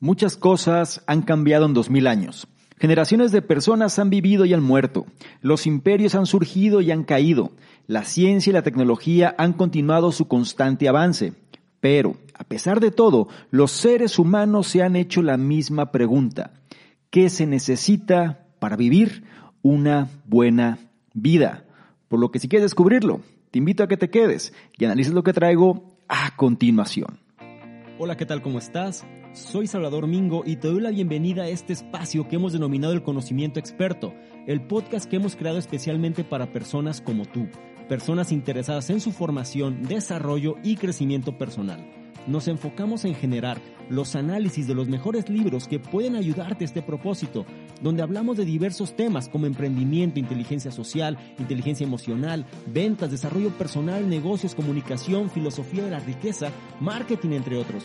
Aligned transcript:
Muchas 0.00 0.36
cosas 0.36 1.02
han 1.06 1.22
cambiado 1.22 1.66
en 1.66 1.74
2000 1.74 2.06
años. 2.08 2.48
Generaciones 2.78 3.30
de 3.30 3.42
personas 3.42 3.98
han 3.98 4.10
vivido 4.10 4.44
y 4.44 4.52
han 4.52 4.62
muerto. 4.62 5.06
Los 5.40 5.66
imperios 5.66 6.16
han 6.16 6.26
surgido 6.26 6.80
y 6.80 6.90
han 6.90 7.04
caído. 7.04 7.52
La 7.86 8.04
ciencia 8.04 8.50
y 8.50 8.52
la 8.52 8.62
tecnología 8.62 9.34
han 9.38 9.52
continuado 9.52 10.10
su 10.10 10.26
constante 10.26 10.88
avance. 10.88 11.32
Pero, 11.80 12.16
a 12.34 12.44
pesar 12.44 12.80
de 12.80 12.90
todo, 12.90 13.28
los 13.50 13.70
seres 13.70 14.18
humanos 14.18 14.66
se 14.66 14.82
han 14.82 14.96
hecho 14.96 15.22
la 15.22 15.36
misma 15.36 15.92
pregunta. 15.92 16.52
¿Qué 17.10 17.30
se 17.30 17.46
necesita 17.46 18.46
para 18.58 18.76
vivir 18.76 19.24
una 19.62 20.08
buena 20.26 20.78
vida? 21.12 21.64
Por 22.08 22.18
lo 22.18 22.32
que 22.32 22.40
si 22.40 22.48
quieres 22.48 22.64
descubrirlo, 22.64 23.20
te 23.52 23.58
invito 23.58 23.84
a 23.84 23.88
que 23.88 23.96
te 23.96 24.10
quedes 24.10 24.52
y 24.76 24.84
analices 24.84 25.14
lo 25.14 25.22
que 25.22 25.32
traigo 25.32 25.96
a 26.08 26.34
continuación. 26.36 27.20
Hola, 27.98 28.16
¿qué 28.16 28.26
tal? 28.26 28.42
¿Cómo 28.42 28.58
estás? 28.58 29.06
Soy 29.34 29.66
Salvador 29.66 30.06
Mingo 30.06 30.44
y 30.46 30.54
te 30.54 30.68
doy 30.68 30.80
la 30.80 30.90
bienvenida 30.90 31.42
a 31.42 31.48
este 31.48 31.72
espacio 31.72 32.28
que 32.28 32.36
hemos 32.36 32.52
denominado 32.52 32.92
el 32.92 33.02
conocimiento 33.02 33.58
experto, 33.58 34.14
el 34.46 34.60
podcast 34.60 35.10
que 35.10 35.16
hemos 35.16 35.34
creado 35.34 35.58
especialmente 35.58 36.22
para 36.22 36.52
personas 36.52 37.00
como 37.00 37.24
tú, 37.24 37.48
personas 37.88 38.30
interesadas 38.30 38.90
en 38.90 39.00
su 39.00 39.10
formación, 39.10 39.82
desarrollo 39.82 40.54
y 40.62 40.76
crecimiento 40.76 41.36
personal. 41.36 41.84
Nos 42.28 42.46
enfocamos 42.46 43.04
en 43.04 43.16
generar 43.16 43.60
los 43.90 44.14
análisis 44.14 44.68
de 44.68 44.74
los 44.76 44.88
mejores 44.88 45.28
libros 45.28 45.66
que 45.66 45.80
pueden 45.80 46.14
ayudarte 46.14 46.62
a 46.62 46.66
este 46.66 46.82
propósito, 46.82 47.44
donde 47.82 48.04
hablamos 48.04 48.36
de 48.36 48.44
diversos 48.44 48.94
temas 48.94 49.28
como 49.28 49.46
emprendimiento, 49.46 50.20
inteligencia 50.20 50.70
social, 50.70 51.18
inteligencia 51.40 51.84
emocional, 51.84 52.46
ventas, 52.68 53.10
desarrollo 53.10 53.50
personal, 53.50 54.08
negocios, 54.08 54.54
comunicación, 54.54 55.28
filosofía 55.28 55.82
de 55.82 55.90
la 55.90 55.98
riqueza, 55.98 56.52
marketing, 56.78 57.30
entre 57.30 57.56
otros. 57.56 57.84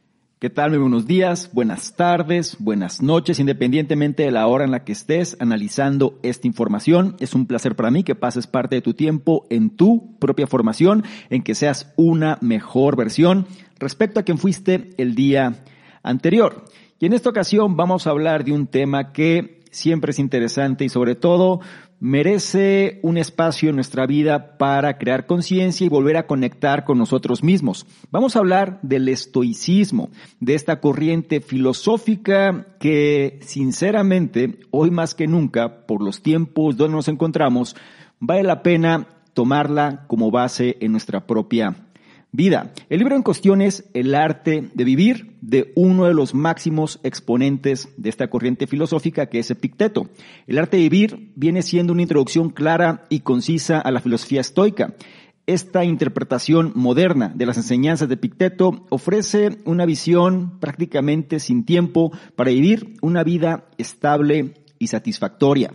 ¿Qué 0.41 0.49
tal? 0.49 0.71
Muy 0.71 0.79
buenos 0.79 1.05
días, 1.05 1.51
buenas 1.53 1.95
tardes, 1.95 2.57
buenas 2.57 3.03
noches, 3.03 3.39
independientemente 3.39 4.23
de 4.23 4.31
la 4.31 4.47
hora 4.47 4.63
en 4.63 4.71
la 4.71 4.83
que 4.83 4.91
estés 4.91 5.37
analizando 5.39 6.17
esta 6.23 6.47
información. 6.47 7.15
Es 7.19 7.35
un 7.35 7.45
placer 7.45 7.75
para 7.75 7.91
mí 7.91 8.03
que 8.03 8.15
pases 8.15 8.47
parte 8.47 8.73
de 8.73 8.81
tu 8.81 8.95
tiempo 8.95 9.45
en 9.51 9.69
tu 9.69 10.17
propia 10.17 10.47
formación, 10.47 11.03
en 11.29 11.43
que 11.43 11.53
seas 11.53 11.93
una 11.95 12.39
mejor 12.41 12.95
versión 12.95 13.45
respecto 13.77 14.19
a 14.19 14.23
quien 14.23 14.39
fuiste 14.39 14.95
el 14.97 15.13
día 15.13 15.63
anterior. 16.01 16.65
Y 16.97 17.05
en 17.05 17.13
esta 17.13 17.29
ocasión 17.29 17.77
vamos 17.77 18.07
a 18.07 18.09
hablar 18.09 18.43
de 18.43 18.53
un 18.53 18.65
tema 18.65 19.11
que 19.13 19.61
siempre 19.69 20.09
es 20.09 20.17
interesante 20.17 20.83
y 20.83 20.89
sobre 20.89 21.13
todo 21.13 21.59
merece 22.01 22.99
un 23.03 23.17
espacio 23.17 23.69
en 23.69 23.75
nuestra 23.75 24.07
vida 24.07 24.57
para 24.57 24.97
crear 24.97 25.27
conciencia 25.27 25.85
y 25.85 25.89
volver 25.89 26.17
a 26.17 26.25
conectar 26.25 26.83
con 26.83 26.97
nosotros 26.97 27.43
mismos. 27.43 27.85
Vamos 28.09 28.35
a 28.35 28.39
hablar 28.39 28.79
del 28.81 29.07
estoicismo, 29.07 30.09
de 30.39 30.55
esta 30.55 30.81
corriente 30.81 31.41
filosófica 31.41 32.65
que 32.79 33.39
sinceramente 33.43 34.59
hoy 34.71 34.89
más 34.89 35.13
que 35.13 35.27
nunca, 35.27 35.85
por 35.85 36.01
los 36.01 36.23
tiempos 36.23 36.75
donde 36.75 36.95
nos 36.95 37.07
encontramos, 37.07 37.75
vale 38.19 38.43
la 38.43 38.63
pena 38.63 39.07
tomarla 39.35 40.05
como 40.07 40.31
base 40.31 40.77
en 40.81 40.91
nuestra 40.91 41.27
propia 41.27 41.90
vida. 42.31 42.71
El 42.89 42.99
libro 42.99 43.15
en 43.15 43.23
cuestión 43.23 43.61
es 43.61 43.89
El 43.93 44.15
arte 44.15 44.69
de 44.73 44.83
vivir 44.83 45.37
de 45.41 45.71
uno 45.75 46.05
de 46.05 46.13
los 46.13 46.33
máximos 46.33 46.99
exponentes 47.03 47.89
de 47.97 48.09
esta 48.09 48.29
corriente 48.29 48.67
filosófica 48.67 49.25
que 49.25 49.39
es 49.39 49.51
Epicteto. 49.51 50.09
El 50.47 50.57
arte 50.57 50.77
de 50.77 50.83
vivir 50.83 51.31
viene 51.35 51.61
siendo 51.61 51.93
una 51.93 52.03
introducción 52.03 52.49
clara 52.49 53.05
y 53.09 53.21
concisa 53.21 53.79
a 53.79 53.91
la 53.91 53.99
filosofía 53.99 54.41
estoica. 54.41 54.95
Esta 55.47 55.83
interpretación 55.83 56.71
moderna 56.75 57.33
de 57.35 57.45
las 57.45 57.57
enseñanzas 57.57 58.07
de 58.07 58.13
Epicteto 58.13 58.85
ofrece 58.89 59.57
una 59.65 59.85
visión 59.85 60.59
prácticamente 60.59 61.39
sin 61.39 61.65
tiempo 61.65 62.11
para 62.35 62.51
vivir 62.51 62.93
una 63.01 63.23
vida 63.23 63.65
estable 63.77 64.53
y 64.77 64.87
satisfactoria. 64.87 65.73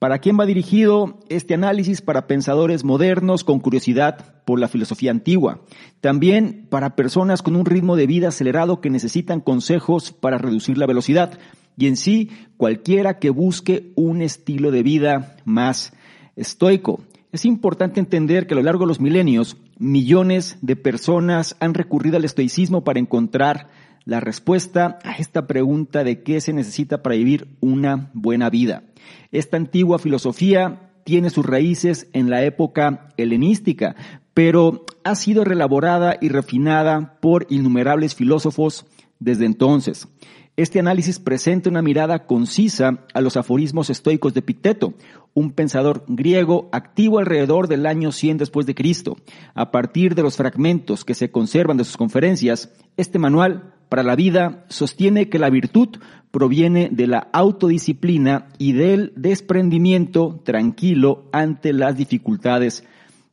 ¿Para 0.00 0.20
quién 0.20 0.40
va 0.40 0.46
dirigido 0.46 1.18
este 1.28 1.52
análisis? 1.52 2.00
Para 2.00 2.26
pensadores 2.26 2.84
modernos 2.84 3.44
con 3.44 3.60
curiosidad 3.60 4.42
por 4.46 4.58
la 4.58 4.66
filosofía 4.66 5.10
antigua. 5.10 5.60
También 6.00 6.66
para 6.70 6.96
personas 6.96 7.42
con 7.42 7.54
un 7.54 7.66
ritmo 7.66 7.96
de 7.96 8.06
vida 8.06 8.28
acelerado 8.28 8.80
que 8.80 8.88
necesitan 8.88 9.42
consejos 9.42 10.10
para 10.10 10.38
reducir 10.38 10.78
la 10.78 10.86
velocidad. 10.86 11.38
Y 11.76 11.86
en 11.86 11.98
sí, 11.98 12.30
cualquiera 12.56 13.18
que 13.18 13.28
busque 13.28 13.92
un 13.94 14.22
estilo 14.22 14.70
de 14.70 14.82
vida 14.82 15.36
más 15.44 15.92
estoico. 16.34 17.02
Es 17.30 17.44
importante 17.44 18.00
entender 18.00 18.46
que 18.46 18.54
a 18.54 18.56
lo 18.56 18.62
largo 18.62 18.84
de 18.84 18.88
los 18.88 19.00
milenios, 19.00 19.58
millones 19.78 20.56
de 20.62 20.76
personas 20.76 21.56
han 21.60 21.74
recurrido 21.74 22.16
al 22.16 22.24
estoicismo 22.24 22.84
para 22.84 23.00
encontrar 23.00 23.68
la 24.10 24.18
respuesta 24.18 24.98
a 25.04 25.12
esta 25.12 25.46
pregunta 25.46 26.02
de 26.02 26.24
qué 26.24 26.40
se 26.40 26.52
necesita 26.52 27.00
para 27.00 27.14
vivir 27.14 27.46
una 27.60 28.10
buena 28.12 28.50
vida. 28.50 28.82
Esta 29.30 29.56
antigua 29.56 30.00
filosofía 30.00 30.90
tiene 31.04 31.30
sus 31.30 31.46
raíces 31.46 32.08
en 32.12 32.28
la 32.28 32.42
época 32.42 33.10
helenística, 33.16 33.94
pero 34.34 34.84
ha 35.04 35.14
sido 35.14 35.44
relaborada 35.44 36.16
y 36.20 36.28
refinada 36.28 37.20
por 37.20 37.46
innumerables 37.50 38.16
filósofos 38.16 38.84
desde 39.20 39.46
entonces. 39.46 40.08
Este 40.56 40.80
análisis 40.80 41.20
presenta 41.20 41.70
una 41.70 41.80
mirada 41.80 42.26
concisa 42.26 43.06
a 43.14 43.20
los 43.20 43.36
aforismos 43.36 43.90
estoicos 43.90 44.34
de 44.34 44.40
Epicteto, 44.40 44.94
un 45.34 45.52
pensador 45.52 46.04
griego 46.08 46.68
activo 46.72 47.20
alrededor 47.20 47.68
del 47.68 47.86
año 47.86 48.10
100 48.10 48.38
después 48.38 48.66
de 48.66 48.74
Cristo. 48.74 49.18
A 49.54 49.70
partir 49.70 50.16
de 50.16 50.24
los 50.24 50.36
fragmentos 50.36 51.04
que 51.04 51.14
se 51.14 51.30
conservan 51.30 51.76
de 51.76 51.84
sus 51.84 51.96
conferencias, 51.96 52.72
este 52.96 53.20
manual 53.20 53.74
para 53.90 54.04
la 54.04 54.16
vida 54.16 54.64
sostiene 54.68 55.28
que 55.28 55.40
la 55.40 55.50
virtud 55.50 55.98
proviene 56.30 56.88
de 56.92 57.08
la 57.08 57.28
autodisciplina 57.32 58.46
y 58.56 58.72
del 58.72 59.12
desprendimiento 59.16 60.40
tranquilo 60.44 61.24
ante 61.32 61.72
las 61.72 61.96
dificultades 61.96 62.84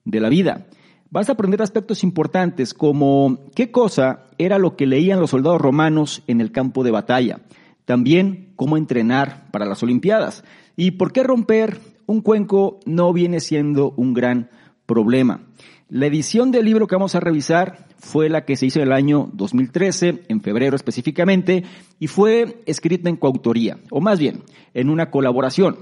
de 0.03 0.19
la 0.19 0.29
vida. 0.29 0.66
Vas 1.12 1.29
a 1.29 1.34
aprender 1.34 1.62
aspectos 1.62 2.03
importantes 2.03 2.73
como 2.73 3.38
qué 3.56 3.72
cosa 3.72 4.25
era 4.40 4.57
lo 4.57 4.75
que 4.75 4.88
leían 4.88 5.19
los 5.19 5.29
soldados 5.29 5.62
romanos 5.62 6.23
en 6.25 6.41
el 6.41 6.51
campo 6.51 6.84
de 6.84 6.91
batalla, 6.91 7.41
también 7.85 8.50
cómo 8.56 8.78
entrenar 8.78 9.45
para 9.51 9.66
las 9.66 9.84
Olimpiadas 9.84 10.44
y 10.75 10.91
por 10.91 11.13
qué 11.13 11.22
romper 11.22 11.79
un 12.07 12.22
cuenco 12.22 12.79
no 12.85 13.13
viene 13.13 13.41
siendo 13.41 13.94
un 13.95 14.16
gran 14.16 14.50
problema. 14.88 15.41
La 15.88 16.07
edición 16.07 16.51
del 16.51 16.66
libro 16.66 16.88
que 16.88 16.95
vamos 16.95 17.16
a 17.16 17.19
revisar 17.19 17.87
fue 18.00 18.30
la 18.30 18.46
que 18.46 18.56
se 18.56 18.66
hizo 18.66 18.80
en 18.80 18.88
el 18.88 18.94
año 18.94 19.30
2013, 19.34 20.24
en 20.28 20.41
febrero 20.41 20.75
específicamente, 20.75 21.63
y 22.00 22.07
fue 22.07 22.62
escrita 22.66 23.10
en 23.10 23.18
coautoría, 23.18 23.77
o 23.92 24.01
más 24.01 24.19
bien, 24.19 24.44
en 24.74 24.89
una 24.89 25.10
colaboración. 25.12 25.77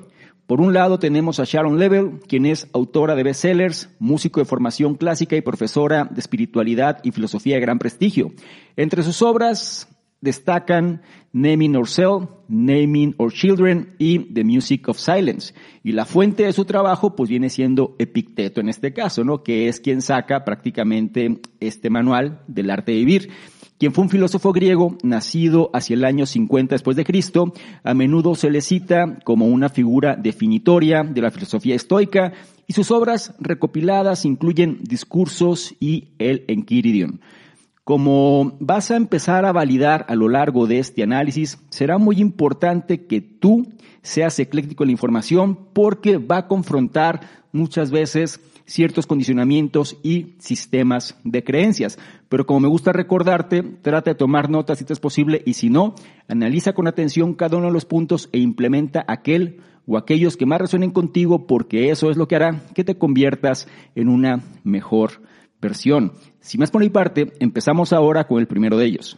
Por 0.48 0.62
un 0.62 0.74
lado 0.74 1.00
tenemos 1.00 1.40
a 1.40 1.44
Sharon 1.44 1.80
Level, 1.80 2.20
quien 2.28 2.46
es 2.46 2.68
autora 2.72 3.16
de 3.16 3.24
bestsellers, 3.24 3.90
músico 3.98 4.40
de 4.40 4.46
formación 4.46 4.96
clásica 4.96 5.36
y 5.36 5.42
profesora 5.42 6.06
de 6.06 6.20
espiritualidad 6.20 7.00
y 7.04 7.12
filosofía 7.12 7.56
de 7.56 7.62
gran 7.62 7.80
prestigio. 7.80 8.32
Entre 8.76 9.02
sus 9.02 9.24
obras 9.24 9.88
destacan 10.22 11.02
Naming 11.36 11.76
Ourselves, 11.76 12.30
Naming 12.48 13.14
Our 13.18 13.34
Children 13.34 13.96
y 14.00 14.20
The 14.34 14.46
Music 14.46 14.88
of 14.88 14.98
Silence. 14.98 15.54
Y 15.84 15.92
la 15.92 16.06
fuente 16.06 16.44
de 16.44 16.54
su 16.54 16.64
trabajo 16.64 17.14
pues 17.14 17.30
viene 17.30 17.50
siendo 17.50 17.94
Epicteto 18.00 18.62
en 18.62 18.70
este 18.70 18.94
caso, 18.94 19.26
¿no? 19.26 19.44
Que 19.44 19.68
es 19.68 19.82
quien 19.82 20.02
saca 20.02 20.46
prácticamente 20.46 21.42
este 21.60 21.90
manual 21.90 22.42
del 22.48 22.72
arte 22.72 22.94
de 22.94 23.00
vivir 23.00 23.30
quien 23.78 23.92
fue 23.92 24.06
un 24.06 24.10
filósofo 24.10 24.54
griego 24.54 24.98
nacido 25.04 25.70
hacia 25.74 25.96
el 25.96 26.06
año 26.06 26.26
50 26.26 26.76
después 26.76 26.96
de 26.96 27.04
Cristo, 27.04 27.52
a 27.84 27.94
menudo 27.94 28.36
se 28.36 28.50
le 28.50 28.62
cita 28.62 29.20
como 29.26 29.48
una 29.48 29.68
figura 29.68 30.16
definitoria 30.16 31.04
de 31.04 31.22
la 31.22 31.30
filosofía 31.30 31.76
estoica 31.76 32.32
y 32.68 32.74
sus 32.74 32.90
obras 32.92 33.36
recopiladas 33.38 34.24
incluyen 34.24 34.80
Discursos 34.82 35.76
y 35.82 36.08
el 36.20 36.46
Enquiridion. 36.48 37.20
Como 37.86 38.58
vas 38.60 38.90
a 38.90 38.96
empezar 38.96 39.46
a 39.46 39.52
validar 39.52 40.08
a 40.10 40.16
lo 40.16 40.28
largo 40.28 40.66
de 40.66 40.80
este 40.80 41.04
análisis, 41.04 41.60
será 41.70 42.00
muy 42.00 42.20
importante 42.20 43.06
que 43.06 43.22
tú 43.22 43.68
seas 44.02 44.40
ecléctico 44.40 44.84
en 44.84 44.88
la 44.88 44.94
información 44.94 45.56
porque 45.72 46.18
va 46.18 46.38
a 46.38 46.48
confrontar 46.48 47.22
muchas 47.52 47.92
veces 47.92 48.42
ciertos 48.66 49.06
condicionamientos 49.06 50.00
y 50.02 50.34
sistemas 50.40 51.16
de 51.24 51.44
creencias. 51.44 52.00
Pero 52.28 52.48
como 52.48 52.62
me 52.62 52.70
gusta 52.70 52.92
recordarte, 52.92 53.62
trata 53.62 54.10
de 54.10 54.16
tomar 54.16 54.50
notas 54.50 54.80
si 54.80 54.84
te 54.84 54.94
es 54.94 55.00
posible 55.00 55.44
y 55.46 55.54
si 55.54 55.70
no, 55.70 55.94
analiza 56.28 56.74
con 56.74 56.88
atención 56.88 57.36
cada 57.36 57.58
uno 57.58 57.68
de 57.68 57.74
los 57.74 57.86
puntos 57.86 58.30
e 58.32 58.40
implementa 58.40 59.06
aquel 59.08 59.62
o 59.86 60.00
aquellos 60.00 60.38
que 60.38 60.48
más 60.48 60.60
resuenen 60.60 60.90
contigo 60.90 61.46
porque 61.46 61.92
eso 61.92 62.10
es 62.10 62.18
lo 62.18 62.28
que 62.28 62.36
hará 62.36 62.64
que 62.74 62.84
te 62.84 62.98
conviertas 62.98 63.68
en 63.94 64.10
una 64.10 64.42
mejor 64.64 65.22
versión. 65.62 66.14
Si 66.40 66.58
más 66.58 66.72
por 66.72 66.82
mi 66.82 66.90
parte, 66.90 67.34
empezamos 67.40 67.94
ahora 67.94 68.28
con 68.28 68.40
el 68.40 68.48
primero 68.48 68.78
de 68.78 68.86
ellos. 68.86 69.18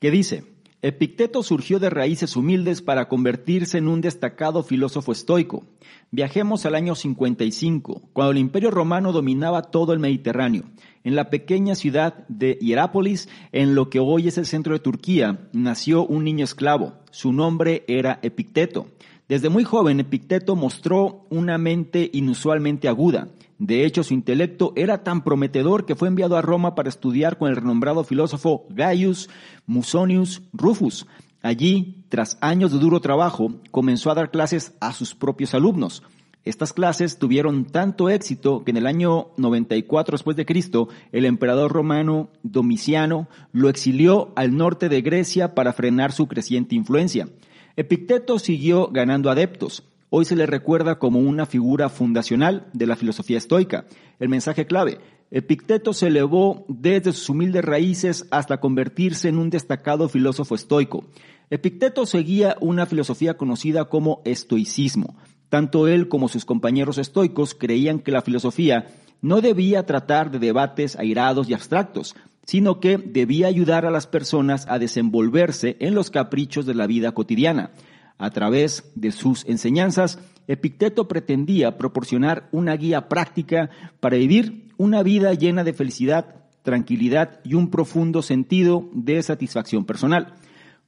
¿Qué 0.00 0.10
dice? 0.10 0.44
Epicteto 0.82 1.42
surgió 1.42 1.78
de 1.78 1.88
raíces 1.88 2.36
humildes 2.36 2.82
para 2.82 3.08
convertirse 3.08 3.78
en 3.78 3.88
un 3.88 4.02
destacado 4.02 4.62
filósofo 4.62 5.12
estoico. 5.12 5.64
Viajemos 6.10 6.66
al 6.66 6.74
año 6.74 6.94
55, 6.94 8.10
cuando 8.12 8.32
el 8.32 8.36
Imperio 8.36 8.70
Romano 8.70 9.10
dominaba 9.10 9.62
todo 9.62 9.94
el 9.94 9.98
Mediterráneo. 9.98 10.64
En 11.02 11.16
la 11.16 11.30
pequeña 11.30 11.74
ciudad 11.74 12.26
de 12.28 12.58
Hierápolis, 12.60 13.30
en 13.52 13.74
lo 13.74 13.88
que 13.88 13.98
hoy 13.98 14.28
es 14.28 14.36
el 14.36 14.44
centro 14.44 14.74
de 14.74 14.80
Turquía, 14.80 15.48
nació 15.54 16.04
un 16.04 16.22
niño 16.22 16.44
esclavo. 16.44 16.98
Su 17.10 17.32
nombre 17.32 17.84
era 17.88 18.18
Epicteto. 18.20 18.88
Desde 19.26 19.48
muy 19.48 19.64
joven, 19.64 20.00
Epicteto 20.00 20.54
mostró 20.54 21.24
una 21.30 21.56
mente 21.56 22.10
inusualmente 22.12 22.88
aguda. 22.88 23.28
De 23.58 23.84
hecho, 23.84 24.02
su 24.02 24.14
intelecto 24.14 24.72
era 24.76 25.04
tan 25.04 25.22
prometedor 25.22 25.86
que 25.86 25.94
fue 25.94 26.08
enviado 26.08 26.36
a 26.36 26.42
Roma 26.42 26.74
para 26.74 26.88
estudiar 26.88 27.38
con 27.38 27.48
el 27.48 27.56
renombrado 27.56 28.04
filósofo 28.04 28.66
Gaius 28.70 29.30
Musonius 29.66 30.42
Rufus. 30.52 31.06
Allí, 31.42 32.04
tras 32.08 32.38
años 32.40 32.72
de 32.72 32.78
duro 32.78 33.00
trabajo, 33.00 33.52
comenzó 33.70 34.10
a 34.10 34.14
dar 34.14 34.30
clases 34.30 34.74
a 34.80 34.92
sus 34.92 35.14
propios 35.14 35.54
alumnos. 35.54 36.02
Estas 36.44 36.74
clases 36.74 37.18
tuvieron 37.18 37.64
tanto 37.64 38.10
éxito 38.10 38.64
que 38.64 38.70
en 38.70 38.76
el 38.76 38.86
año 38.86 39.28
94 39.38 40.14
después 40.14 40.36
de 40.36 40.44
Cristo, 40.44 40.88
el 41.10 41.24
emperador 41.24 41.72
romano 41.72 42.28
Domiciano 42.42 43.28
lo 43.52 43.70
exilió 43.70 44.32
al 44.36 44.56
norte 44.56 44.90
de 44.90 45.00
Grecia 45.00 45.54
para 45.54 45.72
frenar 45.72 46.12
su 46.12 46.28
creciente 46.28 46.74
influencia. 46.74 47.28
Epicteto 47.76 48.38
siguió 48.38 48.88
ganando 48.88 49.30
adeptos. 49.30 49.84
Hoy 50.16 50.24
se 50.24 50.36
le 50.36 50.46
recuerda 50.46 51.00
como 51.00 51.18
una 51.18 51.44
figura 51.44 51.88
fundacional 51.88 52.68
de 52.72 52.86
la 52.86 52.94
filosofía 52.94 53.36
estoica. 53.36 53.86
El 54.20 54.28
mensaje 54.28 54.64
clave, 54.64 55.00
Epicteto 55.32 55.92
se 55.92 56.06
elevó 56.06 56.64
desde 56.68 57.12
sus 57.12 57.30
humildes 57.30 57.64
raíces 57.64 58.24
hasta 58.30 58.60
convertirse 58.60 59.28
en 59.28 59.38
un 59.38 59.50
destacado 59.50 60.08
filósofo 60.08 60.54
estoico. 60.54 61.04
Epicteto 61.50 62.06
seguía 62.06 62.56
una 62.60 62.86
filosofía 62.86 63.36
conocida 63.36 63.86
como 63.86 64.22
estoicismo. 64.24 65.16
Tanto 65.48 65.88
él 65.88 66.06
como 66.06 66.28
sus 66.28 66.44
compañeros 66.44 66.98
estoicos 66.98 67.56
creían 67.56 67.98
que 67.98 68.12
la 68.12 68.22
filosofía 68.22 68.86
no 69.20 69.40
debía 69.40 69.84
tratar 69.84 70.30
de 70.30 70.38
debates 70.38 70.94
airados 70.94 71.48
y 71.48 71.54
abstractos, 71.54 72.14
sino 72.44 72.78
que 72.78 72.98
debía 72.98 73.48
ayudar 73.48 73.84
a 73.84 73.90
las 73.90 74.06
personas 74.06 74.66
a 74.68 74.78
desenvolverse 74.78 75.76
en 75.80 75.96
los 75.96 76.12
caprichos 76.12 76.66
de 76.66 76.74
la 76.74 76.86
vida 76.86 77.10
cotidiana. 77.10 77.72
A 78.18 78.30
través 78.30 78.90
de 78.94 79.12
sus 79.12 79.44
enseñanzas, 79.46 80.18
Epicteto 80.46 81.08
pretendía 81.08 81.78
proporcionar 81.78 82.48
una 82.52 82.76
guía 82.76 83.08
práctica 83.08 83.70
para 84.00 84.16
vivir 84.16 84.68
una 84.76 85.02
vida 85.02 85.34
llena 85.34 85.64
de 85.64 85.72
felicidad, 85.72 86.36
tranquilidad 86.62 87.40
y 87.44 87.54
un 87.54 87.70
profundo 87.70 88.22
sentido 88.22 88.88
de 88.92 89.22
satisfacción 89.22 89.84
personal. 89.84 90.34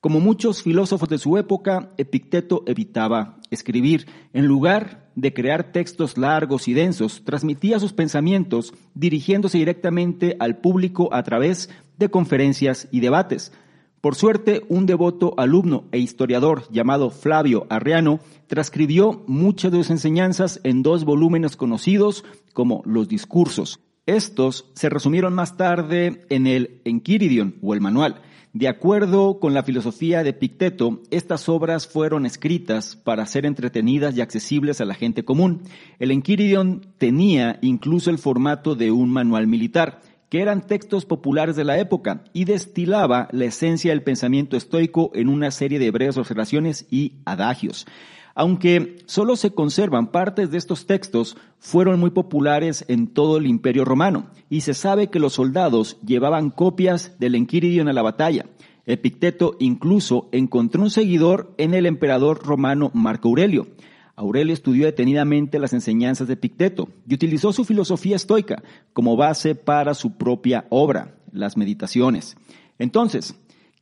Como 0.01 0.21
muchos 0.21 0.63
filósofos 0.63 1.09
de 1.09 1.19
su 1.19 1.37
época, 1.37 1.91
Epicteto 1.97 2.63
evitaba 2.67 3.39
escribir. 3.51 4.07
En 4.33 4.47
lugar 4.47 5.11
de 5.17 5.33
crear 5.33 5.73
textos 5.73 6.19
largos 6.19 6.69
y 6.69 6.75
densos, 6.75 7.25
transmitía 7.25 7.81
sus 7.81 7.93
pensamientos 7.93 8.75
dirigiéndose 8.95 9.59
directamente 9.59 10.37
al 10.39 10.59
público 10.59 11.13
a 11.13 11.23
través 11.23 11.71
de 11.99 12.11
conferencias 12.11 12.89
y 12.93 13.01
debates. 13.01 13.53
Por 14.01 14.15
suerte, 14.15 14.63
un 14.69 14.87
devoto 14.87 15.35
alumno 15.37 15.85
e 15.91 15.99
historiador 15.99 16.71
llamado 16.71 17.11
Flavio 17.11 17.67
Arriano 17.71 18.21
transcribió 18.47 19.25
muchas 19.27 19.73
de 19.73 19.79
sus 19.79 19.91
enseñanzas 19.91 20.61
en 20.65 20.83
dos 20.83 21.05
volúmenes 21.05 21.57
conocidos 21.57 22.25
como 22.53 22.83
Los 22.85 23.09
Discursos. 23.09 23.81
Estos 24.07 24.67
se 24.75 24.89
resumieron 24.89 25.35
más 25.35 25.57
tarde 25.57 26.25
en 26.29 26.47
el 26.47 26.81
Enquiridion 26.85 27.57
o 27.63 27.75
el 27.75 27.81
Manual. 27.81 28.23
De 28.53 28.69
acuerdo 28.69 29.39
con 29.41 29.53
la 29.53 29.65
filosofía 29.65 30.23
de 30.23 30.33
Picteto, 30.33 31.03
estas 31.11 31.49
obras 31.49 31.87
fueron 31.87 32.25
escritas 32.25 32.97
para 32.97 33.27
ser 33.27 33.45
entretenidas 33.45 34.17
y 34.17 34.21
accesibles 34.21 34.81
a 34.81 34.87
la 34.87 34.95
gente 34.95 35.25
común. 35.25 35.63
El 35.99 36.11
Enquiridion 36.11 36.87
tenía 36.97 37.59
incluso 37.61 38.09
el 38.09 38.17
formato 38.17 38.75
de 38.75 38.93
un 38.93 39.11
manual 39.11 39.47
militar 39.47 40.01
que 40.29 40.41
eran 40.41 40.67
textos 40.67 41.05
populares 41.05 41.57
de 41.57 41.65
la 41.65 41.79
época 41.79 42.25
y 42.33 42.45
destilaba 42.45 43.29
la 43.33 43.45
esencia 43.47 43.93
del 43.93 44.03
pensamiento 44.03 44.57
estoico 44.57 45.11
en 45.15 45.29
una 45.29 45.51
serie 45.51 45.79
de 45.79 45.91
breves 45.91 46.17
observaciones 46.17 46.87
y 46.91 47.15
adagios. 47.25 47.87
Aunque 48.35 48.99
solo 49.07 49.35
se 49.37 49.53
conservan 49.53 50.09
partes 50.09 50.51
de 50.51 50.59
estos 50.59 50.87
textos, 50.87 51.39
fueron 51.59 51.99
muy 51.99 52.11
populares 52.11 52.85
en 52.89 53.07
todo 53.07 53.39
el 53.39 53.47
imperio 53.47 53.87
romano 53.87 54.27
y 54.51 54.61
se 54.61 54.75
sabe 54.75 55.09
que 55.09 55.19
los 55.19 55.33
soldados 55.33 55.97
llevaban 56.05 56.51
copias 56.51 57.19
del 57.19 57.35
Enquiridion 57.35 57.89
a 57.89 57.95
la 57.95 58.03
batalla. 58.03 58.45
Epicteto 58.85 59.57
incluso 59.59 60.29
encontró 60.33 60.83
un 60.83 60.91
seguidor 60.91 61.55
en 61.57 61.73
el 61.73 61.87
emperador 61.87 62.45
romano 62.45 62.91
Marco 62.93 63.29
Aurelio. 63.29 63.69
Aurelio 64.17 64.55
estudió 64.55 64.87
detenidamente 64.87 65.59
las 65.59 65.75
enseñanzas 65.75 66.27
de 66.27 66.35
Epicteto 66.35 66.89
y 67.07 67.15
utilizó 67.15 67.53
su 67.53 67.67
filosofía 67.67 68.17
estoica 68.17 68.63
como 68.95 69.15
base 69.15 69.55
para 69.55 69.93
su 69.93 70.17
propia 70.17 70.67
obra, 70.71 71.15
las 71.33 71.59
meditaciones. 71.59 72.37
Entonces, 72.79 73.35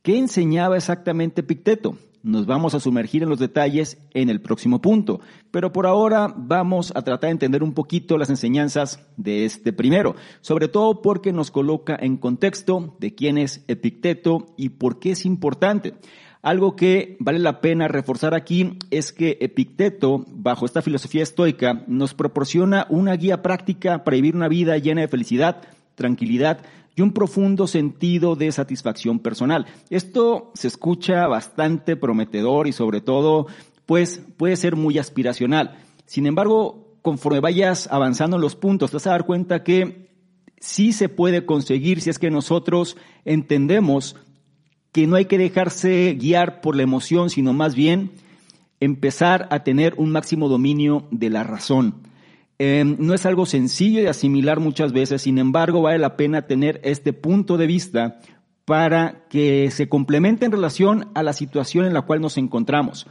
¿qué 0.03 0.17
enseñaba 0.17 0.75
exactamente 0.75 1.39
Epicteto? 1.39 1.97
Nos 2.21 2.47
vamos 2.47 2.73
a 2.73 2.81
sumergir 2.81 3.23
en 3.23 3.29
los 3.29 3.39
detalles 3.39 3.97
en 4.13 4.29
el 4.29 4.41
próximo 4.41 4.81
punto, 4.81 5.21
pero 5.51 5.71
por 5.71 5.85
ahora 5.85 6.33
vamos 6.35 6.91
a 6.95 7.03
tratar 7.03 7.29
de 7.29 7.33
entender 7.33 7.63
un 7.63 7.73
poquito 7.73 8.17
las 8.17 8.29
enseñanzas 8.29 8.99
de 9.15 9.45
este 9.45 9.71
primero, 9.71 10.15
sobre 10.41 10.67
todo 10.67 11.01
porque 11.01 11.31
nos 11.31 11.49
coloca 11.49 11.95
en 11.97 12.17
contexto 12.17 12.97
de 12.99 13.15
quién 13.15 13.37
es 13.37 13.63
Epicteto 13.67 14.47
y 14.57 14.69
por 14.69 14.99
qué 14.99 15.11
es 15.11 15.25
importante. 15.25 15.93
Algo 16.45 16.75
que 16.75 17.17
vale 17.19 17.39
la 17.39 17.59
pena 17.59 17.87
reforzar 17.87 18.35
aquí 18.35 18.77
es 18.91 19.11
que 19.11 19.39
Epicteto, 19.41 20.25
bajo 20.27 20.67
esta 20.67 20.83
filosofía 20.83 21.23
estoica, 21.23 21.83
nos 21.87 22.13
proporciona 22.13 22.85
una 22.91 23.15
guía 23.15 23.41
práctica 23.41 24.03
para 24.03 24.13
vivir 24.13 24.35
una 24.35 24.47
vida 24.47 24.77
llena 24.77 25.01
de 25.01 25.07
felicidad, 25.07 25.63
tranquilidad 25.95 26.59
y 26.95 27.01
un 27.01 27.13
profundo 27.13 27.65
sentido 27.65 28.35
de 28.35 28.51
satisfacción 28.51 29.17
personal. 29.17 29.65
Esto 29.89 30.51
se 30.53 30.67
escucha 30.67 31.25
bastante 31.25 31.95
prometedor 31.95 32.67
y 32.67 32.73
sobre 32.73 33.01
todo, 33.01 33.47
pues 33.87 34.21
puede 34.37 34.55
ser 34.55 34.75
muy 34.75 34.99
aspiracional. 34.99 35.79
Sin 36.05 36.27
embargo, 36.27 36.95
conforme 37.01 37.39
vayas 37.39 37.87
avanzando 37.91 38.35
en 38.35 38.43
los 38.43 38.55
puntos, 38.55 38.91
te 38.91 38.97
vas 38.97 39.07
a 39.07 39.09
dar 39.09 39.25
cuenta 39.25 39.63
que 39.63 40.11
sí 40.59 40.91
se 40.91 41.09
puede 41.09 41.47
conseguir 41.47 42.01
si 42.01 42.11
es 42.11 42.19
que 42.19 42.29
nosotros 42.29 42.97
entendemos 43.23 44.15
que 44.95 45.07
no 45.07 45.17
hay 45.17 45.25
que 45.25 45.37
dejarse 45.37 46.15
guiar 46.17 46.61
por 46.61 46.77
la 46.77 46.83
emoción, 46.83 47.29
sino 47.29 47.51
más 47.51 47.75
bien 47.75 48.11
empezar 48.79 49.45
a 49.51 49.61
tener 49.61 49.93
un 49.97 50.09
máximo 50.09 50.47
dominio 50.47 51.05
de 51.11 51.29
la 51.29 51.43
razón. 51.43 51.95
Em, 52.59 52.95
no 52.97 53.13
es 53.13 53.25
algo 53.25 53.45
sencillo 53.45 54.01
de 54.01 54.07
asimilar 54.07 54.61
muchas 54.61 54.93
veces, 54.93 55.23
sin 55.23 55.37
embargo 55.37 55.81
vale 55.81 55.99
la 55.99 56.15
pena 56.15 56.43
tener 56.43 56.79
este 56.85 57.11
punto 57.11 57.57
de 57.57 57.67
vista 57.67 58.21
para 58.63 59.25
que 59.27 59.69
se 59.69 59.89
complemente 59.89 60.45
en 60.45 60.53
relación 60.53 61.09
a 61.13 61.23
la 61.23 61.33
situación 61.33 61.83
en 61.83 61.93
la 61.93 62.03
cual 62.03 62.21
nos 62.21 62.37
encontramos. 62.37 63.05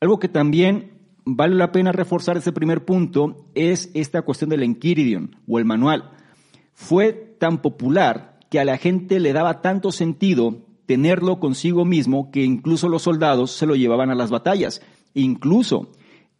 Algo 0.00 0.18
que 0.18 0.28
también 0.28 0.92
vale 1.26 1.54
la 1.54 1.70
pena 1.70 1.92
reforzar 1.92 2.38
ese 2.38 2.52
primer 2.52 2.86
punto 2.86 3.44
es 3.54 3.90
esta 3.92 4.22
cuestión 4.22 4.48
del 4.48 4.62
Enquiridion 4.62 5.36
o 5.46 5.58
el 5.58 5.66
manual. 5.66 6.12
Fue 6.72 7.12
tan 7.12 7.60
popular 7.60 8.38
que 8.48 8.58
a 8.58 8.64
la 8.64 8.78
gente 8.78 9.20
le 9.20 9.34
daba 9.34 9.60
tanto 9.60 9.92
sentido 9.92 10.64
tenerlo 10.86 11.40
consigo 11.40 11.84
mismo 11.84 12.30
que 12.30 12.44
incluso 12.44 12.88
los 12.88 13.02
soldados 13.02 13.50
se 13.50 13.66
lo 13.66 13.74
llevaban 13.74 14.10
a 14.10 14.14
las 14.14 14.30
batallas. 14.30 14.80
Incluso 15.14 15.90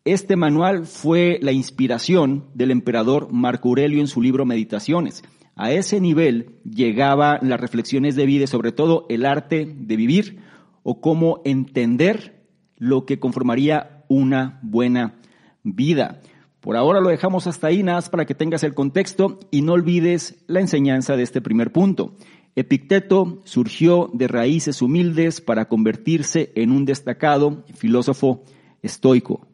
este 0.05 0.37
manual 0.37 0.87
fue 0.87 1.39
la 1.43 1.53
inspiración 1.53 2.45
del 2.55 2.71
emperador 2.71 3.33
Marco 3.33 3.69
Aurelio 3.69 4.01
en 4.01 4.07
su 4.07 4.23
libro 4.23 4.47
Meditaciones. 4.47 5.25
A 5.57 5.73
ese 5.73 6.01
nivel 6.01 6.61
llegaban 6.65 7.39
las 7.49 7.61
reflexiones 7.61 8.15
de 8.15 8.27
vida 8.27 8.47
sobre 8.47 8.73
todo 8.73 9.07
el 9.09 9.27
arte 9.27 9.67
de 9.67 9.97
vivir 9.97 10.39
o 10.83 11.01
cómo 11.01 11.41
entender 11.45 12.47
lo 12.77 13.07
que 13.07 13.19
conformaría 13.19 14.05
una 14.09 14.61
buena 14.63 15.15
vida. 15.65 16.21
Por 16.61 16.77
ahora 16.77 17.01
lo 17.01 17.09
dejamos 17.09 17.47
hasta 17.47 17.69
ahí, 17.69 17.83
nada 17.83 18.01
para 18.03 18.27
que 18.27 18.35
tengas 18.35 18.63
el 18.65 18.75
contexto 18.75 19.41
y 19.51 19.63
no 19.63 19.73
olvides 19.73 20.45
la 20.47 20.61
enseñanza 20.61 21.17
de 21.17 21.23
este 21.23 21.41
primer 21.41 21.73
punto. 21.73 22.15
Epicteto 22.57 23.43
surgió 23.45 24.09
de 24.15 24.29
raíces 24.29 24.81
humildes 24.81 25.43
para 25.43 25.69
convertirse 25.69 26.53
en 26.55 26.73
un 26.73 26.87
destacado 26.87 27.65
filósofo 27.75 28.45
estoico. 28.83 29.47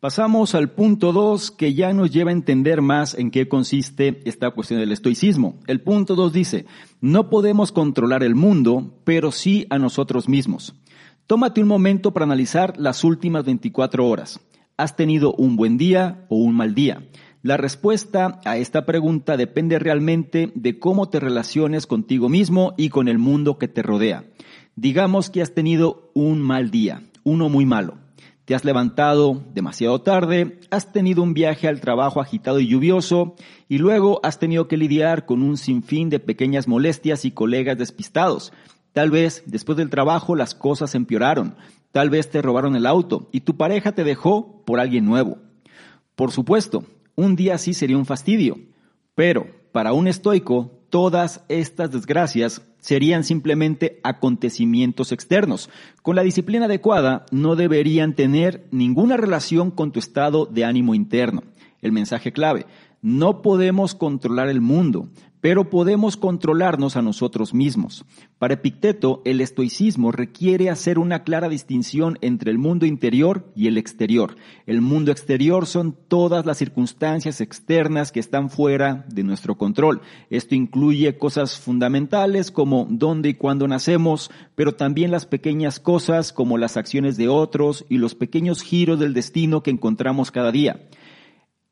Pasamos 0.00 0.56
al 0.56 0.72
punto 0.72 1.12
2 1.12 1.52
que 1.52 1.72
ya 1.72 1.92
nos 1.92 2.10
lleva 2.10 2.30
a 2.30 2.34
entender 2.34 2.82
más 2.82 3.14
en 3.14 3.30
qué 3.30 3.48
consiste 3.48 4.22
esta 4.24 4.50
cuestión 4.50 4.80
del 4.80 4.90
estoicismo. 4.90 5.60
El 5.68 5.80
punto 5.80 6.16
2 6.16 6.32
dice, 6.32 6.66
no 7.00 7.30
podemos 7.30 7.70
controlar 7.70 8.24
el 8.24 8.34
mundo, 8.34 9.00
pero 9.04 9.30
sí 9.30 9.66
a 9.70 9.78
nosotros 9.78 10.28
mismos. 10.28 10.74
Tómate 11.28 11.62
un 11.62 11.68
momento 11.68 12.12
para 12.12 12.24
analizar 12.24 12.74
las 12.76 13.04
últimas 13.04 13.44
24 13.44 14.06
horas. 14.06 14.40
¿Has 14.76 14.96
tenido 14.96 15.32
un 15.32 15.54
buen 15.54 15.78
día 15.78 16.26
o 16.28 16.36
un 16.36 16.56
mal 16.56 16.74
día? 16.74 17.08
La 17.44 17.58
respuesta 17.58 18.40
a 18.46 18.56
esta 18.56 18.86
pregunta 18.86 19.36
depende 19.36 19.78
realmente 19.78 20.50
de 20.54 20.78
cómo 20.78 21.10
te 21.10 21.20
relaciones 21.20 21.86
contigo 21.86 22.30
mismo 22.30 22.72
y 22.78 22.88
con 22.88 23.06
el 23.06 23.18
mundo 23.18 23.58
que 23.58 23.68
te 23.68 23.82
rodea. 23.82 24.24
Digamos 24.76 25.28
que 25.28 25.42
has 25.42 25.52
tenido 25.52 26.10
un 26.14 26.40
mal 26.40 26.70
día, 26.70 27.02
uno 27.22 27.50
muy 27.50 27.66
malo. 27.66 27.98
Te 28.46 28.54
has 28.54 28.64
levantado 28.64 29.44
demasiado 29.52 30.00
tarde, 30.00 30.58
has 30.70 30.90
tenido 30.90 31.22
un 31.22 31.34
viaje 31.34 31.68
al 31.68 31.82
trabajo 31.82 32.22
agitado 32.22 32.60
y 32.60 32.66
lluvioso 32.66 33.36
y 33.68 33.76
luego 33.76 34.20
has 34.22 34.38
tenido 34.38 34.66
que 34.66 34.78
lidiar 34.78 35.26
con 35.26 35.42
un 35.42 35.58
sinfín 35.58 36.08
de 36.08 36.20
pequeñas 36.20 36.66
molestias 36.66 37.26
y 37.26 37.30
colegas 37.30 37.76
despistados. 37.76 38.54
Tal 38.94 39.10
vez 39.10 39.42
después 39.44 39.76
del 39.76 39.90
trabajo 39.90 40.34
las 40.34 40.54
cosas 40.54 40.94
empeoraron, 40.94 41.56
tal 41.92 42.08
vez 42.08 42.30
te 42.30 42.40
robaron 42.40 42.74
el 42.74 42.86
auto 42.86 43.28
y 43.32 43.42
tu 43.42 43.58
pareja 43.58 43.92
te 43.92 44.02
dejó 44.02 44.62
por 44.64 44.80
alguien 44.80 45.04
nuevo. 45.04 45.36
Por 46.14 46.30
supuesto, 46.30 46.84
un 47.16 47.36
día 47.36 47.58
sí 47.58 47.74
sería 47.74 47.96
un 47.96 48.06
fastidio, 48.06 48.58
pero 49.14 49.46
para 49.72 49.92
un 49.92 50.08
estoico 50.08 50.70
todas 50.90 51.42
estas 51.48 51.90
desgracias 51.90 52.62
serían 52.78 53.24
simplemente 53.24 53.98
acontecimientos 54.04 55.10
externos. 55.10 55.70
Con 56.02 56.16
la 56.16 56.22
disciplina 56.22 56.66
adecuada 56.66 57.26
no 57.32 57.56
deberían 57.56 58.14
tener 58.14 58.66
ninguna 58.70 59.16
relación 59.16 59.70
con 59.70 59.90
tu 59.90 59.98
estado 59.98 60.46
de 60.46 60.64
ánimo 60.64 60.94
interno. 60.94 61.42
El 61.82 61.92
mensaje 61.92 62.32
clave, 62.32 62.66
no 63.02 63.42
podemos 63.42 63.94
controlar 63.94 64.48
el 64.48 64.60
mundo, 64.60 65.08
pero 65.44 65.68
podemos 65.68 66.16
controlarnos 66.16 66.96
a 66.96 67.02
nosotros 67.02 67.52
mismos. 67.52 68.06
Para 68.38 68.54
Epicteto, 68.54 69.20
el 69.26 69.42
estoicismo 69.42 70.10
requiere 70.10 70.70
hacer 70.70 70.98
una 70.98 71.22
clara 71.22 71.50
distinción 71.50 72.16
entre 72.22 72.50
el 72.50 72.56
mundo 72.56 72.86
interior 72.86 73.52
y 73.54 73.66
el 73.66 73.76
exterior. 73.76 74.36
El 74.64 74.80
mundo 74.80 75.12
exterior 75.12 75.66
son 75.66 75.98
todas 76.08 76.46
las 76.46 76.56
circunstancias 76.56 77.42
externas 77.42 78.10
que 78.10 78.20
están 78.20 78.48
fuera 78.48 79.04
de 79.12 79.22
nuestro 79.22 79.58
control. 79.58 80.00
Esto 80.30 80.54
incluye 80.54 81.18
cosas 81.18 81.58
fundamentales 81.58 82.50
como 82.50 82.86
dónde 82.88 83.28
y 83.28 83.34
cuándo 83.34 83.68
nacemos, 83.68 84.30
pero 84.54 84.74
también 84.74 85.10
las 85.10 85.26
pequeñas 85.26 85.78
cosas 85.78 86.32
como 86.32 86.56
las 86.56 86.78
acciones 86.78 87.18
de 87.18 87.28
otros 87.28 87.84
y 87.90 87.98
los 87.98 88.14
pequeños 88.14 88.62
giros 88.62 88.98
del 88.98 89.12
destino 89.12 89.62
que 89.62 89.72
encontramos 89.72 90.30
cada 90.30 90.50
día. 90.50 90.88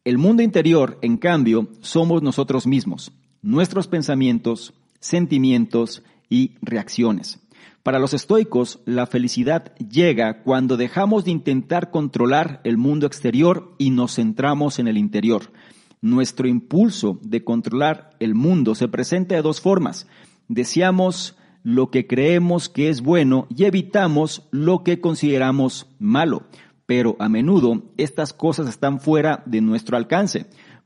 El 0.04 0.18
mundo 0.18 0.42
interior, 0.42 0.98
en 1.00 1.16
cambio, 1.16 1.68
somos 1.80 2.22
nosotros 2.22 2.66
mismos, 2.66 3.12
nuestros 3.42 3.88
pensamientos, 3.88 4.72
sentimientos 5.00 6.02
y 6.28 6.52
reacciones. 6.62 7.40
Para 7.82 7.98
los 7.98 8.14
estoicos, 8.14 8.78
la 8.86 9.06
felicidad 9.06 9.74
llega 9.76 10.42
cuando 10.42 10.76
dejamos 10.76 11.24
de 11.24 11.32
intentar 11.32 11.90
controlar 11.90 12.60
el 12.62 12.78
mundo 12.78 13.06
exterior 13.06 13.74
y 13.76 13.90
nos 13.90 14.14
centramos 14.14 14.78
en 14.78 14.86
el 14.86 14.96
interior. 14.96 15.50
Nuestro 16.00 16.46
impulso 16.46 17.18
de 17.22 17.42
controlar 17.42 18.10
el 18.20 18.34
mundo 18.34 18.76
se 18.76 18.88
presenta 18.88 19.34
de 19.34 19.42
dos 19.42 19.60
formas. 19.60 20.06
Deseamos 20.48 21.36
lo 21.64 21.90
que 21.90 22.06
creemos 22.06 22.68
que 22.68 22.88
es 22.88 23.02
bueno 23.02 23.46
y 23.54 23.64
evitamos 23.64 24.48
lo 24.52 24.84
que 24.84 25.00
consideramos 25.00 25.88
malo 25.98 26.44
pero 26.92 27.16
a 27.18 27.28
menudo 27.30 27.84
estas 27.96 28.34
cosas 28.34 28.68
están 28.68 29.00
fuera 29.00 29.42
de 29.46 29.62
nuestro 29.62 29.96
alcance. 29.96 30.44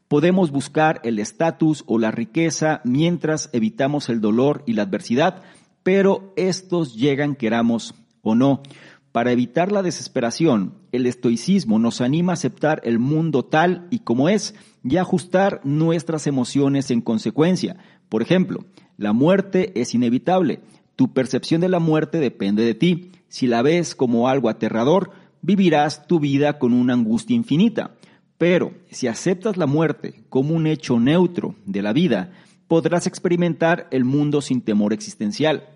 Podemos 0.09 0.53
buscar 0.53 1.01
el 1.03 1.19
estatus 1.19 1.83
o 1.87 1.99
la 1.99 2.11
riqueza 2.11 2.81
mientras 2.85 3.51
evitamos 3.53 4.09
el 4.09 4.21
dolor 4.21 4.63
y 4.65 4.75
la 4.75 4.83
adversidad, 4.83 5.43
pero 5.83 6.33
estos 6.37 6.95
llegan 6.95 7.35
queramos 7.35 7.95
o 8.23 8.35
no. 8.35 8.63
Para 9.11 9.33
evitar 9.33 9.73
la 9.73 9.83
desesperación, 9.83 10.75
el 10.93 11.07
estoicismo 11.07 11.79
nos 11.79 12.01
anima 12.01 12.33
a 12.33 12.35
aceptar 12.35 12.81
el 12.85 12.99
mundo 12.99 13.47
tal 13.47 13.89
y 13.91 14.01
como 14.01 14.29
es 14.29 14.55
y 14.85 14.99
ajustar 14.99 15.61
nuestras 15.65 16.27
emociones 16.27 16.91
en 16.91 17.01
consecuencia. 17.01 17.77
Por 18.09 18.23
ejemplo, 18.23 18.67
la 18.99 19.13
muerte 19.13 19.73
es 19.81 19.95
inevitable. 19.95 20.61
Tu 20.95 21.13
percepción 21.13 21.61
de 21.61 21.69
la 21.69 21.79
muerte 21.79 22.19
depende 22.21 22.63
de 22.65 22.75
ti. 22.75 23.11
Si 23.29 23.47
la 23.47 23.63
ves 23.63 23.95
como 23.95 24.29
algo 24.29 24.49
aterrador, 24.49 25.11
vivirás 25.43 26.07
tu 26.07 26.21
vida 26.21 26.59
con 26.59 26.73
una 26.73 26.93
angustia 26.93 27.35
infinita. 27.35 27.97
Pero 28.39 28.75
si 28.91 29.07
aceptas 29.07 29.57
la 29.57 29.67
muerte 29.67 30.25
como 30.29 30.55
un 30.55 30.67
hecho 30.67 31.01
neutro 31.01 31.55
de 31.65 31.83
la 31.83 31.93
vida, 31.93 32.33
podrás 32.69 33.07
experimentar 33.07 33.89
el 33.91 34.05
mundo 34.05 34.41
sin 34.41 34.61
temor 34.61 34.93
existencial. 34.93 35.69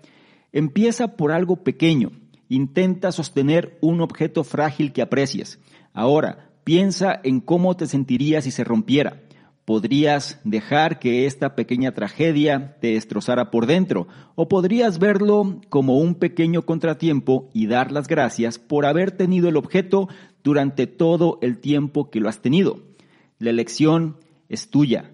Empieza 0.51 1.15
por 1.15 1.31
algo 1.31 1.63
pequeño. 1.63 2.11
Intenta 2.49 3.11
sostener 3.11 3.77
un 3.81 4.01
objeto 4.01 4.43
frágil 4.43 4.91
que 4.91 5.01
aprecies. 5.01 5.59
Ahora, 5.93 6.49
piensa 6.63 7.19
en 7.23 7.39
cómo 7.39 7.75
te 7.75 7.87
sentirías 7.87 8.43
si 8.43 8.51
se 8.51 8.63
rompiera. 8.63 9.23
Podrías 9.65 10.39
dejar 10.43 10.99
que 10.99 11.25
esta 11.25 11.55
pequeña 11.55 11.93
tragedia 11.93 12.75
te 12.81 12.93
destrozara 12.93 13.51
por 13.51 13.67
dentro, 13.67 14.07
o 14.35 14.49
podrías 14.49 14.99
verlo 14.99 15.61
como 15.69 15.97
un 15.99 16.15
pequeño 16.15 16.63
contratiempo 16.65 17.49
y 17.53 17.67
dar 17.67 17.91
las 17.91 18.07
gracias 18.07 18.57
por 18.57 18.85
haber 18.85 19.11
tenido 19.11 19.47
el 19.47 19.57
objeto 19.57 20.09
durante 20.43 20.87
todo 20.87 21.39
el 21.41 21.57
tiempo 21.57 22.09
que 22.09 22.19
lo 22.19 22.29
has 22.29 22.41
tenido. 22.41 22.79
La 23.39 23.49
elección 23.49 24.17
es 24.49 24.69
tuya. 24.69 25.11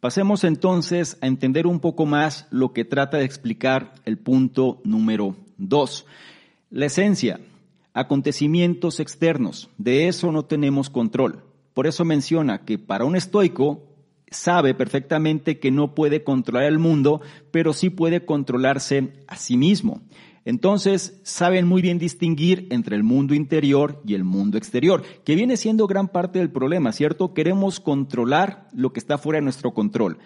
Pasemos 0.00 0.44
entonces 0.44 1.18
a 1.20 1.26
entender 1.26 1.66
un 1.66 1.80
poco 1.80 2.06
más 2.06 2.46
lo 2.50 2.72
que 2.72 2.84
trata 2.84 3.18
de 3.18 3.24
explicar 3.24 3.92
el 4.04 4.16
punto 4.16 4.80
número 4.84 5.36
dos. 5.58 6.06
La 6.70 6.86
esencia, 6.86 7.40
acontecimientos 7.92 8.98
externos, 8.98 9.68
de 9.76 10.08
eso 10.08 10.32
no 10.32 10.44
tenemos 10.46 10.88
control. 10.88 11.42
Por 11.74 11.86
eso 11.86 12.04
menciona 12.04 12.64
que 12.64 12.78
para 12.78 13.04
un 13.04 13.14
estoico 13.14 13.82
sabe 14.30 14.74
perfectamente 14.74 15.58
que 15.58 15.70
no 15.70 15.94
puede 15.94 16.22
controlar 16.22 16.64
el 16.64 16.78
mundo, 16.78 17.20
pero 17.50 17.72
sí 17.72 17.90
puede 17.90 18.24
controlarse 18.24 19.12
a 19.26 19.36
sí 19.36 19.56
mismo. 19.56 20.00
Entonces, 20.44 21.20
saben 21.22 21.66
muy 21.66 21.82
bien 21.82 21.98
distinguir 21.98 22.66
entre 22.70 22.96
el 22.96 23.02
mundo 23.02 23.34
interior 23.34 24.00
y 24.06 24.14
el 24.14 24.24
mundo 24.24 24.56
exterior, 24.56 25.02
que 25.24 25.34
viene 25.34 25.56
siendo 25.56 25.86
gran 25.86 26.08
parte 26.08 26.38
del 26.38 26.50
problema, 26.50 26.92
¿cierto? 26.92 27.34
Queremos 27.34 27.80
controlar 27.80 28.68
lo 28.72 28.92
que 28.92 29.00
está 29.00 29.18
fuera 29.18 29.38
de 29.38 29.44
nuestro 29.44 29.74
control. 29.74 30.18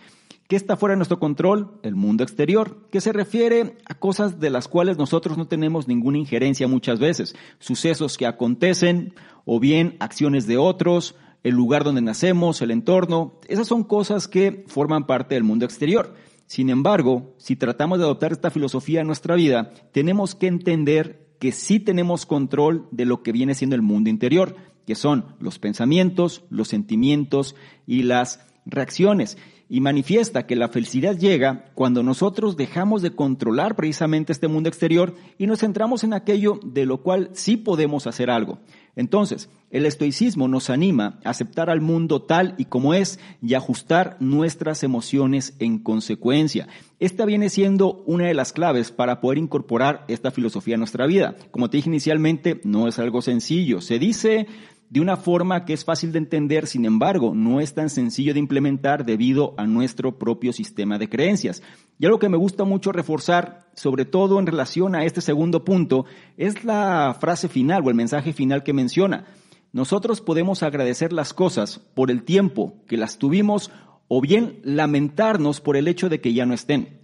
¿Qué 0.47 0.56
está 0.56 0.76
fuera 0.76 0.92
de 0.92 0.99
nuestro 0.99 1.18
control? 1.18 1.80
El 1.83 1.94
mundo 1.94 2.23
exterior, 2.23 2.87
que 2.90 3.00
se 3.00 3.14
refiere 3.14 3.76
a 3.87 3.94
cosas 3.94 4.40
de 4.40 4.50
las 4.50 4.68
cuales 4.68 4.99
nosotros 4.99 5.38
no 5.38 5.47
tenemos 5.47 5.88
ninguna 5.88 6.18
injerencia 6.18 6.68
muchas 6.68 6.99
veces, 6.99 7.35
sucesos 7.59 8.18
que 8.18 8.26
acontecen 8.26 9.14
o 9.47 9.59
bien 9.59 9.97
acciones 10.00 10.47
de 10.47 10.59
otros, 10.59 11.16
el 11.44 11.54
lugar 11.54 11.83
donde 11.83 12.02
nacemos, 12.02 12.61
el 12.61 12.71
entorno, 12.71 13.40
esas 13.49 13.66
son 13.66 13.85
cosas 13.85 14.28
que 14.28 14.64
forman 14.66 15.06
parte 15.06 15.35
del 15.35 15.44
mundo 15.44 15.64
exterior. 15.64 16.14
Sin 16.46 16.70
embargo, 16.70 17.34
si 17.38 17.56
tratamos 17.56 17.98
de 17.98 18.04
adoptar 18.04 18.32
esta 18.32 18.50
filosofía 18.50 19.00
en 19.00 19.06
nuestra 19.06 19.34
vida, 19.34 19.72
tenemos 19.92 20.34
que 20.34 20.46
entender 20.46 21.24
que 21.38 21.52
sí 21.52 21.80
tenemos 21.80 22.26
control 22.26 22.88
de 22.90 23.04
lo 23.06 23.22
que 23.22 23.32
viene 23.32 23.54
siendo 23.54 23.76
el 23.76 23.82
mundo 23.82 24.10
interior, 24.10 24.56
que 24.86 24.94
son 24.94 25.36
los 25.40 25.58
pensamientos, 25.58 26.44
los 26.50 26.68
sentimientos 26.68 27.54
y 27.86 28.02
las 28.02 28.40
reacciones. 28.66 29.38
Y 29.68 29.80
manifiesta 29.80 30.47
que 30.47 30.56
la 30.56 30.68
felicidad 30.68 31.16
llega 31.16 31.66
cuando 31.75 32.02
nosotros 32.02 32.56
dejamos 32.56 33.02
de 33.02 33.12
controlar 33.12 33.76
precisamente 33.76 34.33
este 34.33 34.49
mundo 34.49 34.68
exterior 34.68 35.14
y 35.38 35.47
nos 35.47 35.61
centramos 35.61 36.04
en 36.04 36.12
aquello 36.12 36.61
de 36.64 36.87
lo 36.87 36.99
cual 36.99 37.30
sí 37.33 37.56
podemos 37.56 38.06
hacer 38.06 38.30
algo. 38.30 38.59
Entonces, 38.97 39.49
el 39.71 39.87
estoicismo 39.87 40.47
nos 40.47 40.71
anima 40.71 41.18
a 41.25 41.30
aceptar 41.30 41.68
al 41.68 41.80
mundo 41.80 42.23
tal 42.23 42.54
y 42.59 42.66
como 42.66 42.94
es 42.94 43.18
y 43.42 43.54
ajustar 43.54 44.16
nuestras 44.21 44.85
emociones 44.85 45.54
en 45.59 45.78
consecuencia. 45.78 46.68
Esta 47.00 47.25
viene 47.25 47.50
siendo 47.50 48.04
una 48.06 48.28
de 48.28 48.35
las 48.35 48.52
claves 48.52 48.92
para 48.92 49.21
poder 49.21 49.38
incorporar 49.38 50.04
esta 50.06 50.30
filosofía 50.30 50.76
a 50.76 50.78
nuestra 50.78 51.06
vida. 51.06 51.35
Como 51.50 51.71
te 51.71 51.78
dije 51.78 51.88
inicialmente, 51.88 52.61
no 52.62 52.87
es 52.87 53.00
algo 53.00 53.21
sencillo. 53.21 53.80
Se 53.80 53.99
dice 53.99 54.47
de 54.94 55.00
una 55.00 55.16
forma 55.16 55.64
que 55.64 55.72
es 55.72 55.84
fácil 55.84 56.12
de 56.12 56.18
entender, 56.18 56.68
sin 56.68 56.84
embargo, 56.84 57.34
no 57.34 57.60
es 57.60 57.74
tan 57.74 57.90
sencillo 57.90 58.32
de 58.32 58.38
implementar 58.38 59.04
debido 59.04 59.52
a 59.56 59.66
nuestro 59.66 60.20
propio 60.20 60.52
sistema 60.52 60.98
de 60.98 61.08
creencias. 61.08 61.64
Y 61.98 62.06
algo 62.06 62.20
que 62.20 62.28
me 62.28 62.36
gusta 62.36 62.62
mucho 62.62 62.92
reforzar, 62.92 63.66
sobre 63.74 64.04
todo 64.04 64.38
en 64.38 64.46
relación 64.46 64.94
a 64.94 65.04
este 65.04 65.20
segundo 65.20 65.64
punto, 65.64 66.04
es 66.36 66.62
la 66.62 67.16
frase 67.18 67.48
final 67.48 67.82
o 67.84 67.88
el 67.88 67.96
mensaje 67.96 68.32
final 68.32 68.62
que 68.62 68.72
menciona. 68.72 69.24
nosotros 69.72 70.20
podemos 70.20 70.62
agradecer 70.62 71.12
las 71.12 71.34
cosas 71.34 71.80
por 71.80 72.12
el 72.12 72.22
tiempo 72.22 72.76
que 72.86 72.96
las 72.96 73.18
tuvimos 73.18 73.72
o 74.06 74.20
bien 74.20 74.60
lamentarnos 74.62 75.60
por 75.60 75.76
el 75.76 75.88
hecho 75.88 76.08
de 76.08 76.20
que 76.20 76.34
ya 76.34 76.46
no 76.46 76.54
estén. 76.54 77.00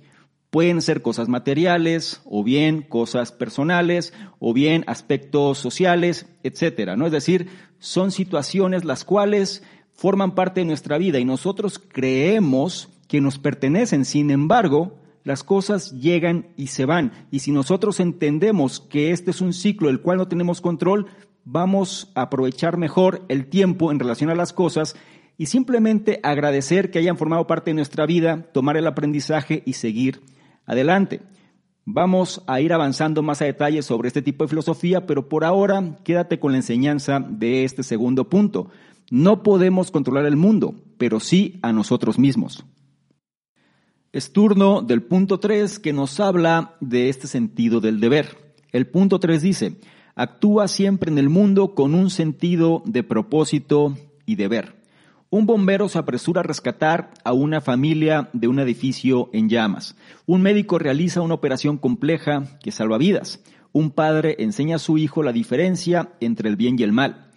Pueden 0.50 0.82
ser 0.82 1.00
cosas 1.00 1.28
materiales, 1.28 2.22
o 2.24 2.42
bien 2.42 2.82
cosas 2.82 3.30
personales, 3.30 4.12
o 4.40 4.52
bien 4.52 4.82
aspectos 4.88 5.58
sociales, 5.58 6.26
etcétera, 6.42 6.96
¿no? 6.96 7.06
Es 7.06 7.12
decir, 7.12 7.48
son 7.80 8.12
situaciones 8.12 8.84
las 8.84 9.04
cuales 9.04 9.64
forman 9.92 10.34
parte 10.34 10.60
de 10.60 10.66
nuestra 10.66 10.96
vida 10.96 11.18
y 11.18 11.24
nosotros 11.24 11.78
creemos 11.78 12.88
que 13.08 13.20
nos 13.20 13.38
pertenecen. 13.38 14.04
Sin 14.04 14.30
embargo, 14.30 14.96
las 15.24 15.42
cosas 15.42 15.92
llegan 15.92 16.46
y 16.56 16.68
se 16.68 16.84
van. 16.84 17.12
Y 17.30 17.40
si 17.40 17.50
nosotros 17.50 17.98
entendemos 18.00 18.80
que 18.80 19.10
este 19.10 19.32
es 19.32 19.40
un 19.40 19.52
ciclo 19.52 19.88
del 19.88 20.00
cual 20.00 20.18
no 20.18 20.28
tenemos 20.28 20.60
control, 20.60 21.06
vamos 21.44 22.10
a 22.14 22.22
aprovechar 22.22 22.76
mejor 22.76 23.24
el 23.28 23.46
tiempo 23.46 23.90
en 23.90 23.98
relación 23.98 24.30
a 24.30 24.34
las 24.34 24.52
cosas 24.52 24.94
y 25.36 25.46
simplemente 25.46 26.20
agradecer 26.22 26.90
que 26.90 26.98
hayan 26.98 27.16
formado 27.16 27.46
parte 27.46 27.70
de 27.70 27.74
nuestra 27.74 28.06
vida, 28.06 28.46
tomar 28.52 28.76
el 28.76 28.86
aprendizaje 28.86 29.62
y 29.66 29.72
seguir 29.72 30.20
adelante. 30.66 31.22
Vamos 31.84 32.42
a 32.46 32.60
ir 32.60 32.72
avanzando 32.72 33.22
más 33.22 33.40
a 33.42 33.46
detalle 33.46 33.82
sobre 33.82 34.08
este 34.08 34.22
tipo 34.22 34.44
de 34.44 34.48
filosofía, 34.48 35.06
pero 35.06 35.28
por 35.28 35.44
ahora 35.44 35.96
quédate 36.04 36.38
con 36.38 36.52
la 36.52 36.58
enseñanza 36.58 37.20
de 37.20 37.64
este 37.64 37.82
segundo 37.82 38.28
punto. 38.28 38.68
No 39.10 39.42
podemos 39.42 39.90
controlar 39.90 40.26
el 40.26 40.36
mundo, 40.36 40.74
pero 40.98 41.18
sí 41.18 41.58
a 41.62 41.72
nosotros 41.72 42.18
mismos. 42.18 42.64
Es 44.12 44.32
turno 44.32 44.82
del 44.82 45.02
punto 45.02 45.40
3 45.40 45.78
que 45.78 45.92
nos 45.92 46.20
habla 46.20 46.76
de 46.80 47.08
este 47.08 47.26
sentido 47.26 47.80
del 47.80 48.00
deber. 48.00 48.54
El 48.72 48.86
punto 48.88 49.18
3 49.20 49.42
dice, 49.42 49.76
actúa 50.14 50.68
siempre 50.68 51.10
en 51.10 51.18
el 51.18 51.28
mundo 51.28 51.74
con 51.74 51.94
un 51.94 52.10
sentido 52.10 52.82
de 52.86 53.02
propósito 53.02 53.96
y 54.26 54.36
deber. 54.36 54.79
Un 55.32 55.46
bombero 55.46 55.88
se 55.88 55.96
apresura 55.96 56.40
a 56.40 56.42
rescatar 56.42 57.12
a 57.22 57.32
una 57.32 57.60
familia 57.60 58.30
de 58.32 58.48
un 58.48 58.58
edificio 58.58 59.30
en 59.32 59.48
llamas. 59.48 59.94
Un 60.26 60.42
médico 60.42 60.76
realiza 60.76 61.20
una 61.20 61.34
operación 61.34 61.78
compleja 61.78 62.58
que 62.60 62.72
salva 62.72 62.98
vidas. 62.98 63.40
Un 63.70 63.92
padre 63.92 64.34
enseña 64.40 64.74
a 64.74 64.80
su 64.80 64.98
hijo 64.98 65.22
la 65.22 65.30
diferencia 65.30 66.10
entre 66.18 66.48
el 66.48 66.56
bien 66.56 66.76
y 66.80 66.82
el 66.82 66.90
mal. 66.90 67.28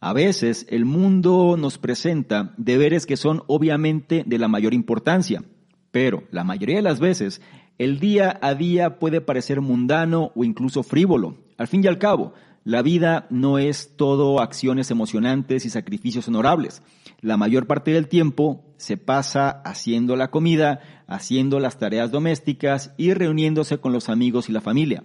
A 0.00 0.12
veces 0.12 0.66
el 0.70 0.86
mundo 0.86 1.56
nos 1.56 1.78
presenta 1.78 2.52
deberes 2.56 3.06
que 3.06 3.16
son 3.16 3.44
obviamente 3.46 4.24
de 4.26 4.38
la 4.38 4.48
mayor 4.48 4.74
importancia, 4.74 5.44
pero 5.92 6.24
la 6.32 6.42
mayoría 6.42 6.76
de 6.76 6.82
las 6.82 6.98
veces 6.98 7.40
el 7.78 8.00
día 8.00 8.40
a 8.42 8.54
día 8.56 8.98
puede 8.98 9.20
parecer 9.20 9.60
mundano 9.60 10.32
o 10.34 10.42
incluso 10.42 10.82
frívolo. 10.82 11.36
Al 11.58 11.68
fin 11.68 11.84
y 11.84 11.86
al 11.86 11.98
cabo, 11.98 12.34
la 12.64 12.82
vida 12.82 13.28
no 13.30 13.60
es 13.60 13.94
todo 13.96 14.40
acciones 14.40 14.90
emocionantes 14.90 15.64
y 15.64 15.70
sacrificios 15.70 16.26
honorables. 16.26 16.82
La 17.20 17.36
mayor 17.36 17.66
parte 17.66 17.92
del 17.92 18.08
tiempo 18.08 18.64
se 18.76 18.96
pasa 18.96 19.48
haciendo 19.48 20.16
la 20.16 20.30
comida, 20.30 20.80
haciendo 21.06 21.60
las 21.60 21.78
tareas 21.78 22.10
domésticas 22.10 22.92
y 22.98 23.14
reuniéndose 23.14 23.78
con 23.78 23.92
los 23.92 24.08
amigos 24.08 24.48
y 24.48 24.52
la 24.52 24.60
familia. 24.60 25.02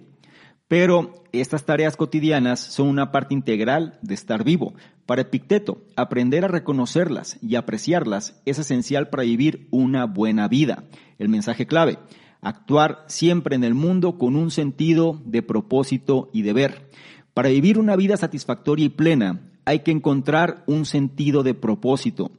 Pero 0.68 1.24
estas 1.32 1.64
tareas 1.64 1.96
cotidianas 1.96 2.60
son 2.60 2.88
una 2.88 3.12
parte 3.12 3.34
integral 3.34 3.98
de 4.02 4.14
estar 4.14 4.44
vivo. 4.44 4.74
Para 5.04 5.22
Epicteto, 5.22 5.84
aprender 5.96 6.44
a 6.44 6.48
reconocerlas 6.48 7.38
y 7.42 7.56
apreciarlas 7.56 8.40
es 8.46 8.58
esencial 8.58 9.08
para 9.10 9.24
vivir 9.24 9.68
una 9.70 10.06
buena 10.06 10.48
vida. 10.48 10.84
El 11.18 11.28
mensaje 11.28 11.66
clave, 11.66 11.98
actuar 12.40 13.04
siempre 13.06 13.54
en 13.54 13.64
el 13.64 13.74
mundo 13.74 14.16
con 14.16 14.34
un 14.34 14.50
sentido 14.50 15.20
de 15.26 15.42
propósito 15.42 16.30
y 16.32 16.40
deber. 16.40 16.88
Para 17.34 17.50
vivir 17.50 17.78
una 17.78 17.96
vida 17.96 18.16
satisfactoria 18.16 18.86
y 18.86 18.90
plena 18.90 19.51
hay 19.64 19.80
que 19.80 19.90
encontrar 19.90 20.64
un 20.66 20.84
sentido 20.84 21.42
de 21.42 21.54
propósito. 21.54 22.30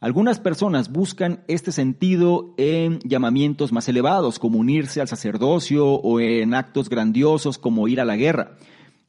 Algunas 0.00 0.38
personas 0.38 0.92
buscan 0.92 1.42
este 1.48 1.72
sentido 1.72 2.54
en 2.56 3.00
llamamientos 3.00 3.72
más 3.72 3.88
elevados, 3.88 4.38
como 4.38 4.60
unirse 4.60 5.00
al 5.00 5.08
sacerdocio 5.08 5.86
o 5.86 6.20
en 6.20 6.54
actos 6.54 6.88
grandiosos 6.88 7.58
como 7.58 7.88
ir 7.88 8.00
a 8.00 8.04
la 8.04 8.16
guerra. 8.16 8.56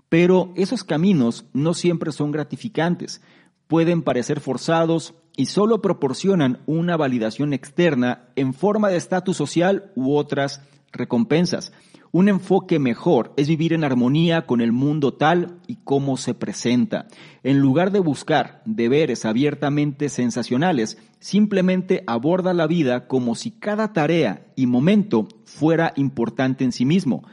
Pero 0.10 0.52
esos 0.56 0.84
caminos 0.84 1.46
no 1.54 1.76
siempre 1.76 2.12
son 2.12 2.32
gratificantes, 2.32 3.22
pueden 3.68 4.02
parecer 4.02 4.40
forzados 4.40 5.14
y 5.38 5.46
solo 5.46 5.82
proporcionan 5.82 6.60
una 6.66 6.98
validación 6.98 7.54
externa 7.54 8.28
en 8.36 8.56
forma 8.56 8.90
de 8.90 8.98
estatus 8.98 9.38
social 9.38 9.92
u 9.96 10.16
otras 10.16 10.62
recompensas. 10.92 11.72
Un 12.12 12.28
enfoque 12.28 12.80
mejor 12.80 13.34
es 13.38 13.48
vivir 13.48 13.72
en 13.72 13.84
armonía 13.84 14.48
con 14.48 14.62
el 14.62 14.72
mundo 14.72 15.14
tal 15.14 15.60
y 15.68 15.76
como 15.76 16.18
se 16.18 16.34
presenta. 16.34 17.08
En 17.44 17.60
lugar 17.60 17.92
de 17.92 18.00
buscar 18.00 18.64
deberes 18.66 19.26
abiertamente 19.26 20.10
sensacionales, 20.10 20.98
simplemente 21.20 22.04
aborda 22.08 22.56
la 22.56 22.66
vida 22.66 23.08
como 23.08 23.36
si 23.36 23.52
cada 23.52 23.94
tarea 23.94 24.48
y 24.56 24.66
momento 24.66 25.28
fuera 25.46 25.94
importante 25.98 26.64
en 26.64 26.72
sí 26.72 26.84
mismo. 26.84 27.24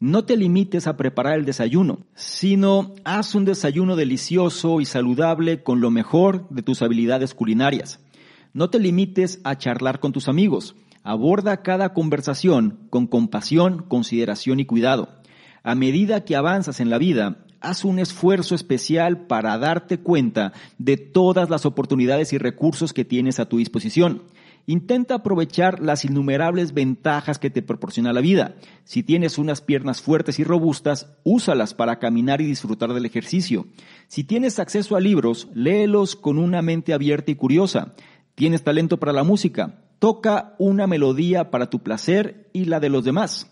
No 0.00 0.26
te 0.26 0.36
limites 0.36 0.86
a 0.86 0.98
preparar 0.98 1.38
el 1.38 1.46
desayuno, 1.46 2.00
sino 2.14 2.92
haz 3.04 3.34
un 3.34 3.46
desayuno 3.46 3.96
delicioso 3.96 4.82
y 4.82 4.84
saludable 4.84 5.62
con 5.62 5.80
lo 5.80 5.90
mejor 5.90 6.46
de 6.50 6.60
tus 6.60 6.82
habilidades 6.82 7.32
culinarias. 7.32 8.00
No 8.52 8.68
te 8.68 8.80
limites 8.80 9.40
a 9.44 9.56
charlar 9.56 9.98
con 9.98 10.12
tus 10.12 10.28
amigos 10.28 10.76
Aborda 11.08 11.62
cada 11.62 11.92
conversación 11.92 12.80
con 12.90 13.06
compasión, 13.06 13.84
consideración 13.86 14.58
y 14.58 14.64
cuidado. 14.64 15.08
A 15.62 15.76
medida 15.76 16.24
que 16.24 16.34
avanzas 16.34 16.80
en 16.80 16.90
la 16.90 16.98
vida, 16.98 17.44
haz 17.60 17.84
un 17.84 18.00
esfuerzo 18.00 18.56
especial 18.56 19.28
para 19.28 19.56
darte 19.56 19.98
cuenta 19.98 20.52
de 20.78 20.96
todas 20.96 21.48
las 21.48 21.64
oportunidades 21.64 22.32
y 22.32 22.38
recursos 22.38 22.92
que 22.92 23.04
tienes 23.04 23.38
a 23.38 23.48
tu 23.48 23.58
disposición. 23.58 24.24
Intenta 24.66 25.14
aprovechar 25.14 25.80
las 25.80 26.04
innumerables 26.04 26.74
ventajas 26.74 27.38
que 27.38 27.50
te 27.50 27.62
proporciona 27.62 28.12
la 28.12 28.20
vida. 28.20 28.56
Si 28.82 29.04
tienes 29.04 29.38
unas 29.38 29.60
piernas 29.60 30.02
fuertes 30.02 30.40
y 30.40 30.44
robustas, 30.44 31.14
úsalas 31.22 31.72
para 31.72 32.00
caminar 32.00 32.40
y 32.40 32.46
disfrutar 32.46 32.92
del 32.92 33.06
ejercicio. 33.06 33.68
Si 34.08 34.24
tienes 34.24 34.58
acceso 34.58 34.96
a 34.96 35.00
libros, 35.00 35.46
léelos 35.54 36.16
con 36.16 36.38
una 36.38 36.62
mente 36.62 36.92
abierta 36.92 37.30
y 37.30 37.36
curiosa. 37.36 37.94
¿Tienes 38.34 38.64
talento 38.64 38.98
para 38.98 39.12
la 39.12 39.22
música? 39.22 39.85
Toca 39.98 40.54
una 40.58 40.86
melodía 40.86 41.50
para 41.50 41.70
tu 41.70 41.82
placer 41.82 42.50
y 42.52 42.66
la 42.66 42.80
de 42.80 42.90
los 42.90 43.04
demás. 43.04 43.50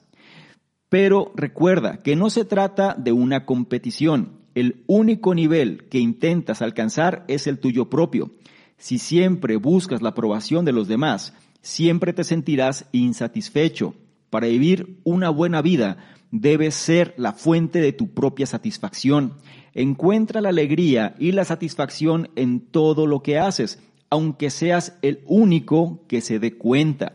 Pero 0.89 1.33
recuerda 1.35 1.99
que 1.99 2.17
no 2.17 2.31
se 2.31 2.45
trata 2.45 2.95
de 2.99 3.13
una 3.13 3.47
competición. 3.47 4.41
El 4.55 4.85
único 4.87 5.35
nivel 5.35 5.89
que 5.89 5.99
intentas 5.99 6.63
alcanzar 6.63 7.25
es 7.27 7.47
el 7.47 7.59
tuyo 7.59 7.91
propio. 7.91 8.35
Si 8.77 8.99
siempre 8.99 9.57
buscas 9.57 10.03
la 10.03 10.11
aprobación 10.11 10.65
de 10.65 10.73
los 10.73 10.87
demás, 10.87 11.35
siempre 11.63 12.13
te 12.13 12.23
sentirás 12.23 12.87
insatisfecho. 12.93 13.95
Para 14.31 14.47
vivir 14.47 15.01
una 15.05 15.31
buena 15.31 15.63
vida, 15.63 15.97
debes 16.31 16.75
ser 16.75 17.15
la 17.17 17.33
fuente 17.33 17.81
de 17.81 17.93
tu 17.93 18.13
propia 18.13 18.47
satisfacción. 18.47 19.35
Encuentra 19.73 20.41
la 20.41 20.51
alegría 20.51 21.15
y 21.19 21.33
la 21.33 21.45
satisfacción 21.45 22.31
en 22.37 22.61
todo 22.61 23.07
lo 23.07 23.23
que 23.23 23.39
haces 23.39 23.81
aunque 24.15 24.51
seas 24.51 24.97
el 25.03 25.25
único 25.27 26.05
que 26.07 26.21
se 26.21 26.39
dé 26.39 26.57
cuenta. 26.57 27.15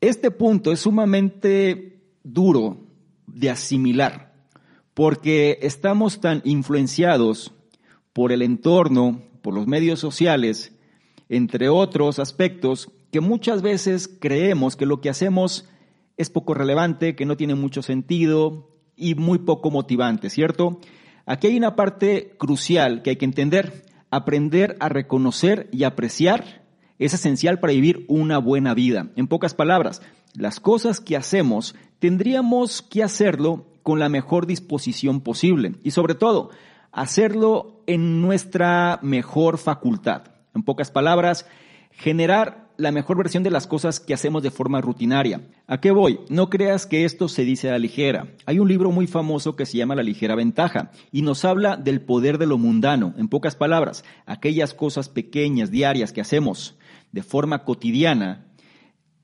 Este 0.00 0.30
punto 0.30 0.72
es 0.72 0.80
sumamente 0.80 2.00
duro 2.24 2.86
de 3.26 3.50
asimilar, 3.50 4.32
porque 4.94 5.58
estamos 5.60 6.22
tan 6.22 6.40
influenciados 6.46 7.52
por 8.14 8.32
el 8.32 8.40
entorno, 8.40 9.20
por 9.42 9.52
los 9.52 9.66
medios 9.66 10.00
sociales, 10.00 10.74
entre 11.28 11.68
otros 11.68 12.18
aspectos, 12.18 12.90
que 13.12 13.20
muchas 13.20 13.60
veces 13.60 14.08
creemos 14.08 14.74
que 14.74 14.86
lo 14.86 15.02
que 15.02 15.10
hacemos 15.10 15.68
es 16.16 16.30
poco 16.30 16.54
relevante, 16.54 17.14
que 17.14 17.26
no 17.26 17.36
tiene 17.36 17.56
mucho 17.56 17.82
sentido 17.82 18.70
y 18.96 19.16
muy 19.16 19.40
poco 19.40 19.70
motivante, 19.70 20.30
¿cierto? 20.30 20.80
Aquí 21.26 21.48
hay 21.48 21.58
una 21.58 21.76
parte 21.76 22.34
crucial 22.38 23.02
que 23.02 23.10
hay 23.10 23.16
que 23.16 23.26
entender. 23.26 23.84
Aprender 24.16 24.78
a 24.80 24.88
reconocer 24.88 25.68
y 25.72 25.84
apreciar 25.84 26.64
es 26.98 27.12
esencial 27.12 27.60
para 27.60 27.74
vivir 27.74 28.06
una 28.08 28.38
buena 28.38 28.72
vida. 28.72 29.08
En 29.14 29.28
pocas 29.28 29.52
palabras, 29.52 30.00
las 30.32 30.58
cosas 30.58 31.00
que 31.00 31.18
hacemos 31.18 31.74
tendríamos 31.98 32.80
que 32.80 33.02
hacerlo 33.02 33.66
con 33.82 33.98
la 33.98 34.08
mejor 34.08 34.46
disposición 34.46 35.20
posible 35.20 35.74
y 35.84 35.90
sobre 35.90 36.14
todo 36.14 36.48
hacerlo 36.92 37.82
en 37.86 38.22
nuestra 38.22 39.00
mejor 39.02 39.58
facultad. 39.58 40.22
En 40.54 40.62
pocas 40.62 40.90
palabras, 40.90 41.44
generar 41.90 42.65
la 42.78 42.92
mejor 42.92 43.16
versión 43.16 43.42
de 43.42 43.50
las 43.50 43.66
cosas 43.66 44.00
que 44.00 44.14
hacemos 44.14 44.42
de 44.42 44.50
forma 44.50 44.80
rutinaria. 44.80 45.40
¿A 45.66 45.80
qué 45.80 45.90
voy? 45.90 46.20
No 46.28 46.50
creas 46.50 46.86
que 46.86 47.04
esto 47.04 47.28
se 47.28 47.44
dice 47.44 47.68
a 47.68 47.72
la 47.72 47.78
ligera. 47.78 48.28
Hay 48.44 48.58
un 48.58 48.68
libro 48.68 48.90
muy 48.90 49.06
famoso 49.06 49.56
que 49.56 49.66
se 49.66 49.78
llama 49.78 49.94
La 49.94 50.02
ligera 50.02 50.34
ventaja 50.34 50.90
y 51.12 51.22
nos 51.22 51.44
habla 51.44 51.76
del 51.76 52.00
poder 52.00 52.38
de 52.38 52.46
lo 52.46 52.58
mundano. 52.58 53.14
En 53.16 53.28
pocas 53.28 53.56
palabras, 53.56 54.04
aquellas 54.26 54.74
cosas 54.74 55.08
pequeñas, 55.08 55.70
diarias 55.70 56.12
que 56.12 56.20
hacemos 56.20 56.76
de 57.12 57.22
forma 57.22 57.64
cotidiana 57.64 58.46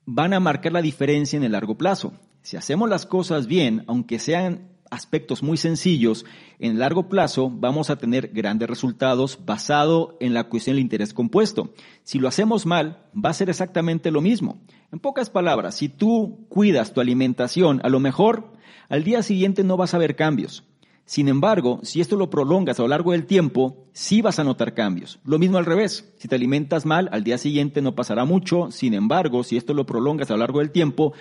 van 0.05 0.33
a 0.33 0.41
marcar 0.41 0.73
la 0.73 0.83
diferencia 0.83 1.37
en 1.37 1.45
el 1.45 1.53
largo 1.53 1.77
plazo. 1.77 2.13
Si 2.43 2.57
hacemos 2.57 2.89
las 2.89 3.07
cosas 3.07 3.47
bien, 3.47 3.85
aunque 3.87 4.19
sean 4.19 4.72
aspectos 4.93 5.43
muy 5.43 5.57
sencillos, 5.57 6.25
en 6.59 6.79
largo 6.79 7.09
plazo 7.09 7.51
vamos 7.51 7.89
a 7.89 7.97
tener 7.97 8.29
grandes 8.29 8.69
resultados 8.69 9.39
basado 9.45 10.17
en 10.21 10.35
la 10.35 10.45
cuestión 10.45 10.77
del 10.77 10.83
interés 10.83 11.15
compuesto. 11.15 11.73
Si 12.05 12.19
lo 12.19 12.29
hacemos 12.29 12.67
mal, 12.67 13.07
va 13.13 13.31
a 13.31 13.35
ser 13.35 13.49
exactamente 13.49 14.11
lo 14.11 14.21
mismo. 14.21 14.61
En 14.93 15.01
pocas 15.01 15.31
palabras, 15.31 15.77
si 15.77 15.89
tú 15.89 16.47
cuidas 16.51 16.93
tu 16.93 17.01
alimentación, 17.01 17.81
a 17.83 17.89
lo 17.89 18.01
mejor 18.01 18.53
al 18.91 19.03
día 19.03 19.23
siguiente 19.23 19.65
no 19.65 19.79
vas 19.79 19.95
a 19.95 19.99
ver 19.99 20.15
cambios. 20.15 20.65
Sin 21.05 21.29
embargo, 21.29 21.81
si 21.83 22.01
esto 22.01 22.17
lo 22.17 22.31
prolongas 22.31 22.79
a 22.79 22.83
lo 22.83 22.89
largo 22.89 23.13
del 23.13 23.27
tiempo, 23.27 23.87
sí 23.93 24.23
vas 24.23 24.39
a 24.39 24.45
notar 24.45 24.73
cambios. 24.73 25.19
Lo 25.25 25.39
mismo 25.39 25.59
al 25.59 25.67
revés. 25.67 26.13
Si 26.17 26.29
te 26.29 26.37
alimentas 26.37 26.87
mal, 26.87 27.09
al 27.13 27.25
día 27.25 27.39
siguiente 27.39 27.83
no 27.83 27.95
pasará 27.95 28.25
mucho. 28.25 28.71
Sin 28.71 28.95
embargo, 28.95 29.43
si 29.43 29.57
esto 29.57 29.75
lo 29.75 29.85
prolongas 29.85 30.31
a 30.31 30.35
lo 30.35 30.39
largo 30.39 30.61
del 30.61 30.71
tiempo, 30.71 31.13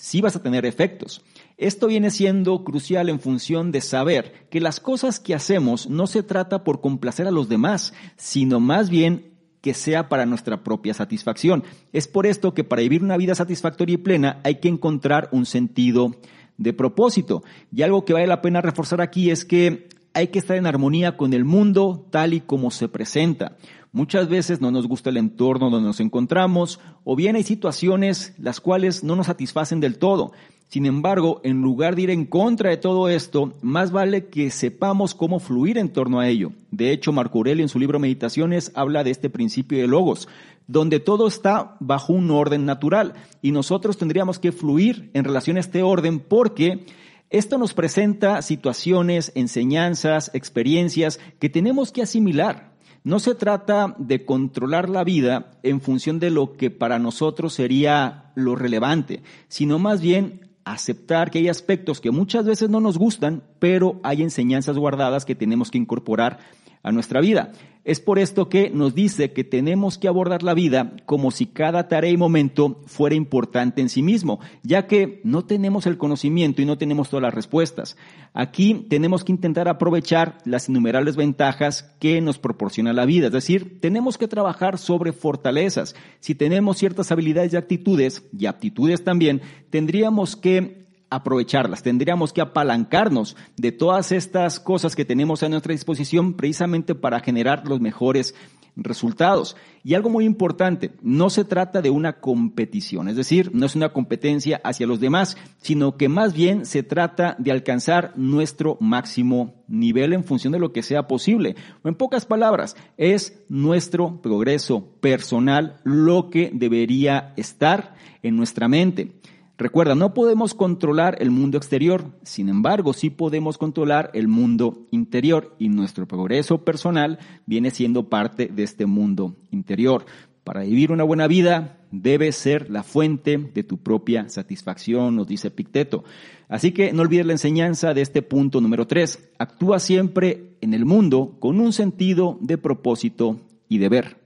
sí 0.00 0.20
vas 0.20 0.34
a 0.34 0.42
tener 0.42 0.64
efectos. 0.64 1.22
Esto 1.58 1.86
viene 1.86 2.10
siendo 2.10 2.64
crucial 2.64 3.10
en 3.10 3.20
función 3.20 3.70
de 3.70 3.82
saber 3.82 4.46
que 4.50 4.60
las 4.60 4.80
cosas 4.80 5.20
que 5.20 5.34
hacemos 5.34 5.88
no 5.88 6.06
se 6.06 6.22
trata 6.22 6.64
por 6.64 6.80
complacer 6.80 7.26
a 7.26 7.30
los 7.30 7.48
demás, 7.48 7.92
sino 8.16 8.60
más 8.60 8.88
bien 8.88 9.34
que 9.60 9.74
sea 9.74 10.08
para 10.08 10.24
nuestra 10.24 10.64
propia 10.64 10.94
satisfacción. 10.94 11.64
Es 11.92 12.08
por 12.08 12.26
esto 12.26 12.54
que 12.54 12.64
para 12.64 12.80
vivir 12.80 13.02
una 13.02 13.18
vida 13.18 13.34
satisfactoria 13.34 13.94
y 13.94 13.98
plena 13.98 14.40
hay 14.42 14.56
que 14.56 14.68
encontrar 14.68 15.28
un 15.32 15.44
sentido 15.44 16.16
de 16.56 16.72
propósito. 16.72 17.42
Y 17.70 17.82
algo 17.82 18.06
que 18.06 18.14
vale 18.14 18.26
la 18.26 18.40
pena 18.40 18.62
reforzar 18.62 19.02
aquí 19.02 19.30
es 19.30 19.44
que 19.44 19.88
hay 20.14 20.28
que 20.28 20.38
estar 20.38 20.56
en 20.56 20.66
armonía 20.66 21.18
con 21.18 21.34
el 21.34 21.44
mundo 21.44 22.06
tal 22.10 22.32
y 22.32 22.40
como 22.40 22.70
se 22.70 22.88
presenta. 22.88 23.56
Muchas 23.92 24.28
veces 24.28 24.60
no 24.60 24.70
nos 24.70 24.86
gusta 24.86 25.10
el 25.10 25.16
entorno 25.16 25.68
donde 25.68 25.88
nos 25.88 25.98
encontramos 25.98 26.78
o 27.02 27.16
bien 27.16 27.34
hay 27.34 27.42
situaciones 27.42 28.34
las 28.38 28.60
cuales 28.60 29.02
no 29.02 29.16
nos 29.16 29.26
satisfacen 29.26 29.80
del 29.80 29.98
todo. 29.98 30.32
Sin 30.68 30.86
embargo, 30.86 31.40
en 31.42 31.62
lugar 31.62 31.96
de 31.96 32.02
ir 32.02 32.10
en 32.10 32.24
contra 32.24 32.70
de 32.70 32.76
todo 32.76 33.08
esto, 33.08 33.54
más 33.60 33.90
vale 33.90 34.26
que 34.26 34.52
sepamos 34.52 35.16
cómo 35.16 35.40
fluir 35.40 35.76
en 35.76 35.88
torno 35.88 36.20
a 36.20 36.28
ello. 36.28 36.52
De 36.70 36.92
hecho, 36.92 37.10
Marco 37.10 37.38
Aurelio 37.38 37.64
en 37.64 37.68
su 37.68 37.80
libro 37.80 37.98
Meditaciones 37.98 38.70
habla 38.76 39.02
de 39.02 39.10
este 39.10 39.28
principio 39.28 39.78
de 39.78 39.88
logos, 39.88 40.28
donde 40.68 41.00
todo 41.00 41.26
está 41.26 41.76
bajo 41.80 42.12
un 42.12 42.30
orden 42.30 42.66
natural 42.66 43.14
y 43.42 43.50
nosotros 43.50 43.98
tendríamos 43.98 44.38
que 44.38 44.52
fluir 44.52 45.10
en 45.14 45.24
relación 45.24 45.56
a 45.56 45.60
este 45.60 45.82
orden 45.82 46.20
porque 46.20 46.86
esto 47.30 47.58
nos 47.58 47.74
presenta 47.74 48.40
situaciones, 48.40 49.32
enseñanzas, 49.34 50.30
experiencias 50.34 51.18
que 51.40 51.48
tenemos 51.48 51.90
que 51.90 52.02
asimilar. 52.02 52.69
No 53.02 53.18
se 53.18 53.34
trata 53.34 53.94
de 53.98 54.24
controlar 54.26 54.90
la 54.90 55.04
vida 55.04 55.52
en 55.62 55.80
función 55.80 56.20
de 56.20 56.30
lo 56.30 56.52
que 56.52 56.70
para 56.70 56.98
nosotros 56.98 57.54
sería 57.54 58.32
lo 58.34 58.56
relevante, 58.56 59.22
sino 59.48 59.78
más 59.78 60.02
bien 60.02 60.50
aceptar 60.64 61.30
que 61.30 61.38
hay 61.38 61.48
aspectos 61.48 62.00
que 62.00 62.10
muchas 62.10 62.44
veces 62.44 62.68
no 62.68 62.80
nos 62.80 62.98
gustan, 62.98 63.42
pero 63.58 64.00
hay 64.02 64.22
enseñanzas 64.22 64.76
guardadas 64.76 65.24
que 65.24 65.34
tenemos 65.34 65.70
que 65.70 65.78
incorporar 65.78 66.40
a 66.82 66.92
nuestra 66.92 67.20
vida. 67.20 67.52
Es 67.82 67.98
por 67.98 68.18
esto 68.18 68.50
que 68.50 68.68
nos 68.68 68.94
dice 68.94 69.32
que 69.32 69.42
tenemos 69.42 69.96
que 69.96 70.06
abordar 70.06 70.42
la 70.42 70.52
vida 70.52 70.92
como 71.06 71.30
si 71.30 71.46
cada 71.46 71.88
tarea 71.88 72.10
y 72.10 72.16
momento 72.18 72.82
fuera 72.84 73.14
importante 73.14 73.80
en 73.80 73.88
sí 73.88 74.02
mismo, 74.02 74.38
ya 74.62 74.86
que 74.86 75.22
no 75.24 75.46
tenemos 75.46 75.86
el 75.86 75.96
conocimiento 75.96 76.60
y 76.60 76.66
no 76.66 76.76
tenemos 76.76 77.08
todas 77.08 77.22
las 77.22 77.34
respuestas. 77.34 77.96
Aquí 78.34 78.86
tenemos 78.90 79.24
que 79.24 79.32
intentar 79.32 79.66
aprovechar 79.66 80.38
las 80.44 80.68
innumerables 80.68 81.16
ventajas 81.16 81.94
que 81.98 82.20
nos 82.20 82.38
proporciona 82.38 82.92
la 82.92 83.06
vida, 83.06 83.28
es 83.28 83.32
decir, 83.32 83.80
tenemos 83.80 84.18
que 84.18 84.28
trabajar 84.28 84.76
sobre 84.76 85.12
fortalezas. 85.12 85.96
Si 86.20 86.34
tenemos 86.34 86.76
ciertas 86.76 87.10
habilidades 87.10 87.54
y 87.54 87.56
actitudes, 87.56 88.24
y 88.38 88.44
aptitudes 88.44 89.04
también, 89.04 89.40
tendríamos 89.70 90.36
que 90.36 90.79
aprovecharlas, 91.10 91.82
tendríamos 91.82 92.32
que 92.32 92.40
apalancarnos 92.40 93.36
de 93.56 93.72
todas 93.72 94.12
estas 94.12 94.60
cosas 94.60 94.96
que 94.96 95.04
tenemos 95.04 95.42
a 95.42 95.48
nuestra 95.48 95.72
disposición 95.72 96.34
precisamente 96.34 96.94
para 96.94 97.20
generar 97.20 97.66
los 97.66 97.80
mejores 97.80 98.34
resultados. 98.76 99.56
Y 99.82 99.94
algo 99.94 100.10
muy 100.10 100.24
importante, 100.24 100.92
no 101.02 101.30
se 101.30 101.44
trata 101.44 101.80
de 101.80 101.90
una 101.90 102.20
competición, 102.20 103.08
es 103.08 103.16
decir, 103.16 103.50
no 103.54 103.66
es 103.66 103.74
una 103.74 103.92
competencia 103.92 104.60
hacia 104.62 104.86
los 104.86 105.00
demás, 105.00 105.36
sino 105.60 105.96
que 105.96 106.08
más 106.08 106.34
bien 106.34 106.66
se 106.66 106.82
trata 106.82 107.34
de 107.38 107.50
alcanzar 107.50 108.12
nuestro 108.16 108.76
máximo 108.80 109.54
nivel 109.68 110.12
en 110.12 110.24
función 110.24 110.52
de 110.52 110.58
lo 110.58 110.72
que 110.72 110.82
sea 110.82 111.06
posible. 111.08 111.56
En 111.84 111.94
pocas 111.94 112.26
palabras, 112.26 112.76
es 112.96 113.42
nuestro 113.48 114.20
progreso 114.20 114.86
personal 115.00 115.80
lo 115.84 116.28
que 116.28 116.50
debería 116.52 117.32
estar 117.36 117.94
en 118.22 118.36
nuestra 118.36 118.68
mente. 118.68 119.19
Recuerda, 119.60 119.94
no 119.94 120.14
podemos 120.14 120.54
controlar 120.54 121.18
el 121.20 121.30
mundo 121.30 121.58
exterior, 121.58 122.02
sin 122.22 122.48
embargo, 122.48 122.94
sí 122.94 123.10
podemos 123.10 123.58
controlar 123.58 124.10
el 124.14 124.26
mundo 124.26 124.86
interior 124.90 125.54
y 125.58 125.68
nuestro 125.68 126.08
progreso 126.08 126.64
personal 126.64 127.18
viene 127.44 127.70
siendo 127.70 128.08
parte 128.08 128.46
de 128.46 128.62
este 128.62 128.86
mundo 128.86 129.36
interior. 129.50 130.06
Para 130.44 130.62
vivir 130.62 130.92
una 130.92 131.04
buena 131.04 131.26
vida 131.26 131.76
debe 131.90 132.32
ser 132.32 132.70
la 132.70 132.82
fuente 132.82 133.36
de 133.36 133.62
tu 133.62 133.76
propia 133.76 134.30
satisfacción, 134.30 135.14
nos 135.14 135.28
dice 135.28 135.50
Picteto. 135.50 136.04
Así 136.48 136.72
que 136.72 136.94
no 136.94 137.02
olvides 137.02 137.26
la 137.26 137.32
enseñanza 137.32 137.92
de 137.92 138.00
este 138.00 138.22
punto 138.22 138.62
número 138.62 138.86
tres. 138.86 139.30
Actúa 139.38 139.78
siempre 139.78 140.56
en 140.62 140.72
el 140.72 140.86
mundo 140.86 141.36
con 141.38 141.60
un 141.60 141.74
sentido 141.74 142.38
de 142.40 142.56
propósito 142.56 143.42
y 143.68 143.76
deber. 143.76 144.16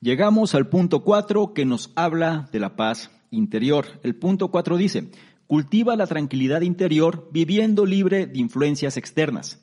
Llegamos 0.00 0.54
al 0.54 0.70
punto 0.70 1.04
cuatro 1.04 1.52
que 1.52 1.66
nos 1.66 1.92
habla 1.96 2.48
de 2.50 2.58
la 2.58 2.76
paz 2.76 3.10
interior. 3.32 3.86
El 4.04 4.14
punto 4.14 4.48
4 4.52 4.76
dice, 4.76 5.10
cultiva 5.48 5.96
la 5.96 6.06
tranquilidad 6.06 6.60
interior 6.60 7.28
viviendo 7.32 7.84
libre 7.84 8.26
de 8.26 8.38
influencias 8.38 8.96
externas. 8.96 9.60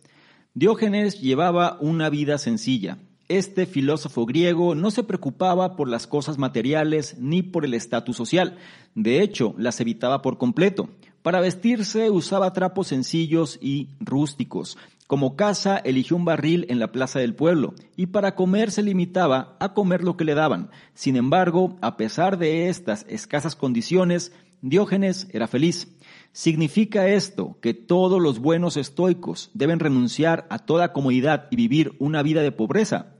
Diógenes 0.54 1.22
llevaba 1.22 1.78
una 1.80 2.10
vida 2.10 2.38
sencilla. 2.38 2.98
Este 3.30 3.66
filósofo 3.66 4.26
griego 4.26 4.76
no 4.76 4.92
se 4.92 5.04
preocupaba 5.04 5.76
por 5.76 5.88
las 5.88 6.08
cosas 6.08 6.38
materiales 6.38 7.18
ni 7.20 7.44
por 7.44 7.64
el 7.64 7.76
estatus 7.76 8.18
social. 8.18 8.58
De 8.96 9.22
hecho, 9.22 9.54
las 9.58 9.80
evitaba 9.80 10.22
por 10.22 10.38
completo. 10.38 10.90
Para 11.30 11.42
vestirse 11.42 12.10
usaba 12.10 12.54
trapos 12.54 12.88
sencillos 12.88 13.60
y 13.62 13.90
rústicos. 14.00 14.80
Como 15.06 15.36
casa 15.36 15.78
eligió 15.78 16.16
un 16.16 16.26
barril 16.26 16.66
en 16.70 16.80
la 16.80 16.92
plaza 16.92 17.20
del 17.20 17.36
pueblo 17.36 17.76
y 17.96 18.08
para 18.08 18.34
comer 18.34 18.72
se 18.72 18.82
limitaba 18.82 19.56
a 19.60 19.76
comer 19.76 20.04
lo 20.04 20.18
que 20.18 20.24
le 20.24 20.34
daban. 20.34 20.72
Sin 20.96 21.16
embargo, 21.16 21.78
a 21.82 21.98
pesar 21.98 22.40
de 22.40 22.68
estas 22.68 23.06
escasas 23.08 23.56
condiciones, 23.56 24.32
Diógenes 24.64 25.28
era 25.32 25.48
feliz. 25.48 25.96
¿Significa 26.32 27.08
esto 27.08 27.60
que 27.62 27.76
todos 27.76 28.20
los 28.20 28.40
buenos 28.40 28.76
estoicos 28.76 29.52
deben 29.54 29.78
renunciar 29.78 30.48
a 30.50 30.58
toda 30.58 30.94
comodidad 30.94 31.46
y 31.52 31.58
vivir 31.58 31.94
una 32.00 32.24
vida 32.24 32.42
de 32.42 32.52
pobreza? 32.52 33.14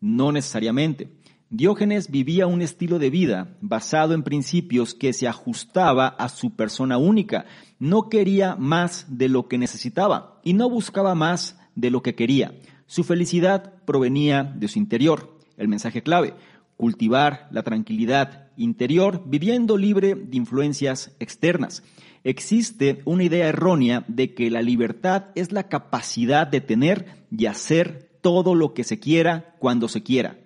No 0.00 0.32
necesariamente. 0.32 1.12
Diógenes 1.54 2.10
vivía 2.10 2.46
un 2.46 2.62
estilo 2.62 2.98
de 2.98 3.10
vida 3.10 3.58
basado 3.60 4.14
en 4.14 4.22
principios 4.22 4.94
que 4.94 5.12
se 5.12 5.28
ajustaba 5.28 6.08
a 6.08 6.30
su 6.30 6.56
persona 6.56 6.96
única. 6.96 7.44
No 7.78 8.08
quería 8.08 8.56
más 8.56 9.04
de 9.10 9.28
lo 9.28 9.48
que 9.48 9.58
necesitaba 9.58 10.40
y 10.42 10.54
no 10.54 10.70
buscaba 10.70 11.14
más 11.14 11.60
de 11.74 11.90
lo 11.90 12.02
que 12.02 12.14
quería. 12.14 12.54
Su 12.86 13.04
felicidad 13.04 13.74
provenía 13.84 14.44
de 14.44 14.66
su 14.66 14.78
interior. 14.78 15.36
El 15.58 15.68
mensaje 15.68 16.02
clave, 16.02 16.32
cultivar 16.78 17.48
la 17.50 17.62
tranquilidad 17.62 18.48
interior 18.56 19.22
viviendo 19.26 19.76
libre 19.76 20.14
de 20.14 20.38
influencias 20.38 21.14
externas. 21.20 21.82
Existe 22.24 23.02
una 23.04 23.24
idea 23.24 23.48
errónea 23.48 24.06
de 24.08 24.32
que 24.32 24.50
la 24.50 24.62
libertad 24.62 25.24
es 25.34 25.52
la 25.52 25.68
capacidad 25.68 26.46
de 26.46 26.62
tener 26.62 27.26
y 27.30 27.44
hacer 27.44 28.10
todo 28.22 28.54
lo 28.54 28.72
que 28.72 28.84
se 28.84 28.98
quiera 28.98 29.54
cuando 29.58 29.88
se 29.88 30.02
quiera. 30.02 30.38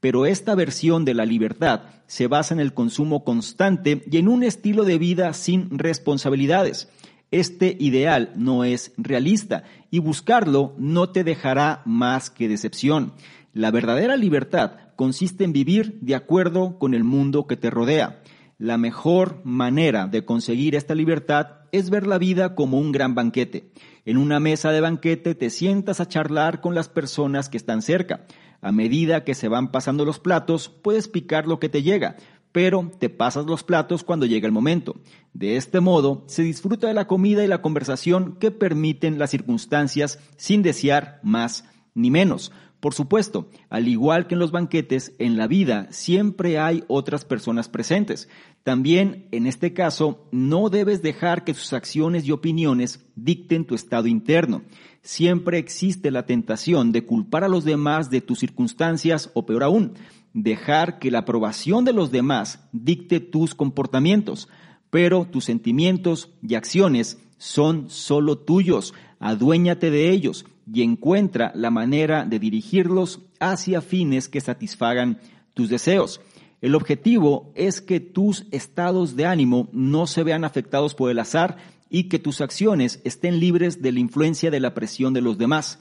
Pero 0.00 0.26
esta 0.26 0.54
versión 0.54 1.04
de 1.04 1.14
la 1.14 1.26
libertad 1.26 1.82
se 2.06 2.26
basa 2.28 2.54
en 2.54 2.60
el 2.60 2.72
consumo 2.72 3.24
constante 3.24 4.04
y 4.10 4.16
en 4.18 4.28
un 4.28 4.44
estilo 4.44 4.84
de 4.84 4.98
vida 4.98 5.32
sin 5.32 5.78
responsabilidades. 5.78 6.88
Este 7.30 7.76
ideal 7.78 8.32
no 8.36 8.64
es 8.64 8.92
realista 8.96 9.64
y 9.90 9.98
buscarlo 9.98 10.74
no 10.78 11.10
te 11.10 11.24
dejará 11.24 11.82
más 11.84 12.30
que 12.30 12.48
decepción. 12.48 13.12
La 13.52 13.70
verdadera 13.70 14.16
libertad 14.16 14.72
consiste 14.96 15.44
en 15.44 15.52
vivir 15.52 15.98
de 16.00 16.14
acuerdo 16.14 16.78
con 16.78 16.94
el 16.94 17.04
mundo 17.04 17.46
que 17.46 17.56
te 17.56 17.70
rodea. 17.70 18.22
La 18.56 18.78
mejor 18.78 19.40
manera 19.44 20.06
de 20.06 20.24
conseguir 20.24 20.74
esta 20.74 20.94
libertad 20.94 21.58
es 21.70 21.90
ver 21.90 22.06
la 22.06 22.18
vida 22.18 22.54
como 22.54 22.78
un 22.78 22.92
gran 22.92 23.14
banquete. 23.14 23.70
En 24.04 24.16
una 24.16 24.40
mesa 24.40 24.72
de 24.72 24.80
banquete 24.80 25.34
te 25.34 25.50
sientas 25.50 26.00
a 26.00 26.08
charlar 26.08 26.60
con 26.60 26.74
las 26.74 26.88
personas 26.88 27.48
que 27.48 27.56
están 27.56 27.82
cerca. 27.82 28.24
A 28.60 28.72
medida 28.72 29.24
que 29.24 29.34
se 29.34 29.48
van 29.48 29.70
pasando 29.70 30.04
los 30.04 30.18
platos, 30.18 30.68
puedes 30.68 31.08
picar 31.08 31.46
lo 31.46 31.60
que 31.60 31.68
te 31.68 31.82
llega, 31.82 32.16
pero 32.52 32.90
te 32.98 33.08
pasas 33.08 33.46
los 33.46 33.62
platos 33.62 34.02
cuando 34.02 34.26
llega 34.26 34.46
el 34.46 34.52
momento. 34.52 34.96
De 35.32 35.56
este 35.56 35.80
modo, 35.80 36.24
se 36.26 36.42
disfruta 36.42 36.88
de 36.88 36.94
la 36.94 37.06
comida 37.06 37.44
y 37.44 37.46
la 37.46 37.62
conversación 37.62 38.36
que 38.40 38.50
permiten 38.50 39.18
las 39.18 39.30
circunstancias 39.30 40.18
sin 40.36 40.62
desear 40.62 41.20
más 41.22 41.64
ni 41.94 42.10
menos. 42.10 42.52
Por 42.80 42.94
supuesto, 42.94 43.48
al 43.70 43.88
igual 43.88 44.28
que 44.28 44.34
en 44.34 44.38
los 44.38 44.52
banquetes, 44.52 45.12
en 45.18 45.36
la 45.36 45.48
vida 45.48 45.88
siempre 45.90 46.58
hay 46.58 46.84
otras 46.86 47.24
personas 47.24 47.68
presentes. 47.68 48.28
También, 48.62 49.26
en 49.32 49.46
este 49.46 49.72
caso, 49.72 50.28
no 50.30 50.70
debes 50.70 51.02
dejar 51.02 51.42
que 51.42 51.54
sus 51.54 51.72
acciones 51.72 52.24
y 52.24 52.30
opiniones 52.30 53.04
dicten 53.16 53.64
tu 53.64 53.74
estado 53.74 54.06
interno. 54.06 54.62
Siempre 55.02 55.58
existe 55.58 56.12
la 56.12 56.24
tentación 56.24 56.92
de 56.92 57.04
culpar 57.04 57.42
a 57.42 57.48
los 57.48 57.64
demás 57.64 58.10
de 58.10 58.20
tus 58.20 58.38
circunstancias 58.38 59.30
o 59.34 59.44
peor 59.44 59.64
aún, 59.64 59.94
dejar 60.32 61.00
que 61.00 61.10
la 61.10 61.20
aprobación 61.20 61.84
de 61.84 61.92
los 61.92 62.12
demás 62.12 62.68
dicte 62.72 63.18
tus 63.18 63.56
comportamientos. 63.56 64.48
Pero 64.90 65.26
tus 65.26 65.46
sentimientos 65.46 66.30
y 66.42 66.54
acciones 66.54 67.18
son 67.38 67.90
solo 67.90 68.38
tuyos. 68.38 68.94
Aduéñate 69.18 69.90
de 69.90 70.10
ellos 70.10 70.44
y 70.72 70.82
encuentra 70.82 71.52
la 71.54 71.70
manera 71.70 72.24
de 72.24 72.38
dirigirlos 72.38 73.20
hacia 73.40 73.80
fines 73.80 74.28
que 74.28 74.40
satisfagan 74.40 75.18
tus 75.54 75.68
deseos. 75.68 76.20
El 76.60 76.74
objetivo 76.74 77.52
es 77.54 77.80
que 77.80 78.00
tus 78.00 78.46
estados 78.50 79.16
de 79.16 79.26
ánimo 79.26 79.68
no 79.72 80.06
se 80.06 80.24
vean 80.24 80.44
afectados 80.44 80.94
por 80.94 81.10
el 81.10 81.18
azar 81.18 81.56
y 81.88 82.04
que 82.04 82.18
tus 82.18 82.40
acciones 82.40 83.00
estén 83.04 83.40
libres 83.40 83.80
de 83.80 83.92
la 83.92 84.00
influencia 84.00 84.50
de 84.50 84.60
la 84.60 84.74
presión 84.74 85.12
de 85.12 85.20
los 85.20 85.38
demás. 85.38 85.78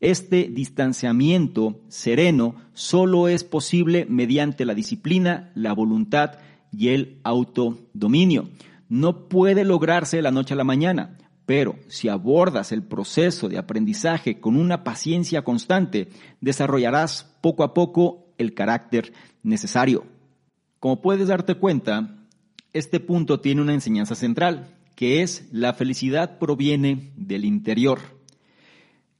Este 0.00 0.48
distanciamiento 0.48 1.80
sereno 1.88 2.54
solo 2.72 3.26
es 3.26 3.42
posible 3.42 4.06
mediante 4.08 4.64
la 4.64 4.74
disciplina, 4.74 5.50
la 5.54 5.72
voluntad 5.72 6.38
y 6.70 6.88
el 6.88 7.18
autodominio. 7.24 8.48
No 8.88 9.28
puede 9.28 9.64
lograrse 9.64 10.18
de 10.18 10.22
la 10.22 10.30
noche 10.30 10.54
a 10.54 10.56
la 10.56 10.64
mañana. 10.64 11.18
Pero 11.48 11.78
si 11.88 12.10
abordas 12.10 12.72
el 12.72 12.82
proceso 12.82 13.48
de 13.48 13.56
aprendizaje 13.56 14.38
con 14.38 14.54
una 14.54 14.84
paciencia 14.84 15.44
constante, 15.44 16.10
desarrollarás 16.42 17.34
poco 17.40 17.64
a 17.64 17.72
poco 17.72 18.34
el 18.36 18.52
carácter 18.52 19.14
necesario. 19.42 20.04
Como 20.78 21.00
puedes 21.00 21.28
darte 21.28 21.54
cuenta, 21.54 22.18
este 22.74 23.00
punto 23.00 23.40
tiene 23.40 23.62
una 23.62 23.72
enseñanza 23.72 24.14
central, 24.14 24.76
que 24.94 25.22
es 25.22 25.48
la 25.50 25.72
felicidad 25.72 26.38
proviene 26.38 27.12
del 27.16 27.46
interior. 27.46 28.00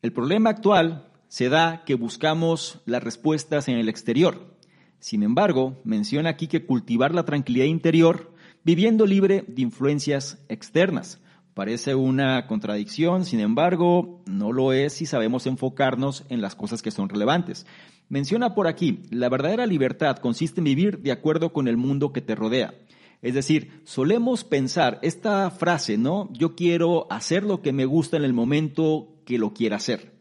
El 0.02 0.12
problema 0.12 0.50
actual 0.50 1.08
se 1.28 1.48
da 1.48 1.82
que 1.86 1.94
buscamos 1.94 2.82
las 2.84 3.02
respuestas 3.02 3.68
en 3.68 3.78
el 3.78 3.88
exterior. 3.88 4.54
Sin 4.98 5.22
embargo, 5.22 5.80
menciona 5.82 6.28
aquí 6.28 6.46
que 6.46 6.66
cultivar 6.66 7.14
la 7.14 7.24
tranquilidad 7.24 7.64
interior 7.64 8.34
viviendo 8.64 9.06
libre 9.06 9.46
de 9.48 9.62
influencias 9.62 10.44
externas. 10.50 11.22
Parece 11.58 11.96
una 11.96 12.46
contradicción, 12.46 13.24
sin 13.24 13.40
embargo, 13.40 14.22
no 14.26 14.52
lo 14.52 14.72
es 14.72 14.92
si 14.92 15.06
sabemos 15.06 15.44
enfocarnos 15.44 16.24
en 16.28 16.40
las 16.40 16.54
cosas 16.54 16.82
que 16.82 16.92
son 16.92 17.08
relevantes. 17.08 17.66
Menciona 18.08 18.54
por 18.54 18.68
aquí, 18.68 19.02
la 19.10 19.28
verdadera 19.28 19.66
libertad 19.66 20.18
consiste 20.18 20.60
en 20.60 20.66
vivir 20.66 21.00
de 21.00 21.10
acuerdo 21.10 21.52
con 21.52 21.66
el 21.66 21.76
mundo 21.76 22.12
que 22.12 22.20
te 22.20 22.36
rodea. 22.36 22.74
Es 23.22 23.34
decir, 23.34 23.80
solemos 23.82 24.44
pensar 24.44 25.00
esta 25.02 25.50
frase, 25.50 25.98
¿no? 25.98 26.28
Yo 26.32 26.54
quiero 26.54 27.08
hacer 27.10 27.42
lo 27.42 27.60
que 27.60 27.72
me 27.72 27.86
gusta 27.86 28.16
en 28.16 28.22
el 28.22 28.34
momento 28.34 29.16
que 29.24 29.36
lo 29.36 29.52
quiera 29.52 29.78
hacer. 29.78 30.12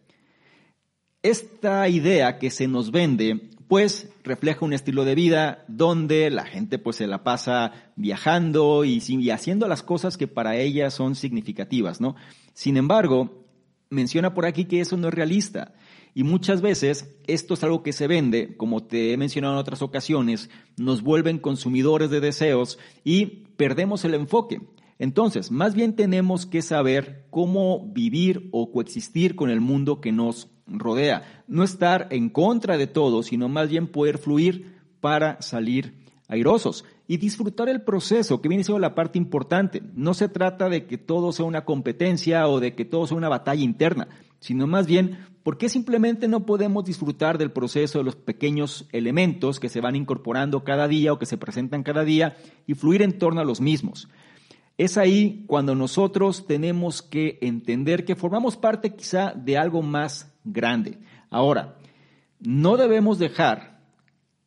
Esta 1.21 1.88
idea 1.88 2.39
que 2.39 2.50
se 2.50 2.67
nos 2.67 2.89
vende 2.89 3.52
pues 3.67 4.10
refleja 4.23 4.65
un 4.65 4.73
estilo 4.73 5.03
de 5.03 5.15
vida 5.15 5.65
donde 5.67 6.30
la 6.30 6.45
gente 6.45 6.80
pues 6.80 6.95
se 6.97 7.08
la 7.08 7.23
pasa 7.23 7.91
viajando 7.95 8.86
y, 8.86 9.30
haciendo 9.30 9.67
las 9.67 9.84
cosas 9.84 10.17
que 10.17 10.27
para 10.27 10.56
ella 10.56 10.89
son 10.89 11.15
significativas, 11.15 11.99
¿no? 11.99 12.15
Sin 12.53 12.77
embargo, 12.77 13.45
menciona 13.89 14.34
por 14.34 14.45
aquí 14.45 14.65
que 14.65 14.80
eso 14.80 14.95
no 14.97 15.10
es 15.10 15.13
realista. 15.13 15.73
Y 16.13 16.23
muchas 16.23 16.62
veces 16.62 17.15
esto 17.27 17.53
es 17.53 17.63
algo 17.63 17.84
que 17.84 17.93
se 17.93 18.08
vende, 18.08 18.56
como 18.58 18.84
te 18.84 19.13
he 19.13 19.17
mencionado 19.17 19.53
en 19.53 19.60
otras 19.60 19.82
ocasiones, 19.82 20.49
nos 20.77 21.03
vuelven 21.03 21.38
consumidores 21.38 22.10
de 22.10 22.21
deseos 22.21 22.80
y 23.03 23.47
perdemos 23.58 24.03
el 24.06 24.15
enfoque. 24.15 24.62
Entonces, 24.97 25.51
más 25.51 25.75
bien 25.75 25.95
tenemos 25.95 26.47
que 26.47 26.63
saber 26.63 27.27
cómo 27.30 27.86
vivir 27.93 28.49
o 28.51 28.71
coexistir 28.71 29.36
con 29.36 29.51
el 29.51 29.62
mundo 29.62 30.01
que 30.01 30.12
nos 30.12 30.49
rodea. 30.67 31.43
No 31.47 31.63
estar 31.63 32.08
en 32.12 32.30
contra 32.30 32.77
de 32.77 32.88
todo, 32.88 33.23
sino 33.23 33.49
más 33.49 33.69
bien 33.69 33.88
poder 33.88 34.17
fluir 34.17 34.77
para 34.99 35.41
salir 35.41 35.93
airosos 36.27 36.86
y 37.08 37.17
disfrutar 37.17 37.69
el 37.69 37.82
proceso, 37.82 38.41
que 38.41 38.49
viene 38.49 38.63
siendo 38.63 38.80
la 38.80 38.95
parte 38.95 39.17
importante. 39.17 39.82
No 39.95 40.13
se 40.13 40.27
trata 40.27 40.69
de 40.69 40.86
que 40.86 40.97
todo 40.97 41.32
sea 41.32 41.45
una 41.45 41.63
competencia 41.63 42.47
o 42.47 42.60
de 42.60 42.75
que 42.75 42.86
todo 42.86 43.08
sea 43.08 43.17
una 43.17 43.30
batalla 43.30 43.63
interna, 43.63 44.10
sino 44.39 44.67
más 44.67 44.88
bien 44.88 45.17
por 45.43 45.58
qué 45.58 45.69
simplemente 45.69 46.27
no 46.27 46.45
podemos 46.45 46.84
disfrutar 46.84 47.38
del 47.38 47.51
proceso 47.51 47.99
de 47.99 48.03
los 48.03 48.17
pequeños 48.17 48.88
elementos 48.91 49.60
que 49.60 49.69
se 49.69 49.80
van 49.80 49.95
incorporando 49.95 50.65
cada 50.65 50.88
día 50.89 51.13
o 51.13 51.19
que 51.19 51.25
se 51.25 51.38
presentan 51.38 51.84
cada 51.84 52.03
día 52.03 52.36
y 52.65 52.73
fluir 52.73 53.01
en 53.01 53.17
torno 53.17 53.39
a 53.39 53.45
los 53.45 53.62
mismos. 53.62 54.10
Es 54.77 54.97
ahí 54.97 55.45
cuando 55.47 55.73
nosotros 55.73 56.45
tenemos 56.45 57.01
que 57.01 57.39
entender 57.41 58.06
que 58.06 58.15
formamos 58.15 58.58
parte 58.58 58.93
quizá 58.93 59.32
de 59.34 59.58
algo 59.58 59.82
más 59.82 60.37
grande. 60.51 60.97
Ahora, 61.29 61.77
no 62.39 62.77
debemos 62.77 63.19
dejar 63.19 63.77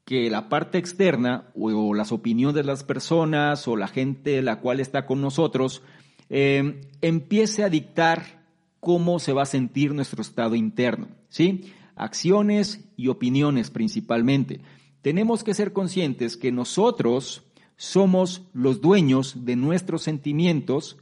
que 0.05 0.29
la 0.29 0.49
parte 0.49 0.79
externa 0.79 1.51
o, 1.55 1.95
las 1.95 2.11
opiniones 2.11 2.57
de 2.57 2.65
las 2.65 2.83
personas 2.83 3.69
o 3.69 3.77
la 3.77 3.87
gente 3.87 4.43
la 4.43 4.61
cual 4.61 4.81
está 4.81 5.07
con 5.07 5.21
nosotros 5.21 5.83
eh, 6.29 6.81
empiece 7.01 7.63
a 7.63 7.69
dictar 7.69 8.45
cómo 8.81 9.19
se 9.21 9.33
va 9.33 9.43
a 9.43 9.47
sentir 9.47 9.95
nuestro 9.95 10.23
estado 10.23 10.55
interno, 10.55 11.09
¿sí? 11.29 11.73
Acciones 11.95 12.89
y 12.97 13.09
opiniones 13.09 13.71
principalmente. 13.71 14.61
Tenemos 15.03 15.45
que 15.45 15.55
ser 15.55 15.73
conscientes 15.73 16.37
que 16.37 16.51
nosotros 16.51 17.45
somos 17.77 18.43
los 18.53 18.81
dueños 18.81 19.45
de 19.45 19.57
nuestros 19.57 20.03
sentimientos, 20.03 20.97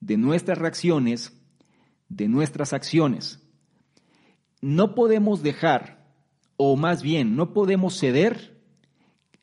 de 0.00 0.16
nuestras 0.16 0.58
reacciones, 0.58 1.32
de 2.08 2.28
nuestras 2.28 2.72
acciones. 2.72 3.40
No 4.60 4.94
podemos 4.94 5.42
dejar, 5.42 6.04
o 6.56 6.76
más 6.76 7.02
bien, 7.02 7.36
no 7.36 7.52
podemos 7.52 7.98
ceder 7.98 8.58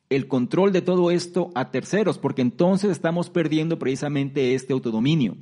el 0.08 0.28
control 0.28 0.72
de 0.72 0.82
todo 0.82 1.10
esto 1.10 1.50
a 1.54 1.70
terceros, 1.70 2.18
porque 2.18 2.42
entonces 2.42 2.90
estamos 2.90 3.30
perdiendo 3.30 3.78
precisamente 3.78 4.54
este 4.54 4.72
autodominio. 4.72 5.36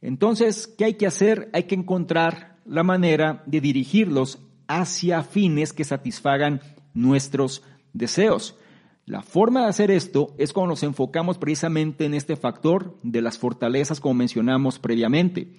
Entonces, 0.00 0.66
¿qué 0.66 0.86
hay 0.86 0.94
que 0.94 1.06
hacer? 1.06 1.50
Hay 1.52 1.64
que 1.64 1.74
encontrar 1.74 2.56
la 2.64 2.82
manera 2.82 3.42
de 3.46 3.60
dirigirlos 3.60 4.38
hacia 4.68 5.22
fines 5.22 5.72
que 5.72 5.84
satisfagan 5.84 6.60
nuestros 6.94 7.62
deseos. 7.92 8.56
La 9.04 9.22
forma 9.22 9.62
de 9.62 9.68
hacer 9.68 9.90
esto 9.90 10.34
es 10.38 10.52
cuando 10.52 10.70
nos 10.70 10.82
enfocamos 10.82 11.36
precisamente 11.36 12.04
en 12.04 12.14
este 12.14 12.36
factor 12.36 12.96
de 13.02 13.22
las 13.22 13.38
fortalezas 13.38 14.00
como 14.00 14.14
mencionamos 14.14 14.78
previamente. 14.78 15.52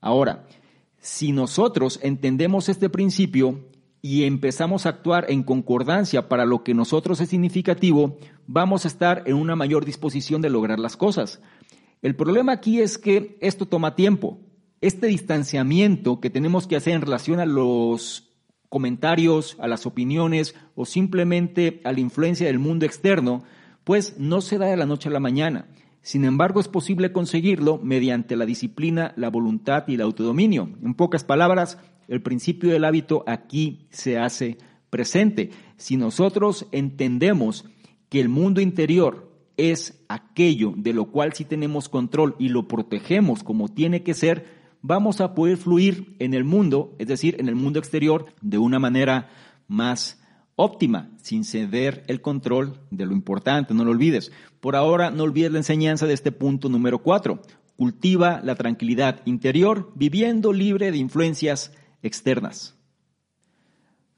Ahora, 0.00 0.46
si 1.00 1.32
nosotros 1.32 2.00
entendemos 2.02 2.68
este 2.68 2.88
principio 2.88 3.60
y 4.02 4.24
empezamos 4.24 4.86
a 4.86 4.90
actuar 4.90 5.26
en 5.28 5.42
concordancia 5.42 6.28
para 6.28 6.44
lo 6.44 6.62
que 6.62 6.74
nosotros 6.74 7.20
es 7.20 7.28
significativo, 7.28 8.18
vamos 8.46 8.84
a 8.84 8.88
estar 8.88 9.22
en 9.26 9.34
una 9.34 9.56
mayor 9.56 9.84
disposición 9.84 10.42
de 10.42 10.50
lograr 10.50 10.78
las 10.78 10.96
cosas. 10.96 11.40
El 12.02 12.14
problema 12.14 12.52
aquí 12.52 12.80
es 12.80 12.98
que 12.98 13.36
esto 13.40 13.66
toma 13.66 13.96
tiempo. 13.96 14.38
Este 14.80 15.06
distanciamiento 15.06 16.20
que 16.20 16.30
tenemos 16.30 16.66
que 16.66 16.76
hacer 16.76 16.94
en 16.94 17.00
relación 17.02 17.40
a 17.40 17.46
los 17.46 18.30
comentarios, 18.68 19.56
a 19.58 19.68
las 19.68 19.86
opiniones 19.86 20.54
o 20.74 20.84
simplemente 20.84 21.80
a 21.84 21.92
la 21.92 22.00
influencia 22.00 22.46
del 22.46 22.58
mundo 22.58 22.86
externo, 22.86 23.42
pues 23.84 24.18
no 24.18 24.40
se 24.40 24.58
da 24.58 24.66
de 24.66 24.76
la 24.76 24.86
noche 24.86 25.08
a 25.08 25.12
la 25.12 25.20
mañana. 25.20 25.68
Sin 26.06 26.24
embargo, 26.24 26.60
es 26.60 26.68
posible 26.68 27.10
conseguirlo 27.10 27.80
mediante 27.82 28.36
la 28.36 28.46
disciplina, 28.46 29.12
la 29.16 29.28
voluntad 29.28 29.82
y 29.88 29.94
el 29.94 30.02
autodominio. 30.02 30.70
En 30.80 30.94
pocas 30.94 31.24
palabras, 31.24 31.78
el 32.06 32.22
principio 32.22 32.70
del 32.70 32.84
hábito 32.84 33.24
aquí 33.26 33.88
se 33.90 34.16
hace 34.16 34.56
presente. 34.88 35.50
Si 35.76 35.96
nosotros 35.96 36.68
entendemos 36.70 37.64
que 38.08 38.20
el 38.20 38.28
mundo 38.28 38.60
interior 38.60 39.32
es 39.56 40.00
aquello 40.08 40.74
de 40.76 40.92
lo 40.92 41.06
cual 41.06 41.32
sí 41.32 41.44
tenemos 41.44 41.88
control 41.88 42.36
y 42.38 42.50
lo 42.50 42.68
protegemos 42.68 43.42
como 43.42 43.66
tiene 43.66 44.04
que 44.04 44.14
ser, 44.14 44.46
vamos 44.82 45.20
a 45.20 45.34
poder 45.34 45.56
fluir 45.56 46.14
en 46.20 46.34
el 46.34 46.44
mundo, 46.44 46.94
es 47.00 47.08
decir, 47.08 47.34
en 47.40 47.48
el 47.48 47.56
mundo 47.56 47.80
exterior, 47.80 48.26
de 48.42 48.58
una 48.58 48.78
manera 48.78 49.28
más 49.66 50.22
óptima, 50.56 51.10
sin 51.22 51.44
ceder 51.44 52.02
el 52.08 52.20
control 52.20 52.80
de 52.90 53.06
lo 53.06 53.12
importante, 53.12 53.74
no 53.74 53.84
lo 53.84 53.92
olvides. 53.92 54.32
Por 54.60 54.74
ahora, 54.74 55.10
no 55.10 55.22
olvides 55.22 55.52
la 55.52 55.58
enseñanza 55.58 56.06
de 56.06 56.14
este 56.14 56.32
punto 56.32 56.68
número 56.68 57.02
cuatro. 57.02 57.42
Cultiva 57.76 58.40
la 58.42 58.54
tranquilidad 58.54 59.20
interior 59.26 59.92
viviendo 59.94 60.52
libre 60.52 60.90
de 60.90 60.98
influencias 60.98 61.72
externas. 62.02 62.74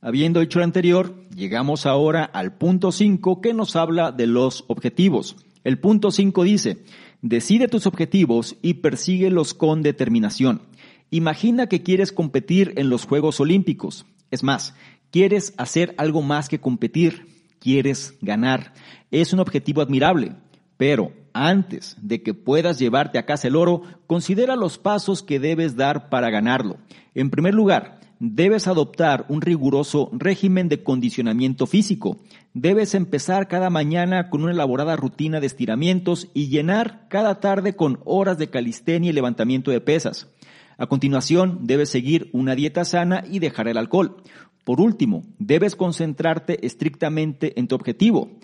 Habiendo 0.01 0.41
hecho 0.41 0.61
lo 0.61 0.65
anterior, 0.65 1.29
llegamos 1.35 1.85
ahora 1.85 2.25
al 2.25 2.57
punto 2.57 2.93
5 2.93 3.41
que 3.41 3.53
nos 3.53 3.75
habla 3.75 4.13
de 4.13 4.29
los 4.29 4.65
objetivos. 4.69 5.37
El 5.65 5.81
punto 5.81 6.13
5 6.13 6.45
dice, 6.45 6.85
Decide 7.21 7.67
tus 7.67 7.87
objetivos 7.87 8.57
y 8.63 8.75
persíguelos 8.75 9.55
con 9.55 9.83
determinación. 9.83 10.63
Imagina 11.11 11.67
que 11.67 11.83
quieres 11.83 12.13
competir 12.13 12.75
en 12.77 12.91
los 12.91 13.07
Juegos 13.07 13.41
Olímpicos. 13.41 14.07
Es 14.31 14.45
más, 14.45 14.77
Quieres 15.11 15.55
hacer 15.57 15.95
algo 15.97 16.23
más 16.23 16.49
que 16.49 16.61
competir, 16.61 17.27
quieres 17.61 18.15
ganar. 18.21 18.75
Es 19.11 19.33
un 19.33 19.41
objetivo 19.41 19.81
admirable, 19.81 20.33
pero 20.77 21.13
antes 21.33 21.97
de 22.03 22.23
que 22.23 22.35
puedas 22.35 22.79
llevarte 22.79 23.19
a 23.19 23.25
casa 23.25 23.49
el 23.49 23.57
oro, 23.57 23.83
considera 24.07 24.57
los 24.57 24.77
pasos 24.77 25.23
que 25.23 25.41
debes 25.41 25.77
dar 25.77 26.11
para 26.11 26.31
ganarlo. 26.31 26.79
En 27.15 27.31
primer 27.31 27.55
lugar, 27.55 28.01
debes 28.21 28.67
adoptar 28.67 29.25
un 29.29 29.41
riguroso 29.41 30.11
régimen 30.13 30.69
de 30.69 30.83
condicionamiento 30.83 31.67
físico. 31.67 32.19
Debes 32.53 32.95
empezar 32.95 33.49
cada 33.49 33.71
mañana 33.71 34.29
con 34.29 34.43
una 34.43 34.53
elaborada 34.53 34.97
rutina 34.97 35.41
de 35.41 35.47
estiramientos 35.47 36.29
y 36.35 36.49
llenar 36.49 37.07
cada 37.09 37.41
tarde 37.41 37.77
con 37.77 38.01
horas 38.05 38.39
de 38.39 38.51
calistenia 38.51 39.11
y 39.11 39.15
levantamiento 39.15 39.71
de 39.71 39.81
pesas. 39.81 40.29
A 40.77 40.87
continuación, 40.87 41.61
debes 41.63 41.89
seguir 41.89 42.31
una 42.33 42.55
dieta 42.55 42.85
sana 42.85 43.25
y 43.29 43.41
dejar 43.41 43.69
el 43.69 43.79
alcohol. 43.79 44.23
Por 44.65 44.81
último, 44.81 45.25
debes 45.39 45.77
concentrarte 45.77 46.65
estrictamente 46.67 47.59
en 47.59 47.69
tu 47.69 47.75
objetivo. 47.75 48.39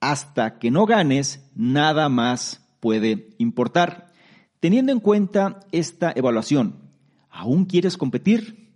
Hasta 0.00 0.58
que 0.58 0.70
no 0.70 0.86
ganes, 0.86 1.50
nada 1.54 2.08
más 2.08 2.66
puede 2.80 3.30
importar. 3.38 4.12
Teniendo 4.60 4.92
en 4.92 5.00
cuenta 5.00 5.60
esta 5.72 6.12
evaluación, 6.14 6.76
¿aún 7.30 7.64
quieres 7.64 7.96
competir? 7.96 8.70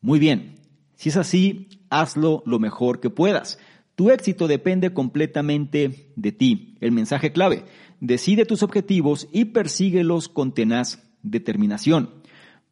Muy 0.00 0.18
bien, 0.18 0.56
si 0.94 1.08
es 1.08 1.16
así, 1.16 1.68
hazlo 1.90 2.42
lo 2.46 2.58
mejor 2.58 3.00
que 3.00 3.10
puedas. 3.10 3.58
Tu 3.94 4.10
éxito 4.10 4.46
depende 4.46 4.92
completamente 4.92 6.12
de 6.16 6.32
ti. 6.32 6.76
El 6.80 6.92
mensaje 6.92 7.32
clave, 7.32 7.64
decide 8.00 8.44
tus 8.44 8.62
objetivos 8.62 9.28
y 9.32 9.46
persíguelos 9.46 10.28
con 10.28 10.52
tenaz 10.52 11.02
determinación. 11.22 12.10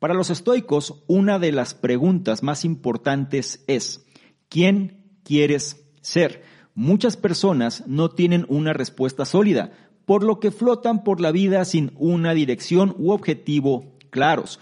Para 0.04 0.12
los 0.12 0.28
estoicos, 0.28 1.02
una 1.06 1.38
de 1.38 1.50
las 1.50 1.72
preguntas 1.72 2.42
más 2.42 2.66
importantes 2.66 3.64
es, 3.66 4.04
¿quién 4.50 5.02
quieres 5.22 5.88
ser? 6.02 6.42
Muchas 6.74 7.16
personas 7.16 7.84
no 7.86 8.10
tienen 8.10 8.44
una 8.50 8.74
respuesta 8.74 9.24
sólida, 9.24 9.72
por 10.04 10.22
lo 10.22 10.40
que 10.40 10.50
flotan 10.50 11.04
por 11.04 11.22
la 11.22 11.32
vida 11.32 11.64
sin 11.64 11.92
una 11.96 12.34
dirección 12.34 12.94
u 12.98 13.12
objetivo 13.12 13.96
claros. 14.10 14.60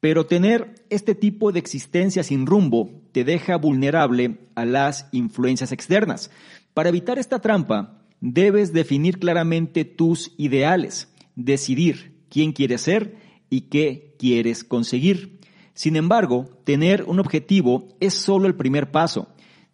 Pero 0.00 0.26
tener 0.26 0.74
este 0.90 1.14
tipo 1.14 1.52
de 1.52 1.60
existencia 1.60 2.24
sin 2.24 2.44
rumbo 2.44 2.90
te 3.12 3.22
deja 3.22 3.58
vulnerable 3.58 4.38
a 4.56 4.64
las 4.64 5.08
influencias 5.12 5.70
externas. 5.70 6.32
Para 6.74 6.88
evitar 6.88 7.16
esta 7.20 7.38
trampa, 7.38 8.02
debes 8.20 8.72
definir 8.72 9.20
claramente 9.20 9.84
tus 9.84 10.32
ideales, 10.36 11.14
decidir 11.36 12.24
quién 12.28 12.50
quieres 12.50 12.80
ser 12.80 13.29
y 13.50 13.62
qué 13.62 14.14
quieres 14.18 14.64
conseguir. 14.64 15.40
Sin 15.74 15.96
embargo, 15.96 16.48
tener 16.64 17.04
un 17.04 17.20
objetivo 17.20 17.88
es 18.00 18.14
solo 18.14 18.46
el 18.46 18.54
primer 18.54 18.90
paso. 18.90 19.28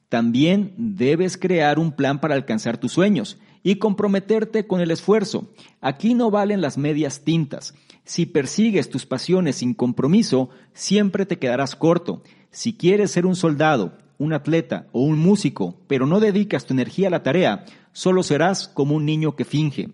También 0.09 0.75
debes 0.77 1.37
crear 1.37 1.79
un 1.79 1.93
plan 1.93 2.21
para 2.21 2.35
alcanzar 2.35 2.79
tus 2.79 2.93
sueños 2.93 3.39
y 3.63 3.77
comprometerte 3.77 4.67
con 4.67 4.81
el 4.81 4.93
esfuerzo. 4.93 5.51
Aquí 5.81 6.15
no 6.15 6.31
valen 6.31 6.61
las 6.61 6.79
medias 6.79 7.23
tintas. 7.25 7.75
Si 8.05 8.25
persigues 8.25 8.89
tus 8.89 9.05
pasiones 9.05 9.57
sin 9.57 9.75
compromiso, 9.75 10.51
siempre 10.73 11.27
te 11.27 11.39
quedarás 11.41 11.75
corto. 11.75 12.23
Si 12.53 12.75
quieres 12.75 13.11
ser 13.11 13.27
un 13.27 13.35
soldado, 13.35 13.99
un 14.19 14.33
atleta 14.33 14.87
o 14.93 15.01
un 15.01 15.19
músico, 15.19 15.81
pero 15.89 16.07
no 16.07 16.21
dedicas 16.21 16.67
tu 16.67 16.75
energía 16.75 17.09
a 17.09 17.11
la 17.11 17.25
tarea, 17.25 17.65
solo 17.93 18.23
serás 18.23 18.69
como 18.69 18.95
un 18.95 19.05
niño 19.05 19.35
que 19.35 19.45
finge. 19.45 19.91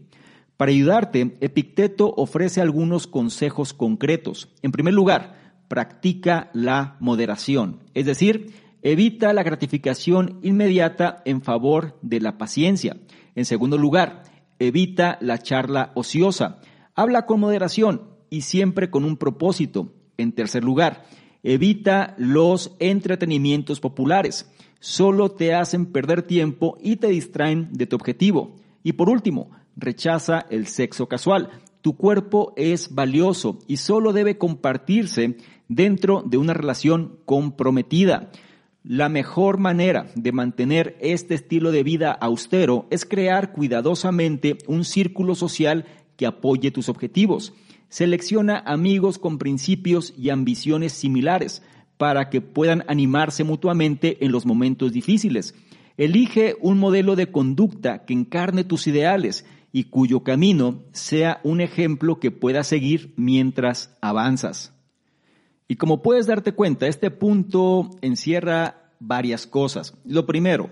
Para 0.57 0.71
ayudarte, 0.71 1.37
Epicteto 1.41 2.13
ofrece 2.17 2.61
algunos 2.61 3.07
consejos 3.07 3.73
concretos. 3.73 4.49
En 4.63 4.73
primer 4.73 4.95
lugar, 4.95 5.37
practica 5.69 6.51
la 6.53 6.97
moderación, 7.01 7.81
es 7.95 8.07
decir, 8.07 8.53
evita 8.83 9.33
la 9.33 9.43
gratificación 9.43 10.39
inmediata 10.43 11.23
en 11.25 11.41
favor 11.41 11.99
de 12.03 12.21
la 12.21 12.37
paciencia. 12.37 12.97
En 13.35 13.45
segundo 13.45 13.79
lugar, 13.79 14.25
evita 14.59 15.19
la 15.21 15.39
charla 15.39 15.93
ociosa. 15.95 16.61
Habla 16.95 17.27
con 17.27 17.41
moderación 17.41 18.03
y 18.29 18.43
siempre 18.43 18.91
con 18.91 19.05
un 19.05 19.17
propósito. 19.17 19.95
En 20.19 20.33
tercer 20.33 20.63
lugar, 20.63 21.05
evita 21.43 22.15
los 22.19 22.77
entretenimientos 22.79 23.81
populares. 23.81 24.51
Solo 24.81 25.31
te 25.31 25.55
hacen 25.55 25.87
perder 25.87 26.23
tiempo 26.23 26.77
y 26.81 26.97
te 26.97 27.09
distraen 27.09 27.69
de 27.73 27.87
tu 27.87 27.97
objetivo. 27.97 28.57
Y 28.83 28.93
por 28.93 29.09
último, 29.09 29.51
rechaza 29.77 30.47
el 30.51 30.67
sexo 30.67 31.09
casual. 31.09 31.51
Tu 31.81 31.97
cuerpo 31.97 32.53
es 32.57 32.95
valioso 32.95 33.59
y 33.67 33.79
solo 33.79 34.13
debe 34.13 34.39
compartirse 34.39 35.37
dentro 35.69 36.23
de 36.25 36.37
una 36.37 36.55
relación 36.55 37.19
comprometida. 37.25 38.31
La 38.85 39.09
mejor 39.09 39.59
manera 39.59 40.09
de 40.15 40.33
mantener 40.33 40.97
este 41.01 41.35
estilo 41.35 41.71
de 41.71 41.83
vida 41.83 42.11
austero 42.13 42.87
es 42.91 43.05
crear 43.05 43.53
cuidadosamente 43.53 44.59
un 44.67 44.85
círculo 44.85 45.35
social 45.35 45.87
que 46.17 46.27
apoye 46.27 46.71
tus 46.71 46.89
objetivos. 46.89 47.53
Selecciona 47.89 48.59
amigos 48.59 49.19
con 49.19 49.39
principios 49.39 50.15
y 50.17 50.31
ambiciones 50.31 50.93
similares 50.93 51.63
para 51.97 52.31
que 52.31 52.41
puedan 52.41 52.85
animarse 52.89 53.45
mutuamente 53.45 54.25
en 54.25 54.33
los 54.33 54.47
momentos 54.47 54.93
difíciles. 54.93 55.55
Elige 55.97 56.57
un 56.61 56.79
modelo 56.79 57.17
de 57.17 57.31
conducta 57.31 58.05
que 58.05 58.15
encarne 58.15 58.65
tus 58.65 58.87
ideales 58.87 59.45
y 59.73 59.85
cuyo 59.85 60.23
camino 60.23 60.85
sea 60.93 61.41
un 61.43 61.61
ejemplo 61.61 62.21
que 62.21 62.31
puedas 62.31 62.67
seguir 62.67 63.15
mientras 63.17 63.97
avanzas. 64.01 64.75
Y 65.67 65.77
como 65.77 66.03
puedes 66.03 66.27
darte 66.27 66.53
cuenta, 66.53 66.87
este 66.87 67.11
punto 67.11 67.91
encierra 68.03 68.93
varias 69.01 69.47
cosas. 69.47 69.97
Lo 70.05 70.27
primero, 70.27 70.71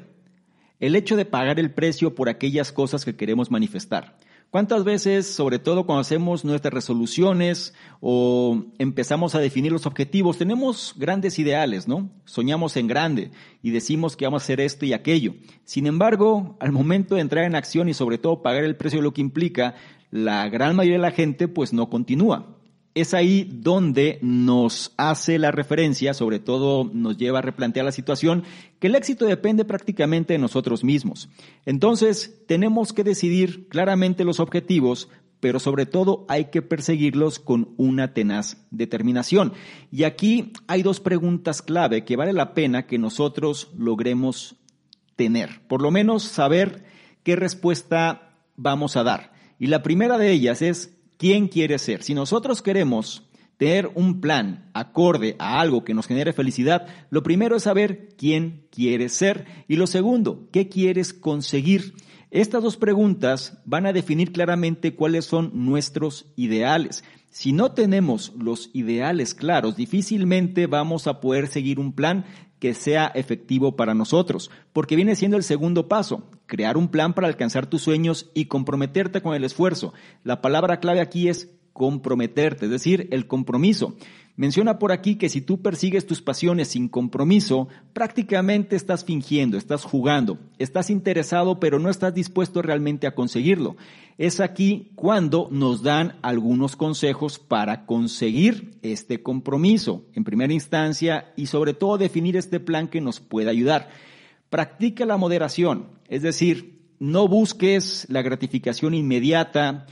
el 0.78 0.94
hecho 0.94 1.16
de 1.16 1.24
pagar 1.24 1.58
el 1.58 1.72
precio 1.72 2.14
por 2.14 2.28
aquellas 2.28 2.72
cosas 2.72 3.04
que 3.04 3.16
queremos 3.16 3.50
manifestar. 3.50 4.18
¿Cuántas 4.50 4.82
veces, 4.82 5.28
sobre 5.28 5.60
todo 5.60 5.86
cuando 5.86 6.00
hacemos 6.00 6.44
nuestras 6.44 6.74
resoluciones 6.74 7.72
o 8.00 8.64
empezamos 8.78 9.36
a 9.36 9.38
definir 9.38 9.70
los 9.70 9.86
objetivos, 9.86 10.38
tenemos 10.38 10.94
grandes 10.96 11.38
ideales, 11.38 11.86
¿no? 11.86 12.10
Soñamos 12.24 12.76
en 12.76 12.88
grande 12.88 13.30
y 13.62 13.70
decimos 13.70 14.16
que 14.16 14.24
vamos 14.24 14.42
a 14.42 14.46
hacer 14.46 14.60
esto 14.60 14.84
y 14.84 14.92
aquello. 14.92 15.34
Sin 15.62 15.86
embargo, 15.86 16.56
al 16.58 16.72
momento 16.72 17.14
de 17.14 17.20
entrar 17.20 17.44
en 17.44 17.54
acción 17.54 17.88
y 17.88 17.94
sobre 17.94 18.18
todo 18.18 18.42
pagar 18.42 18.64
el 18.64 18.74
precio 18.74 18.98
de 18.98 19.04
lo 19.04 19.14
que 19.14 19.20
implica, 19.20 19.76
la 20.10 20.48
gran 20.48 20.74
mayoría 20.74 20.98
de 20.98 21.02
la 21.02 21.12
gente 21.12 21.46
pues 21.46 21.72
no 21.72 21.88
continúa 21.88 22.59
es 22.94 23.14
ahí 23.14 23.48
donde 23.52 24.18
nos 24.20 24.92
hace 24.96 25.38
la 25.38 25.52
referencia, 25.52 26.12
sobre 26.12 26.40
todo 26.40 26.90
nos 26.92 27.16
lleva 27.16 27.38
a 27.38 27.42
replantear 27.42 27.84
la 27.84 27.92
situación, 27.92 28.44
que 28.78 28.88
el 28.88 28.96
éxito 28.96 29.26
depende 29.26 29.64
prácticamente 29.64 30.32
de 30.32 30.38
nosotros 30.38 30.82
mismos. 30.82 31.28
Entonces, 31.66 32.42
tenemos 32.46 32.92
que 32.92 33.04
decidir 33.04 33.68
claramente 33.68 34.24
los 34.24 34.40
objetivos, 34.40 35.08
pero 35.38 35.60
sobre 35.60 35.86
todo 35.86 36.26
hay 36.28 36.46
que 36.46 36.62
perseguirlos 36.62 37.38
con 37.38 37.74
una 37.76 38.12
tenaz 38.12 38.66
determinación. 38.70 39.52
Y 39.90 40.04
aquí 40.04 40.52
hay 40.66 40.82
dos 40.82 41.00
preguntas 41.00 41.62
clave 41.62 42.04
que 42.04 42.16
vale 42.16 42.32
la 42.32 42.54
pena 42.54 42.86
que 42.86 42.98
nosotros 42.98 43.70
logremos 43.76 44.56
tener, 45.16 45.60
por 45.68 45.80
lo 45.80 45.90
menos 45.90 46.24
saber 46.24 46.84
qué 47.22 47.36
respuesta 47.36 48.36
vamos 48.56 48.96
a 48.96 49.04
dar. 49.04 49.32
Y 49.58 49.66
la 49.66 49.82
primera 49.82 50.18
de 50.18 50.32
ellas 50.32 50.62
es, 50.62 50.96
quién 51.20 51.48
quiere 51.48 51.78
ser. 51.78 52.02
Si 52.02 52.14
nosotros 52.14 52.62
queremos 52.62 53.28
tener 53.58 53.90
un 53.94 54.22
plan 54.22 54.70
acorde 54.72 55.36
a 55.38 55.60
algo 55.60 55.84
que 55.84 55.92
nos 55.92 56.06
genere 56.06 56.32
felicidad, 56.32 56.86
lo 57.10 57.22
primero 57.22 57.56
es 57.56 57.64
saber 57.64 58.08
quién 58.16 58.66
quieres 58.70 59.12
ser 59.12 59.44
y 59.68 59.76
lo 59.76 59.86
segundo, 59.86 60.48
qué 60.50 60.70
quieres 60.70 61.12
conseguir. 61.12 61.92
Estas 62.30 62.62
dos 62.62 62.78
preguntas 62.78 63.58
van 63.66 63.84
a 63.84 63.92
definir 63.92 64.32
claramente 64.32 64.94
cuáles 64.94 65.26
son 65.26 65.50
nuestros 65.52 66.32
ideales. 66.36 67.04
Si 67.28 67.52
no 67.52 67.72
tenemos 67.72 68.32
los 68.38 68.70
ideales 68.72 69.34
claros, 69.34 69.76
difícilmente 69.76 70.66
vamos 70.66 71.06
a 71.06 71.20
poder 71.20 71.48
seguir 71.48 71.78
un 71.78 71.92
plan 71.92 72.24
que 72.60 72.74
sea 72.74 73.10
efectivo 73.14 73.74
para 73.74 73.94
nosotros, 73.94 74.50
porque 74.72 74.94
viene 74.94 75.16
siendo 75.16 75.36
el 75.36 75.42
segundo 75.42 75.88
paso, 75.88 76.28
crear 76.46 76.76
un 76.76 76.88
plan 76.88 77.14
para 77.14 77.26
alcanzar 77.26 77.66
tus 77.66 77.82
sueños 77.82 78.30
y 78.34 78.44
comprometerte 78.44 79.22
con 79.22 79.34
el 79.34 79.44
esfuerzo. 79.44 79.92
La 80.22 80.40
palabra 80.40 80.78
clave 80.78 81.00
aquí 81.00 81.28
es 81.28 81.50
comprometerte, 81.72 82.66
es 82.66 82.70
decir, 82.70 83.08
el 83.10 83.26
compromiso. 83.26 83.94
Menciona 84.40 84.78
por 84.78 84.90
aquí 84.90 85.16
que 85.16 85.28
si 85.28 85.42
tú 85.42 85.60
persigues 85.60 86.06
tus 86.06 86.22
pasiones 86.22 86.68
sin 86.68 86.88
compromiso, 86.88 87.68
prácticamente 87.92 88.74
estás 88.74 89.04
fingiendo, 89.04 89.58
estás 89.58 89.84
jugando, 89.84 90.38
estás 90.56 90.88
interesado 90.88 91.60
pero 91.60 91.78
no 91.78 91.90
estás 91.90 92.14
dispuesto 92.14 92.62
realmente 92.62 93.06
a 93.06 93.14
conseguirlo. 93.14 93.76
Es 94.16 94.40
aquí 94.40 94.92
cuando 94.94 95.48
nos 95.50 95.82
dan 95.82 96.18
algunos 96.22 96.74
consejos 96.74 97.38
para 97.38 97.84
conseguir 97.84 98.78
este 98.80 99.22
compromiso, 99.22 100.06
en 100.14 100.24
primera 100.24 100.54
instancia, 100.54 101.34
y 101.36 101.44
sobre 101.44 101.74
todo 101.74 101.98
definir 101.98 102.38
este 102.38 102.60
plan 102.60 102.88
que 102.88 103.02
nos 103.02 103.20
pueda 103.20 103.50
ayudar. 103.50 103.90
Practica 104.48 105.04
la 105.04 105.18
moderación, 105.18 105.88
es 106.08 106.22
decir, 106.22 106.80
no 106.98 107.28
busques 107.28 108.06
la 108.08 108.22
gratificación 108.22 108.94
inmediata, 108.94 109.84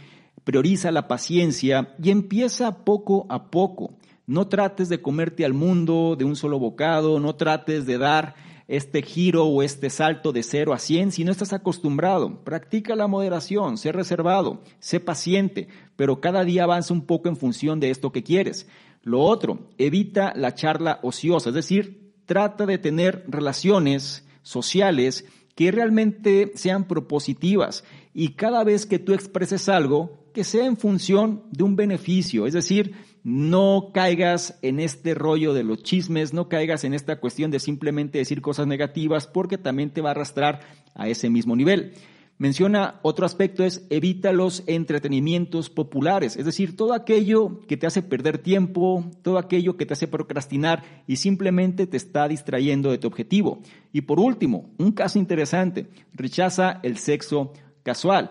prioriza 0.45 0.91
la 0.91 1.07
paciencia 1.07 1.95
y 2.03 2.09
empieza 2.09 2.83
poco 2.87 3.27
a 3.29 3.51
poco. 3.51 3.99
No 4.29 4.47
trates 4.47 4.91
de 4.91 5.01
comerte 5.01 5.47
al 5.47 5.55
mundo 5.55 6.15
de 6.15 6.27
un 6.27 6.37
solo 6.37 6.59
bocado, 6.59 7.19
no 7.19 7.35
trates 7.37 7.87
de 7.87 7.97
dar 7.97 8.35
este 8.67 9.01
giro 9.01 9.47
o 9.47 9.63
este 9.63 9.89
salto 9.89 10.33
de 10.33 10.43
0 10.43 10.75
a 10.75 10.79
100 10.79 11.13
si 11.13 11.25
no 11.25 11.33
estás 11.33 11.55
acostumbrado. 11.55 12.45
Practica 12.45 12.95
la 12.95 13.07
moderación, 13.07 13.79
sé 13.79 13.91
reservado, 13.91 14.61
sé 14.81 15.01
paciente, 15.01 15.69
pero 15.97 16.21
cada 16.21 16.45
día 16.45 16.65
avanza 16.65 16.93
un 16.93 17.07
poco 17.07 17.31
en 17.31 17.39
función 17.39 17.81
de 17.81 17.89
esto 17.89 18.13
que 18.13 18.23
quieres. 18.23 18.69
Lo 19.03 19.23
otro, 19.23 19.71
evita 19.79 20.35
la 20.37 20.55
charla 20.55 21.01
ociosa, 21.03 21.49
es 21.49 21.55
decir, 21.55 22.13
trata 22.27 22.67
de 22.67 22.77
tener 22.77 23.25
relaciones 23.29 24.29
sociales 24.43 25.25
que 25.55 25.73
realmente 25.73 26.53
sean 26.55 26.87
propositivas 26.87 27.83
y 28.13 28.35
cada 28.35 28.63
vez 28.63 28.85
que 28.85 28.99
tú 28.99 29.15
expreses 29.15 29.71
algo, 29.71 30.29
que 30.35 30.45
sea 30.45 30.67
en 30.67 30.77
función 30.77 31.45
de 31.51 31.65
un 31.65 31.77
beneficio, 31.77 32.47
es 32.47 32.53
decir, 32.53 32.95
no 33.29 33.91
caigas 33.93 34.59
en 34.63 34.81
este 34.81 35.13
rollo 35.13 35.53
de 35.53 35.63
los 35.63 35.83
chismes, 35.83 36.33
no 36.33 36.49
caigas 36.49 36.85
en 36.85 36.95
esta 36.95 37.21
cuestión 37.21 37.51
de 37.51 37.61
simplemente 37.61 38.17
decir 38.17 38.41
cosas 38.41 38.67
negativas 38.67 39.27
porque 39.27 39.59
también 39.59 39.91
te 39.91 40.01
va 40.01 40.09
a 40.09 40.13
arrastrar 40.13 40.61
a 40.95 41.09
ese 41.09 41.29
mismo 41.29 41.55
nivel. 41.55 41.93
Menciona 42.39 43.01
otro 43.03 43.27
aspecto 43.27 43.65
es 43.65 43.87
evita 43.91 44.33
los 44.33 44.63
entretenimientos 44.67 45.69
populares, 45.69 46.37
es 46.37 46.47
decir, 46.47 46.75
todo 46.75 46.95
aquello 46.95 47.61
que 47.67 47.77
te 47.77 47.87
hace 47.87 48.01
perder 48.01 48.39
tiempo, 48.39 49.05
todo 49.21 49.37
aquello 49.37 49.77
que 49.77 49.85
te 49.85 49.93
hace 49.93 50.09
procrastinar 50.09 51.03
y 51.07 51.17
simplemente 51.17 51.87
te 51.87 51.99
está 51.99 52.29
distrayendo 52.29 52.91
de 52.91 52.99
tu 52.99 53.09
objetivo. 53.09 53.61
Y 53.93 54.03
por 54.03 54.21
último, 54.21 54.71
un 54.79 54.93
caso 54.93 55.19
interesante, 55.19 55.89
rechaza 56.15 56.81
el 56.83 56.97
sexo 56.97 57.53
casual. 57.83 58.31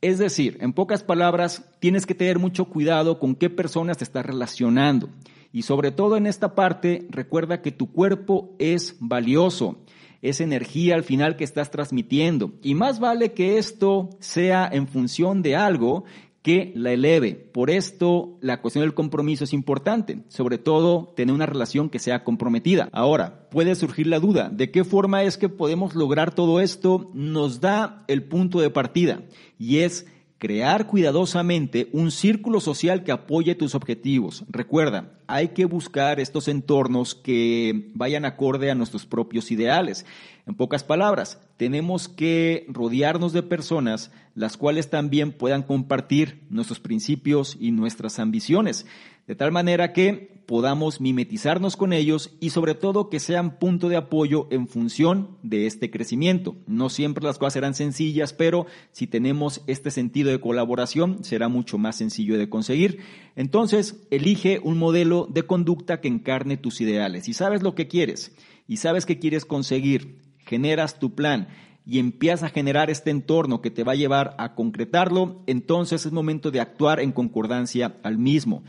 Es 0.00 0.18
decir, 0.18 0.56
en 0.60 0.72
pocas 0.72 1.02
palabras, 1.02 1.70
tienes 1.78 2.06
que 2.06 2.14
tener 2.14 2.38
mucho 2.38 2.66
cuidado 2.66 3.18
con 3.18 3.34
qué 3.34 3.50
personas 3.50 3.98
te 3.98 4.04
estás 4.04 4.24
relacionando. 4.24 5.10
Y 5.52 5.62
sobre 5.62 5.90
todo 5.90 6.16
en 6.16 6.26
esta 6.26 6.54
parte, 6.54 7.06
recuerda 7.10 7.60
que 7.60 7.72
tu 7.72 7.92
cuerpo 7.92 8.54
es 8.58 8.96
valioso 9.00 9.76
es 10.22 10.40
energía 10.40 10.94
al 10.94 11.02
final 11.02 11.36
que 11.36 11.44
estás 11.44 11.70
transmitiendo. 11.70 12.52
Y 12.62 12.74
más 12.74 13.00
vale 13.00 13.32
que 13.32 13.58
esto 13.58 14.10
sea 14.20 14.68
en 14.70 14.86
función 14.86 15.42
de 15.42 15.56
algo 15.56 16.04
que 16.42 16.72
la 16.74 16.92
eleve. 16.92 17.34
Por 17.34 17.70
esto 17.70 18.38
la 18.40 18.60
cuestión 18.60 18.82
del 18.82 18.94
compromiso 18.94 19.44
es 19.44 19.52
importante, 19.52 20.24
sobre 20.28 20.58
todo 20.58 21.12
tener 21.16 21.34
una 21.34 21.46
relación 21.46 21.90
que 21.90 21.98
sea 21.98 22.24
comprometida. 22.24 22.88
Ahora, 22.92 23.48
puede 23.50 23.74
surgir 23.74 24.06
la 24.06 24.20
duda, 24.20 24.48
¿de 24.48 24.70
qué 24.70 24.84
forma 24.84 25.22
es 25.22 25.36
que 25.36 25.48
podemos 25.48 25.94
lograr 25.94 26.34
todo 26.34 26.60
esto? 26.60 27.10
Nos 27.14 27.60
da 27.60 28.04
el 28.08 28.24
punto 28.24 28.60
de 28.60 28.70
partida 28.70 29.22
y 29.58 29.78
es 29.78 30.06
crear 30.40 30.86
cuidadosamente 30.86 31.90
un 31.92 32.10
círculo 32.10 32.60
social 32.60 33.04
que 33.04 33.12
apoye 33.12 33.54
tus 33.54 33.74
objetivos. 33.74 34.42
Recuerda, 34.48 35.12
hay 35.26 35.48
que 35.48 35.66
buscar 35.66 36.18
estos 36.18 36.48
entornos 36.48 37.14
que 37.14 37.90
vayan 37.94 38.24
acorde 38.24 38.70
a 38.70 38.74
nuestros 38.74 39.04
propios 39.04 39.50
ideales. 39.50 40.06
En 40.46 40.54
pocas 40.54 40.82
palabras, 40.82 41.38
tenemos 41.58 42.08
que 42.08 42.64
rodearnos 42.68 43.34
de 43.34 43.42
personas 43.42 44.10
las 44.34 44.56
cuales 44.56 44.88
también 44.88 45.32
puedan 45.32 45.62
compartir 45.62 46.46
nuestros 46.48 46.80
principios 46.80 47.56
y 47.60 47.72
nuestras 47.72 48.18
ambiciones, 48.18 48.86
de 49.30 49.36
tal 49.36 49.52
manera 49.52 49.92
que 49.92 50.42
podamos 50.44 51.00
mimetizarnos 51.00 51.76
con 51.76 51.92
ellos 51.92 52.36
y 52.40 52.50
sobre 52.50 52.74
todo 52.74 53.08
que 53.08 53.20
sean 53.20 53.60
punto 53.60 53.88
de 53.88 53.94
apoyo 53.94 54.48
en 54.50 54.66
función 54.66 55.38
de 55.44 55.68
este 55.68 55.88
crecimiento. 55.88 56.56
No 56.66 56.88
siempre 56.88 57.22
las 57.22 57.38
cosas 57.38 57.52
serán 57.52 57.74
sencillas, 57.74 58.32
pero 58.32 58.66
si 58.90 59.06
tenemos 59.06 59.62
este 59.68 59.92
sentido 59.92 60.32
de 60.32 60.40
colaboración 60.40 61.22
será 61.22 61.46
mucho 61.46 61.78
más 61.78 61.94
sencillo 61.94 62.38
de 62.38 62.48
conseguir. 62.48 62.98
Entonces, 63.36 64.04
elige 64.10 64.58
un 64.64 64.78
modelo 64.78 65.28
de 65.30 65.44
conducta 65.44 66.00
que 66.00 66.08
encarne 66.08 66.56
tus 66.56 66.80
ideales. 66.80 67.26
Si 67.26 67.32
sabes 67.32 67.62
lo 67.62 67.76
que 67.76 67.86
quieres 67.86 68.34
y 68.66 68.78
sabes 68.78 69.06
que 69.06 69.20
quieres 69.20 69.44
conseguir, 69.44 70.18
generas 70.38 70.98
tu 70.98 71.14
plan 71.14 71.46
y 71.86 72.00
empiezas 72.00 72.50
a 72.50 72.52
generar 72.52 72.90
este 72.90 73.10
entorno 73.10 73.60
que 73.60 73.70
te 73.70 73.84
va 73.84 73.92
a 73.92 73.94
llevar 73.94 74.34
a 74.38 74.56
concretarlo, 74.56 75.44
entonces 75.46 76.04
es 76.04 76.10
momento 76.10 76.50
de 76.50 76.60
actuar 76.60 76.98
en 76.98 77.12
concordancia 77.12 77.94
al 78.02 78.18
mismo. 78.18 78.64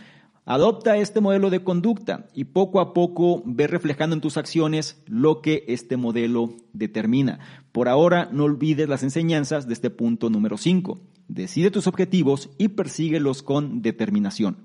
Adopta 0.52 0.98
este 0.98 1.22
modelo 1.22 1.50
de 1.50 1.64
conducta 1.64 2.28
y 2.34 2.44
poco 2.44 2.82
a 2.82 2.94
poco 2.94 3.42
ve 3.46 3.68
reflejando 3.68 4.18
en 4.18 4.22
tus 4.22 4.36
acciones 4.36 5.02
lo 5.08 5.42
que 5.42 5.64
este 5.70 5.96
modelo 5.96 6.58
determina. 6.74 7.40
Por 7.72 7.88
ahora, 7.88 8.28
no 8.34 8.44
olvides 8.44 8.90
las 8.90 9.02
enseñanzas 9.02 9.66
de 9.66 9.74
este 9.74 9.90
punto 9.90 10.30
número 10.30 10.58
5. 10.58 11.00
Decide 11.30 11.72
tus 11.72 11.88
objetivos 11.88 12.50
y 12.58 12.68
persíguelos 12.68 13.44
con 13.44 13.82
determinación. 13.82 14.58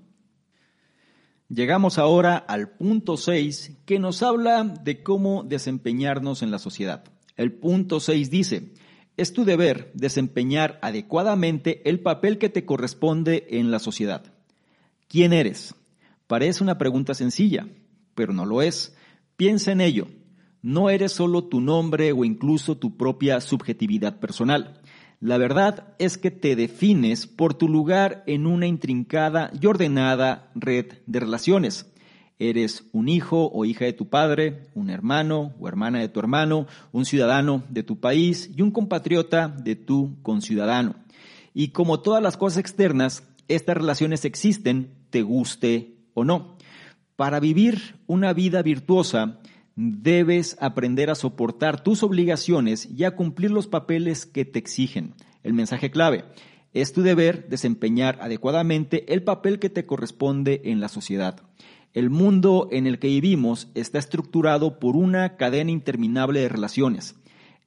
Llegamos 1.48 1.98
ahora 1.98 2.36
al 2.36 2.70
punto 2.70 3.16
6 3.16 3.82
que 3.86 4.00
nos 4.00 4.24
habla 4.24 4.64
de 4.64 5.04
cómo 5.04 5.44
desempeñarnos 5.44 6.42
en 6.42 6.50
la 6.50 6.58
sociedad. 6.58 7.04
El 7.36 7.52
punto 7.52 8.00
6 8.00 8.28
dice, 8.28 8.72
es 9.16 9.32
tu 9.32 9.44
deber 9.44 9.92
desempeñar 9.94 10.80
adecuadamente 10.82 11.88
el 11.88 12.00
papel 12.00 12.38
que 12.38 12.48
te 12.48 12.64
corresponde 12.64 13.46
en 13.50 13.70
la 13.70 13.78
sociedad. 13.78 14.32
¿Quién 15.08 15.32
eres? 15.32 15.74
Parece 16.26 16.64
una 16.64 16.78
pregunta 16.78 17.14
sencilla, 17.14 17.68
pero 18.14 18.32
no 18.32 18.44
lo 18.44 18.62
es. 18.62 18.96
Piensa 19.36 19.72
en 19.72 19.80
ello. 19.80 20.08
No 20.62 20.90
eres 20.90 21.12
solo 21.12 21.44
tu 21.44 21.60
nombre 21.60 22.12
o 22.12 22.24
incluso 22.24 22.76
tu 22.76 22.96
propia 22.96 23.40
subjetividad 23.40 24.18
personal. 24.18 24.80
La 25.20 25.38
verdad 25.38 25.94
es 25.98 26.18
que 26.18 26.30
te 26.30 26.56
defines 26.56 27.26
por 27.26 27.54
tu 27.54 27.68
lugar 27.68 28.24
en 28.26 28.46
una 28.46 28.66
intrincada 28.66 29.50
y 29.60 29.66
ordenada 29.66 30.50
red 30.54 30.86
de 31.06 31.20
relaciones. 31.20 31.92
Eres 32.38 32.84
un 32.92 33.08
hijo 33.08 33.50
o 33.50 33.64
hija 33.64 33.84
de 33.84 33.94
tu 33.94 34.08
padre, 34.08 34.64
un 34.74 34.90
hermano 34.90 35.54
o 35.58 35.68
hermana 35.68 36.00
de 36.00 36.08
tu 36.08 36.20
hermano, 36.20 36.66
un 36.92 37.04
ciudadano 37.06 37.62
de 37.70 37.82
tu 37.82 37.98
país 38.00 38.50
y 38.54 38.60
un 38.60 38.72
compatriota 38.72 39.48
de 39.48 39.76
tu 39.76 40.20
conciudadano. 40.22 40.96
Y 41.54 41.68
como 41.68 42.00
todas 42.00 42.22
las 42.22 42.36
cosas 42.36 42.58
externas, 42.58 43.22
estas 43.48 43.76
relaciones 43.76 44.24
existen, 44.24 44.90
te 45.10 45.22
guste 45.22 45.96
o 46.14 46.24
no. 46.24 46.56
Para 47.16 47.40
vivir 47.40 47.96
una 48.06 48.32
vida 48.32 48.62
virtuosa, 48.62 49.40
debes 49.76 50.56
aprender 50.60 51.10
a 51.10 51.14
soportar 51.14 51.82
tus 51.82 52.02
obligaciones 52.02 52.88
y 52.90 53.04
a 53.04 53.14
cumplir 53.14 53.50
los 53.50 53.66
papeles 53.66 54.26
que 54.26 54.44
te 54.44 54.58
exigen. 54.58 55.14
El 55.42 55.52
mensaje 55.52 55.90
clave. 55.90 56.24
Es 56.72 56.92
tu 56.92 57.02
deber 57.02 57.48
desempeñar 57.48 58.18
adecuadamente 58.20 59.12
el 59.12 59.22
papel 59.22 59.58
que 59.58 59.70
te 59.70 59.86
corresponde 59.86 60.62
en 60.64 60.80
la 60.80 60.88
sociedad. 60.88 61.40
El 61.94 62.10
mundo 62.10 62.68
en 62.70 62.86
el 62.86 62.98
que 62.98 63.08
vivimos 63.08 63.68
está 63.74 63.98
estructurado 63.98 64.78
por 64.78 64.96
una 64.96 65.36
cadena 65.36 65.70
interminable 65.70 66.40
de 66.40 66.50
relaciones. 66.50 67.14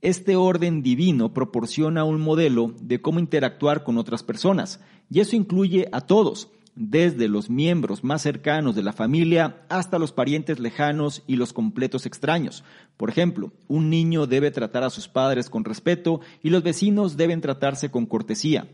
Este 0.02 0.38
orden 0.38 0.82
divino 0.82 1.34
proporciona 1.34 2.06
un 2.06 2.22
modelo 2.22 2.74
de 2.80 3.02
cómo 3.02 3.20
interactuar 3.20 3.84
con 3.84 3.98
otras 3.98 4.24
personas, 4.24 4.80
y 5.10 5.20
eso 5.20 5.36
incluye 5.36 5.90
a 5.92 6.02
todos, 6.02 6.50
desde 6.80 7.28
los 7.28 7.50
miembros 7.50 8.06
más 8.06 8.22
cercanos 8.22 8.74
de 8.74 8.84
la 8.84 8.94
familia 8.94 9.66
hasta 9.68 10.00
los 10.00 10.14
parientes 10.14 10.60
lejanos 10.60 11.24
y 11.28 11.36
los 11.36 11.52
completos 11.52 12.06
extraños. 12.06 12.64
Por 12.96 13.10
ejemplo, 13.10 13.52
un 13.68 13.90
niño 13.90 14.28
debe 14.28 14.52
tratar 14.52 14.86
a 14.86 14.90
sus 14.90 15.10
padres 15.10 15.50
con 15.50 15.66
respeto 15.66 16.22
y 16.42 16.50
los 16.50 16.64
vecinos 16.64 17.18
deben 17.18 17.42
tratarse 17.42 17.92
con 17.92 18.06
cortesía. 18.06 18.70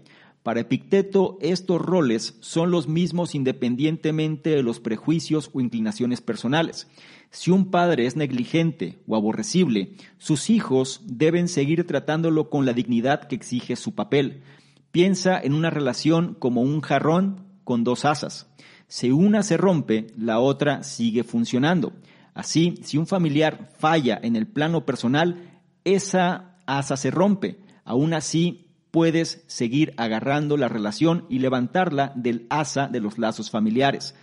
Para 0.45 0.59
Epicteto, 0.59 1.39
estos 1.41 1.81
roles 1.81 2.37
son 2.39 2.69
los 2.69 2.87
mismos 2.87 3.33
independientemente 3.33 4.51
de 4.51 4.61
los 4.61 4.79
prejuicios 4.79 5.49
o 5.53 5.59
inclinaciones 5.59 6.21
personales. 6.21 6.87
Si 7.31 7.49
un 7.49 7.71
padre 7.71 8.05
es 8.05 8.15
negligente 8.15 8.99
o 9.07 9.15
aborrecible, 9.15 9.95
sus 10.19 10.51
hijos 10.51 11.01
deben 11.03 11.47
seguir 11.47 11.87
tratándolo 11.87 12.51
con 12.51 12.63
la 12.67 12.73
dignidad 12.73 13.27
que 13.27 13.33
exige 13.33 13.75
su 13.75 13.95
papel. 13.95 14.43
Piensa 14.91 15.41
en 15.41 15.55
una 15.55 15.71
relación 15.71 16.35
como 16.35 16.61
un 16.61 16.81
jarrón 16.81 17.47
con 17.63 17.83
dos 17.83 18.05
asas. 18.05 18.47
Si 18.87 19.09
una 19.09 19.41
se 19.41 19.57
rompe, 19.57 20.05
la 20.15 20.37
otra 20.39 20.83
sigue 20.83 21.23
funcionando. 21.23 21.93
Así, 22.35 22.75
si 22.83 22.99
un 22.99 23.07
familiar 23.07 23.71
falla 23.79 24.19
en 24.21 24.35
el 24.35 24.45
plano 24.45 24.85
personal, 24.85 25.63
esa 25.85 26.59
asa 26.67 26.97
se 26.97 27.09
rompe. 27.09 27.57
Aún 27.83 28.13
así, 28.13 28.64
puedes 28.95 29.43
seguir 29.47 29.93
agarrando 29.97 30.55
la 30.55 30.69
relación 30.69 31.25
y 31.27 31.39
levantarla 31.39 32.13
del 32.15 32.47
asa 32.49 32.87
de 32.87 33.01
los 33.01 33.17
lazos 33.17 33.51
familiares. 33.51 34.15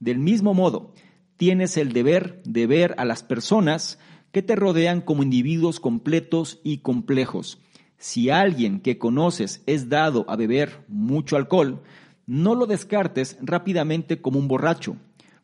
Del 0.00 0.18
mismo 0.18 0.52
modo, 0.52 0.92
tienes 1.38 1.78
el 1.78 1.94
deber 1.94 2.42
de 2.44 2.66
ver 2.66 2.94
a 2.98 3.06
las 3.06 3.22
personas 3.22 3.98
que 4.30 4.42
te 4.42 4.54
rodean 4.54 5.00
como 5.00 5.22
individuos 5.22 5.80
completos 5.80 6.60
y 6.62 6.82
complejos. 6.82 7.62
Si 7.96 8.28
alguien 8.28 8.80
que 8.80 8.98
conoces 8.98 9.62
es 9.64 9.88
dado 9.88 10.26
a 10.28 10.36
beber 10.36 10.84
mucho 10.88 11.36
alcohol, 11.38 11.80
no 12.26 12.54
lo 12.54 12.66
descartes 12.66 13.38
rápidamente 13.40 14.20
como 14.20 14.38
un 14.38 14.46
borracho. 14.46 14.98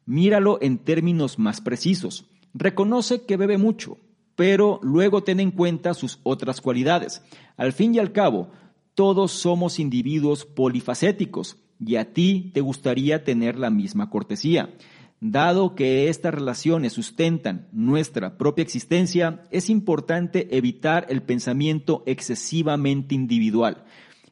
Míralo 0.04 0.58
en 0.60 0.76
términos 0.76 1.38
más 1.38 1.62
precisos. 1.62 2.26
Reconoce 2.52 3.22
que 3.22 3.38
bebe 3.38 3.56
mucho, 3.56 3.96
pero 4.36 4.78
luego 4.82 5.22
ten 5.22 5.40
en 5.40 5.52
cuenta 5.52 5.94
sus 5.94 6.20
otras 6.22 6.60
cualidades. 6.60 7.22
Al 7.56 7.72
fin 7.72 7.94
y 7.94 7.98
al 7.98 8.12
cabo, 8.12 8.50
todos 8.94 9.32
somos 9.32 9.78
individuos 9.78 10.44
polifacéticos 10.44 11.58
y 11.84 11.96
a 11.96 12.12
ti 12.12 12.50
te 12.54 12.60
gustaría 12.60 13.24
tener 13.24 13.58
la 13.58 13.70
misma 13.70 14.10
cortesía. 14.10 14.74
Dado 15.20 15.74
que 15.74 16.08
estas 16.08 16.34
relaciones 16.34 16.92
sustentan 16.92 17.68
nuestra 17.72 18.36
propia 18.36 18.62
existencia, 18.62 19.42
es 19.50 19.70
importante 19.70 20.56
evitar 20.56 21.06
el 21.08 21.22
pensamiento 21.22 22.02
excesivamente 22.06 23.14
individual. 23.14 23.84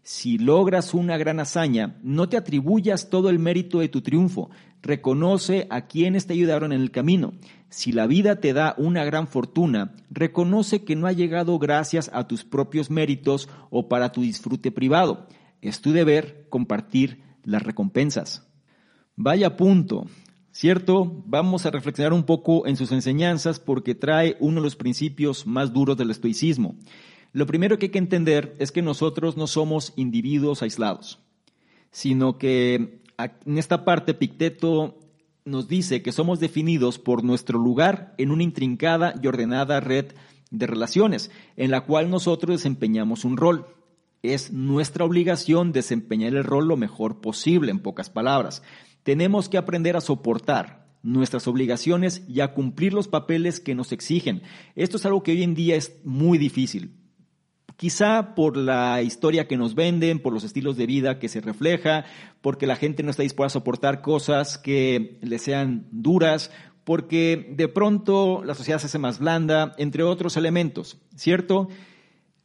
Si 0.03 0.37
logras 0.37 0.95
una 0.95 1.17
gran 1.17 1.41
hazaña, 1.41 1.97
no 2.03 2.29
te 2.29 2.37
atribuyas 2.37 3.09
todo 3.09 3.31
el 3.31 3.39
mérito 3.39 3.79
de 3.79 3.89
tu 3.89 4.03
triunfo, 4.03 4.51
reconoce 4.83 5.67
a 5.71 5.87
quienes 5.87 6.27
te 6.27 6.35
ayudaron 6.35 6.73
en 6.73 6.81
el 6.81 6.91
camino. 6.91 7.33
Si 7.71 7.93
la 7.93 8.07
vida 8.07 8.41
te 8.41 8.53
da 8.53 8.75
una 8.77 9.05
gran 9.05 9.29
fortuna, 9.29 9.95
reconoce 10.11 10.85
que 10.85 10.97
no 10.97 11.07
ha 11.07 11.13
llegado 11.13 11.59
gracias 11.59 12.11
a 12.13 12.27
tus 12.27 12.45
propios 12.45 12.91
méritos 12.91 13.49
o 13.71 13.89
para 13.89 14.13
tu 14.13 14.23
disfrute 14.23 14.71
privado. 14.71 15.27
Es 15.63 15.81
tu 15.81 15.93
deber 15.93 16.47
compartir 16.51 17.23
las 17.45 17.63
recompensas. 17.63 18.47
Vaya 19.17 19.57
punto. 19.57 20.07
¿Cierto? 20.51 21.23
Vamos 21.25 21.65
a 21.65 21.71
reflexionar 21.71 22.13
un 22.13 22.25
poco 22.25 22.67
en 22.67 22.77
sus 22.77 22.93
enseñanzas 22.93 23.59
porque 23.59 23.95
trae 23.95 24.37
uno 24.39 24.57
de 24.57 24.65
los 24.65 24.77
principios 24.77 25.47
más 25.47 25.73
duros 25.73 25.97
del 25.97 26.11
estoicismo. 26.11 26.77
Lo 27.33 27.47
primero 27.47 27.79
que 27.79 27.87
hay 27.87 27.91
que 27.91 27.99
entender 27.99 28.55
es 28.59 28.71
que 28.71 28.83
nosotros 28.83 29.39
no 29.39 29.47
somos 29.47 29.95
individuos 29.97 30.63
aislados, 30.63 31.21
sino 31.91 32.37
que 32.37 33.02
en 33.19 33.59
esta 33.59 33.85
parte 33.85 34.15
Picteto 34.15 34.99
nos 35.45 35.69
dice 35.69 36.03
que 36.03 36.13
somos 36.13 36.41
definidos 36.41 36.99
por 36.99 37.25
nuestro 37.25 37.59
lugar 37.59 38.15
en 38.19 38.31
una 38.31 38.43
intrincada 38.43 39.15
y 39.21 39.27
ordenada 39.27 39.81
red 39.81 40.13
de 40.51 40.67
relaciones, 40.67 41.31
en 41.57 41.71
la 41.71 41.83
cual 41.83 42.11
nosotros 42.11 42.59
desempeñamos 42.59 43.25
un 43.25 43.37
rol. 43.37 43.67
Es 44.23 44.53
nuestra 44.53 45.05
obligación 45.05 45.73
desempeñar 45.73 46.35
el 46.35 46.45
rol 46.45 46.69
lo 46.69 46.77
mejor 46.77 47.21
posible, 47.21 47.71
en 47.71 47.81
pocas 47.81 48.11
palabras. 48.11 48.63
Tenemos 49.03 49.49
que 49.49 49.59
aprender 49.59 49.97
a 49.97 50.01
soportar 50.01 50.87
nuestras 51.03 51.49
obligaciones 51.49 52.23
y 52.29 52.41
a 52.41 52.55
cumplir 52.55 52.95
los 52.95 53.09
papeles 53.09 53.59
que 53.59 53.75
nos 53.75 53.91
exigen. 53.91 54.43
Esto 54.77 54.97
es 54.97 55.07
algo 55.07 55.25
que 55.25 55.33
hoy 55.33 55.43
en 55.43 55.55
día 55.55 55.75
es 55.75 55.97
muy 56.05 56.39
difícil. 56.39 57.02
Quizá 57.83 58.37
por 58.37 58.57
la 58.57 59.03
historia 59.03 59.49
que 59.49 59.57
nos 59.57 59.75
venden, 59.75 60.21
por 60.21 60.33
los 60.33 60.45
estilos 60.45 60.77
de 60.77 60.87
vida 60.87 61.19
que 61.19 61.29
se 61.29 61.41
refleja, 61.41 62.05
porque 62.41 62.69
la 62.69 62.77
gente 62.77 63.03
no 63.03 63.11
está 63.11 63.25
dispuesta 63.25 63.59
a 63.59 63.61
soportar 63.61 64.03
cosas 64.03 64.57
que 64.57 65.19
le 65.21 65.41
sean 65.41 65.89
duras, 65.91 66.53
porque 66.85 67.53
de 67.57 67.67
pronto 67.67 68.45
la 68.45 68.55
sociedad 68.55 68.79
se 68.79 68.87
hace 68.87 69.01
más 69.01 69.19
blanda, 69.19 69.73
entre 69.79 70.05
otros 70.05 70.37
elementos, 70.37 70.99
¿cierto? 71.17 71.71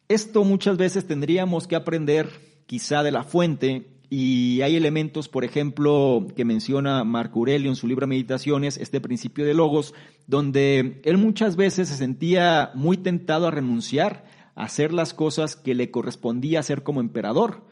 Esto 0.08 0.44
muchas 0.44 0.78
veces 0.78 1.06
tendríamos 1.06 1.68
que 1.68 1.76
aprender 1.76 2.30
quizá 2.66 3.04
de 3.04 3.12
la 3.12 3.22
fuente 3.22 3.86
y 4.10 4.62
hay 4.64 4.76
elementos, 4.76 5.30
por 5.30 5.46
ejemplo, 5.46 6.26
que 6.36 6.46
menciona 6.46 7.04
Marco 7.04 7.38
Aurelio 7.38 7.70
en 7.70 7.76
su 7.76 7.86
libro 7.86 8.08
Meditaciones, 8.08 8.78
este 8.78 9.02
principio 9.02 9.46
de 9.46 9.54
logos, 9.54 9.94
donde 10.26 11.00
él 11.06 11.20
muchas 11.20 11.58
veces 11.58 11.90
se 11.90 11.96
sentía 11.96 12.72
muy 12.74 12.98
tentado 12.98 13.46
a 13.46 13.52
renunciar 13.52 14.26
hacer 14.58 14.93
las 14.93 15.14
cosas 15.14 15.55
que 15.55 15.76
le 15.76 15.91
correspondía 15.91 16.60
hacer 16.60 16.84
como 16.84 16.99
emperador. 16.99 17.64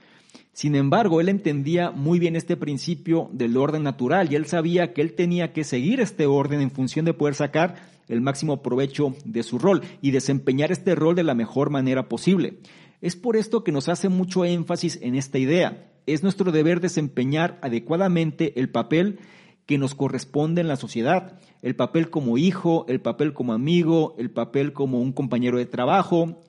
Sin 0.54 0.76
embargo, 0.76 1.20
él 1.20 1.30
entendía 1.30 1.92
muy 1.92 2.20
bien 2.20 2.36
este 2.36 2.56
principio 2.56 3.30
del 3.34 3.58
orden 3.58 3.84
natural 3.84 4.32
y 4.32 4.36
él 4.36 4.46
sabía 4.46 4.94
que 4.94 5.02
él 5.02 5.14
tenía 5.14 5.52
que 5.52 5.64
seguir 5.64 6.00
este 6.00 6.26
orden 6.26 6.62
en 6.62 6.72
función 6.72 7.06
de 7.06 7.14
poder 7.14 7.36
sacar 7.36 7.76
el 8.08 8.22
máximo 8.22 8.62
provecho 8.62 9.16
de 9.26 9.44
su 9.44 9.60
rol 9.60 9.82
y 10.02 10.12
desempeñar 10.12 10.72
este 10.72 10.96
rol 10.96 11.16
de 11.16 11.24
la 11.24 11.34
mejor 11.34 11.70
manera 11.70 12.08
posible. 12.08 12.60
Es 13.02 13.16
por 13.16 13.36
esto 13.36 13.64
que 13.64 13.72
nos 13.72 13.90
hace 13.90 14.08
mucho 14.08 14.46
énfasis 14.46 15.00
en 15.02 15.16
esta 15.16 15.38
idea 15.38 15.92
es 16.06 16.24
nuestro 16.24 16.52
deber 16.52 16.82
desempeñar 16.82 17.58
adecuadamente 17.62 18.60
el 18.60 18.70
papel 18.70 19.20
que 19.66 19.78
nos 19.78 19.96
corresponde 19.96 20.62
en 20.62 20.68
la 20.68 20.76
sociedad, 20.76 21.40
el 21.64 21.76
papel 21.76 22.10
como 22.12 22.38
hijo, 22.38 22.86
el 22.88 23.02
papel 23.02 23.34
como 23.34 23.54
amigo, 23.54 24.16
el 24.20 24.30
papel 24.30 24.74
como 24.74 25.02
un 25.02 25.12
compañero 25.12 25.58
de 25.58 25.66
trabajo. 25.66 26.40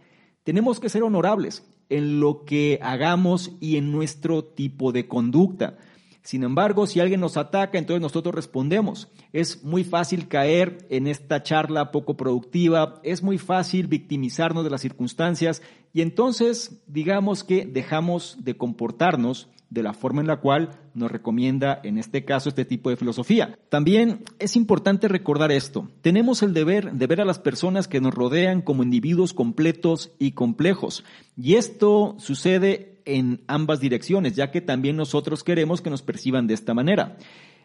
Tenemos 0.46 0.78
que 0.78 0.88
ser 0.88 1.02
honorables 1.02 1.64
en 1.88 2.20
lo 2.20 2.44
que 2.44 2.78
hagamos 2.80 3.50
y 3.58 3.78
en 3.78 3.90
nuestro 3.90 4.44
tipo 4.44 4.92
de 4.92 5.08
conducta. 5.08 5.76
Sin 6.22 6.44
embargo, 6.44 6.86
si 6.86 7.00
alguien 7.00 7.18
nos 7.18 7.36
ataca, 7.36 7.78
entonces 7.78 8.00
nosotros 8.00 8.32
respondemos. 8.32 9.08
Es 9.32 9.64
muy 9.64 9.82
fácil 9.82 10.28
caer 10.28 10.86
en 10.88 11.08
esta 11.08 11.42
charla 11.42 11.90
poco 11.90 12.16
productiva, 12.16 13.00
es 13.02 13.24
muy 13.24 13.38
fácil 13.38 13.88
victimizarnos 13.88 14.62
de 14.62 14.70
las 14.70 14.82
circunstancias 14.82 15.62
y 15.92 16.02
entonces 16.02 16.80
digamos 16.86 17.42
que 17.42 17.66
dejamos 17.66 18.36
de 18.44 18.56
comportarnos 18.56 19.48
de 19.70 19.82
la 19.82 19.92
forma 19.92 20.20
en 20.20 20.26
la 20.26 20.36
cual 20.36 20.70
nos 20.94 21.10
recomienda 21.10 21.80
en 21.82 21.98
este 21.98 22.24
caso 22.24 22.48
este 22.48 22.64
tipo 22.64 22.90
de 22.90 22.96
filosofía. 22.96 23.58
También 23.68 24.22
es 24.38 24.56
importante 24.56 25.08
recordar 25.08 25.50
esto. 25.50 25.88
Tenemos 26.02 26.42
el 26.42 26.54
deber 26.54 26.92
de 26.92 27.06
ver 27.06 27.20
a 27.20 27.24
las 27.24 27.38
personas 27.38 27.88
que 27.88 28.00
nos 28.00 28.14
rodean 28.14 28.62
como 28.62 28.82
individuos 28.82 29.34
completos 29.34 30.12
y 30.18 30.32
complejos. 30.32 31.04
Y 31.36 31.54
esto 31.54 32.14
sucede 32.18 33.00
en 33.04 33.40
ambas 33.46 33.80
direcciones, 33.80 34.36
ya 34.36 34.50
que 34.50 34.60
también 34.60 34.96
nosotros 34.96 35.44
queremos 35.44 35.80
que 35.80 35.90
nos 35.90 36.02
perciban 36.02 36.46
de 36.46 36.54
esta 36.54 36.74
manera. 36.74 37.16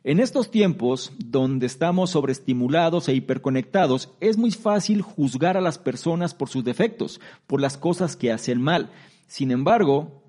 En 0.03 0.19
estos 0.19 0.49
tiempos, 0.49 1.13
donde 1.19 1.67
estamos 1.67 2.09
sobreestimulados 2.09 3.07
e 3.07 3.13
hiperconectados, 3.13 4.09
es 4.19 4.35
muy 4.35 4.49
fácil 4.49 5.03
juzgar 5.03 5.57
a 5.57 5.61
las 5.61 5.77
personas 5.77 6.33
por 6.33 6.49
sus 6.49 6.63
defectos, 6.63 7.21
por 7.45 7.61
las 7.61 7.77
cosas 7.77 8.15
que 8.15 8.31
hacen 8.31 8.59
mal. 8.59 8.89
Sin 9.27 9.51
embargo, 9.51 10.20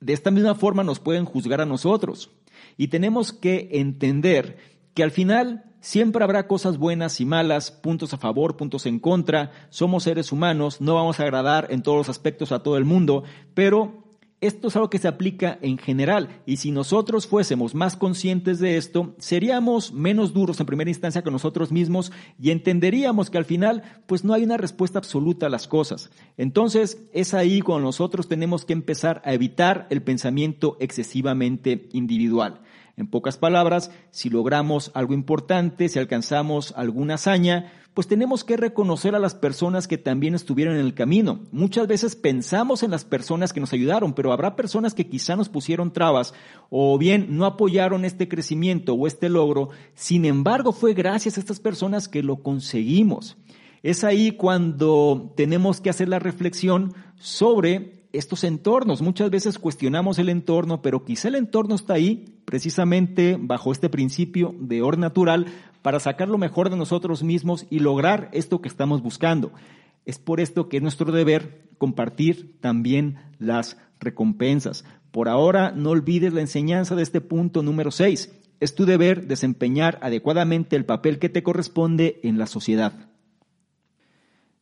de 0.00 0.12
esta 0.12 0.30
misma 0.30 0.54
forma 0.54 0.84
nos 0.84 1.00
pueden 1.00 1.24
juzgar 1.24 1.60
a 1.60 1.66
nosotros. 1.66 2.30
Y 2.76 2.88
tenemos 2.88 3.32
que 3.32 3.68
entender 3.72 4.58
que 4.94 5.02
al 5.02 5.10
final 5.10 5.64
siempre 5.80 6.24
habrá 6.24 6.46
cosas 6.46 6.78
buenas 6.78 7.20
y 7.20 7.26
malas, 7.26 7.70
puntos 7.70 8.14
a 8.14 8.18
favor, 8.18 8.56
puntos 8.56 8.86
en 8.86 8.98
contra, 8.98 9.50
somos 9.70 10.04
seres 10.04 10.32
humanos, 10.32 10.80
no 10.80 10.94
vamos 10.94 11.20
a 11.20 11.24
agradar 11.24 11.66
en 11.70 11.82
todos 11.82 11.98
los 11.98 12.08
aspectos 12.08 12.52
a 12.52 12.62
todo 12.62 12.76
el 12.76 12.84
mundo, 12.84 13.24
pero 13.54 14.03
esto 14.46 14.68
es 14.68 14.76
algo 14.76 14.90
que 14.90 14.98
se 14.98 15.08
aplica 15.08 15.58
en 15.62 15.78
general 15.78 16.42
y 16.46 16.58
si 16.58 16.70
nosotros 16.70 17.26
fuésemos 17.26 17.74
más 17.74 17.96
conscientes 17.96 18.58
de 18.58 18.76
esto, 18.76 19.14
seríamos 19.18 19.92
menos 19.92 20.32
duros 20.32 20.60
en 20.60 20.66
primera 20.66 20.90
instancia 20.90 21.22
con 21.22 21.32
nosotros 21.32 21.72
mismos 21.72 22.12
y 22.38 22.50
entenderíamos 22.50 23.30
que 23.30 23.38
al 23.38 23.44
final 23.44 23.82
pues 24.06 24.24
no 24.24 24.34
hay 24.34 24.44
una 24.44 24.56
respuesta 24.56 24.98
absoluta 24.98 25.46
a 25.46 25.50
las 25.50 25.68
cosas. 25.68 26.10
Entonces 26.36 27.02
es 27.12 27.34
ahí 27.34 27.60
cuando 27.60 27.86
nosotros 27.86 28.28
tenemos 28.28 28.64
que 28.64 28.72
empezar 28.72 29.22
a 29.24 29.32
evitar 29.32 29.86
el 29.90 30.02
pensamiento 30.02 30.76
excesivamente 30.80 31.88
individual. 31.92 32.60
En 32.96 33.08
pocas 33.08 33.38
palabras, 33.38 33.90
si 34.10 34.30
logramos 34.30 34.92
algo 34.94 35.14
importante, 35.14 35.88
si 35.88 35.98
alcanzamos 35.98 36.72
alguna 36.76 37.14
hazaña, 37.14 37.72
pues 37.94 38.08
tenemos 38.08 38.42
que 38.42 38.56
reconocer 38.56 39.14
a 39.14 39.20
las 39.20 39.36
personas 39.36 39.86
que 39.86 39.98
también 39.98 40.34
estuvieron 40.34 40.74
en 40.74 40.80
el 40.80 40.94
camino. 40.94 41.40
Muchas 41.52 41.86
veces 41.86 42.16
pensamos 42.16 42.82
en 42.82 42.90
las 42.90 43.04
personas 43.04 43.52
que 43.52 43.60
nos 43.60 43.72
ayudaron, 43.72 44.14
pero 44.14 44.32
habrá 44.32 44.56
personas 44.56 44.94
que 44.94 45.06
quizá 45.06 45.36
nos 45.36 45.48
pusieron 45.48 45.92
trabas 45.92 46.34
o 46.70 46.98
bien 46.98 47.28
no 47.30 47.46
apoyaron 47.46 48.04
este 48.04 48.28
crecimiento 48.28 48.94
o 48.94 49.06
este 49.06 49.28
logro. 49.28 49.70
Sin 49.94 50.24
embargo, 50.24 50.72
fue 50.72 50.92
gracias 50.92 51.36
a 51.36 51.40
estas 51.40 51.60
personas 51.60 52.08
que 52.08 52.24
lo 52.24 52.42
conseguimos. 52.42 53.36
Es 53.84 54.02
ahí 54.02 54.32
cuando 54.32 55.32
tenemos 55.36 55.80
que 55.80 55.90
hacer 55.90 56.08
la 56.08 56.18
reflexión 56.18 56.94
sobre 57.16 58.04
estos 58.12 58.42
entornos. 58.44 59.02
Muchas 59.02 59.30
veces 59.30 59.58
cuestionamos 59.58 60.18
el 60.18 60.30
entorno, 60.30 60.82
pero 60.82 61.04
quizá 61.04 61.28
el 61.28 61.34
entorno 61.36 61.74
está 61.74 61.94
ahí 61.94 62.24
precisamente 62.44 63.36
bajo 63.38 63.72
este 63.72 63.88
principio 63.88 64.54
de 64.58 64.82
orden 64.82 65.00
natural 65.00 65.46
para 65.84 66.00
sacar 66.00 66.30
lo 66.30 66.38
mejor 66.38 66.70
de 66.70 66.78
nosotros 66.78 67.22
mismos 67.22 67.66
y 67.68 67.80
lograr 67.80 68.30
esto 68.32 68.62
que 68.62 68.68
estamos 68.68 69.02
buscando. 69.02 69.52
Es 70.06 70.18
por 70.18 70.40
esto 70.40 70.70
que 70.70 70.78
es 70.78 70.82
nuestro 70.82 71.12
deber 71.12 71.68
compartir 71.76 72.58
también 72.62 73.18
las 73.38 73.76
recompensas. 74.00 74.86
Por 75.10 75.28
ahora, 75.28 75.72
no 75.72 75.90
olvides 75.90 76.32
la 76.32 76.40
enseñanza 76.40 76.94
de 76.94 77.02
este 77.02 77.20
punto 77.20 77.62
número 77.62 77.90
6. 77.90 78.34
Es 78.60 78.74
tu 78.74 78.86
deber 78.86 79.26
desempeñar 79.26 79.98
adecuadamente 80.00 80.74
el 80.74 80.86
papel 80.86 81.18
que 81.18 81.28
te 81.28 81.42
corresponde 81.42 82.18
en 82.22 82.38
la 82.38 82.46
sociedad. 82.46 83.10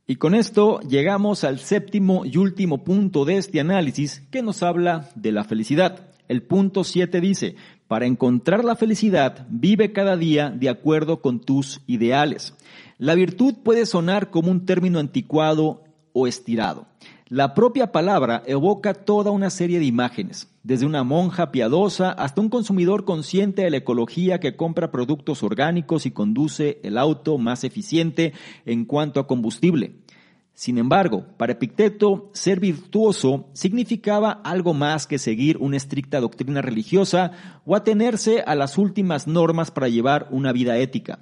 Y 0.09 0.17
con 0.17 0.35
esto 0.35 0.81
llegamos 0.81 1.45
al 1.45 1.61
séptimo 1.61 2.25
y 2.25 2.37
último 2.37 2.83
punto 2.83 3.25
de 3.25 3.37
este 3.37 3.61
análisis 3.61 4.25
que 4.33 4.43
nos 4.43 4.65
habla 4.65 5.09
de 5.15 5.31
la 5.31 5.45
felicidad. 5.45 6.12
El 6.33 6.41
punto 6.41 6.83
7 6.83 7.21
dice, 7.21 7.57
para 7.89 8.07
encontrar 8.07 8.65
la 8.65 8.75
felicidad, 8.75 9.47
vive 9.51 9.93
cada 9.93 10.17
día 10.17 10.49
de 10.49 10.71
acuerdo 10.71 11.21
con 11.21 11.41
tus 11.41 11.83
ideales. 11.87 12.55
La 12.97 13.15
virtud 13.15 13.57
puede 13.63 13.85
sonar 13.85 14.31
como 14.31 14.51
un 14.51 14.65
término 14.65 14.99
anticuado 14.99 15.85
o 16.15 16.27
estirado. 16.27 16.87
La 17.29 17.53
propia 17.53 17.93
palabra 17.93 18.43
evoca 18.47 18.95
toda 18.95 19.31
una 19.31 19.51
serie 19.51 19.79
de 19.79 19.85
imágenes, 19.85 20.49
desde 20.63 20.87
una 20.87 21.05
monja 21.05 21.53
piadosa 21.53 22.11
hasta 22.13 22.41
un 22.41 22.49
consumidor 22.49 23.05
consciente 23.05 23.65
de 23.65 23.71
la 23.71 23.77
ecología 23.77 24.41
que 24.41 24.57
compra 24.57 24.91
productos 24.91 25.43
orgánicos 25.43 26.07
y 26.07 26.13
conduce 26.13 26.81
el 26.83 26.97
auto 26.97 27.37
más 27.37 27.63
eficiente 27.63 28.33
en 28.65 28.87
cuanto 28.87 29.21
a 29.21 29.27
combustible. 29.27 30.02
Sin 30.55 30.79
embargo, 30.79 31.27
para 31.39 31.53
Epicteto, 31.53 32.31
ser 32.35 32.61
virtuoso 32.61 33.49
significaba 33.53 34.31
algo 34.31 34.75
más 34.75 35.07
que 35.07 35.19
seguir 35.19 35.57
una 35.59 35.77
estricta 35.77 36.21
doctrina 36.21 36.61
religiosa 36.61 37.33
o 37.65 37.75
atenerse 37.75 38.43
a 38.47 38.55
las 38.55 38.77
últimas 38.77 39.27
normas 39.27 39.71
para 39.71 39.89
llevar 39.89 40.29
una 40.31 40.53
vida 40.53 40.77
ética. 40.79 41.21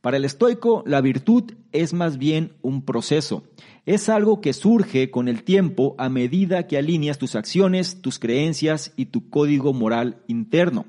Para 0.00 0.16
el 0.16 0.24
estoico, 0.24 0.82
la 0.86 1.02
virtud 1.02 1.52
es 1.72 1.92
más 1.92 2.16
bien 2.16 2.54
un 2.62 2.82
proceso. 2.82 3.44
Es 3.84 4.08
algo 4.08 4.40
que 4.40 4.54
surge 4.54 5.10
con 5.10 5.28
el 5.28 5.42
tiempo 5.42 5.94
a 5.98 6.08
medida 6.08 6.66
que 6.66 6.78
alineas 6.78 7.18
tus 7.18 7.34
acciones, 7.34 8.00
tus 8.00 8.18
creencias 8.18 8.94
y 8.96 9.06
tu 9.06 9.28
código 9.28 9.74
moral 9.74 10.22
interno. 10.26 10.86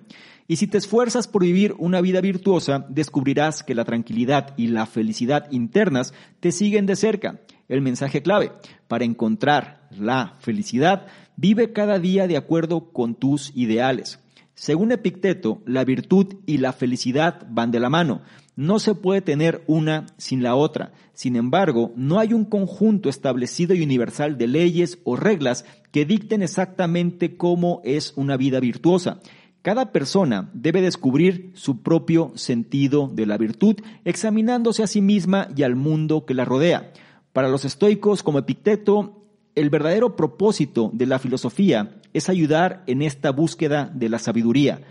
Y 0.48 0.58
si 0.58 0.68
te 0.68 0.78
esfuerzas 0.78 1.28
por 1.28 1.44
vivir 1.44 1.76
una 1.78 2.00
vida 2.00 2.22
virtuosa, 2.22 2.86
descubrirás 2.90 3.64
que 3.64 3.76
la 3.76 3.86
tranquilidad 3.86 4.54
y 4.58 4.68
la 4.68 4.86
felicidad 4.86 5.52
internas 5.52 6.14
te 6.40 6.54
siguen 6.54 6.86
de 6.86 6.96
cerca. 6.96 7.42
El 7.72 7.80
mensaje 7.80 8.22
clave, 8.22 8.52
para 8.90 9.06
encontrar 9.06 9.88
la 9.98 10.36
felicidad, 10.40 11.08
vive 11.38 11.72
cada 11.72 12.00
día 12.00 12.28
de 12.28 12.36
acuerdo 12.36 12.92
con 12.92 13.16
tus 13.16 13.56
ideales. 13.56 14.20
Según 14.56 14.92
Epicteto, 14.92 15.62
la 15.66 15.86
virtud 15.86 16.36
y 16.46 16.58
la 16.58 16.74
felicidad 16.74 17.48
van 17.50 17.72
de 17.72 17.80
la 17.80 17.90
mano. 17.90 18.24
No 18.58 18.78
se 18.80 18.94
puede 18.94 19.22
tener 19.22 19.64
una 19.68 20.08
sin 20.18 20.44
la 20.44 20.56
otra. 20.56 20.92
Sin 21.14 21.38
embargo, 21.38 21.94
no 21.96 22.20
hay 22.20 22.34
un 22.34 22.44
conjunto 22.44 23.08
establecido 23.08 23.74
y 23.74 23.84
universal 23.84 24.38
de 24.38 24.48
leyes 24.48 25.00
o 25.06 25.16
reglas 25.16 25.64
que 25.94 26.04
dicten 26.04 26.42
exactamente 26.42 27.38
cómo 27.38 27.80
es 27.86 28.12
una 28.18 28.36
vida 28.36 28.60
virtuosa. 28.60 29.22
Cada 29.62 29.94
persona 29.94 30.50
debe 30.54 30.82
descubrir 30.82 31.52
su 31.54 31.84
propio 31.84 32.34
sentido 32.36 33.10
de 33.14 33.26
la 33.28 33.38
virtud, 33.38 33.78
examinándose 34.04 34.84
a 34.84 34.88
sí 34.88 35.00
misma 35.00 35.48
y 35.56 35.64
al 35.64 35.78
mundo 35.78 36.26
que 36.26 36.34
la 36.34 36.44
rodea. 36.44 36.92
Para 37.34 37.48
los 37.48 37.64
estoicos 37.66 38.24
como 38.24 38.40
Epicteto, 38.40 39.24
el 39.56 39.70
verdadero 39.70 40.16
propósito 40.16 40.90
de 40.94 41.06
la 41.06 41.20
filosofía 41.20 42.02
es 42.14 42.30
ayudar 42.30 42.84
en 42.88 43.02
esta 43.02 43.32
búsqueda 43.32 43.90
de 43.94 44.10
la 44.10 44.20
sabiduría. 44.20 44.82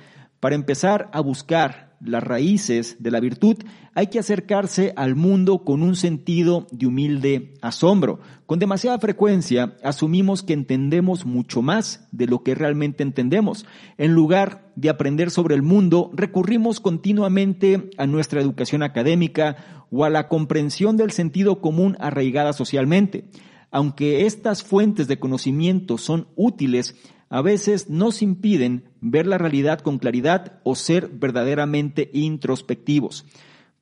Para 0.41 0.55
empezar 0.55 1.11
a 1.13 1.21
buscar 1.21 1.90
las 2.01 2.23
raíces 2.23 2.97
de 2.99 3.11
la 3.11 3.21
virtud, 3.21 3.57
hay 3.95 4.07
que 4.09 4.19
acercarse 4.19 4.93
al 4.97 5.17
mundo 5.17 5.65
con 5.65 5.83
un 5.83 5.97
sentido 5.97 6.67
de 6.71 6.87
humilde 6.87 7.55
asombro. 7.61 8.21
Con 8.47 8.59
demasiada 8.59 8.99
frecuencia 8.99 9.77
asumimos 9.83 10.43
que 10.43 10.55
entendemos 10.55 11.27
mucho 11.27 11.63
más 11.63 12.09
de 12.11 12.27
lo 12.27 12.43
que 12.43 12.55
realmente 12.55 13.03
entendemos. 13.03 13.67
En 13.99 14.15
lugar 14.15 14.73
de 14.77 14.91
aprender 14.91 15.31
sobre 15.31 15.55
el 15.55 15.63
mundo, 15.63 16.11
recurrimos 16.15 16.81
continuamente 16.81 17.91
a 17.99 18.07
nuestra 18.07 18.41
educación 18.41 18.83
académica 18.83 19.85
o 19.91 20.05
a 20.05 20.11
la 20.11 20.29
comprensión 20.29 20.97
del 20.97 21.11
sentido 21.11 21.61
común 21.61 21.97
arraigada 22.01 22.53
socialmente. 22.53 23.25
Aunque 23.71 24.27
estas 24.27 24.63
fuentes 24.63 25.07
de 25.07 25.19
conocimiento 25.19 25.99
son 25.99 26.27
útiles, 26.35 26.97
a 27.29 27.43
veces 27.43 27.89
nos 27.89 28.23
impiden 28.23 28.90
ver 29.01 29.27
la 29.27 29.39
realidad 29.39 29.81
con 29.81 29.99
claridad 29.99 30.61
o 30.65 30.75
ser 30.75 31.09
verdaderamente 31.09 32.11
introspectivos. 32.13 33.25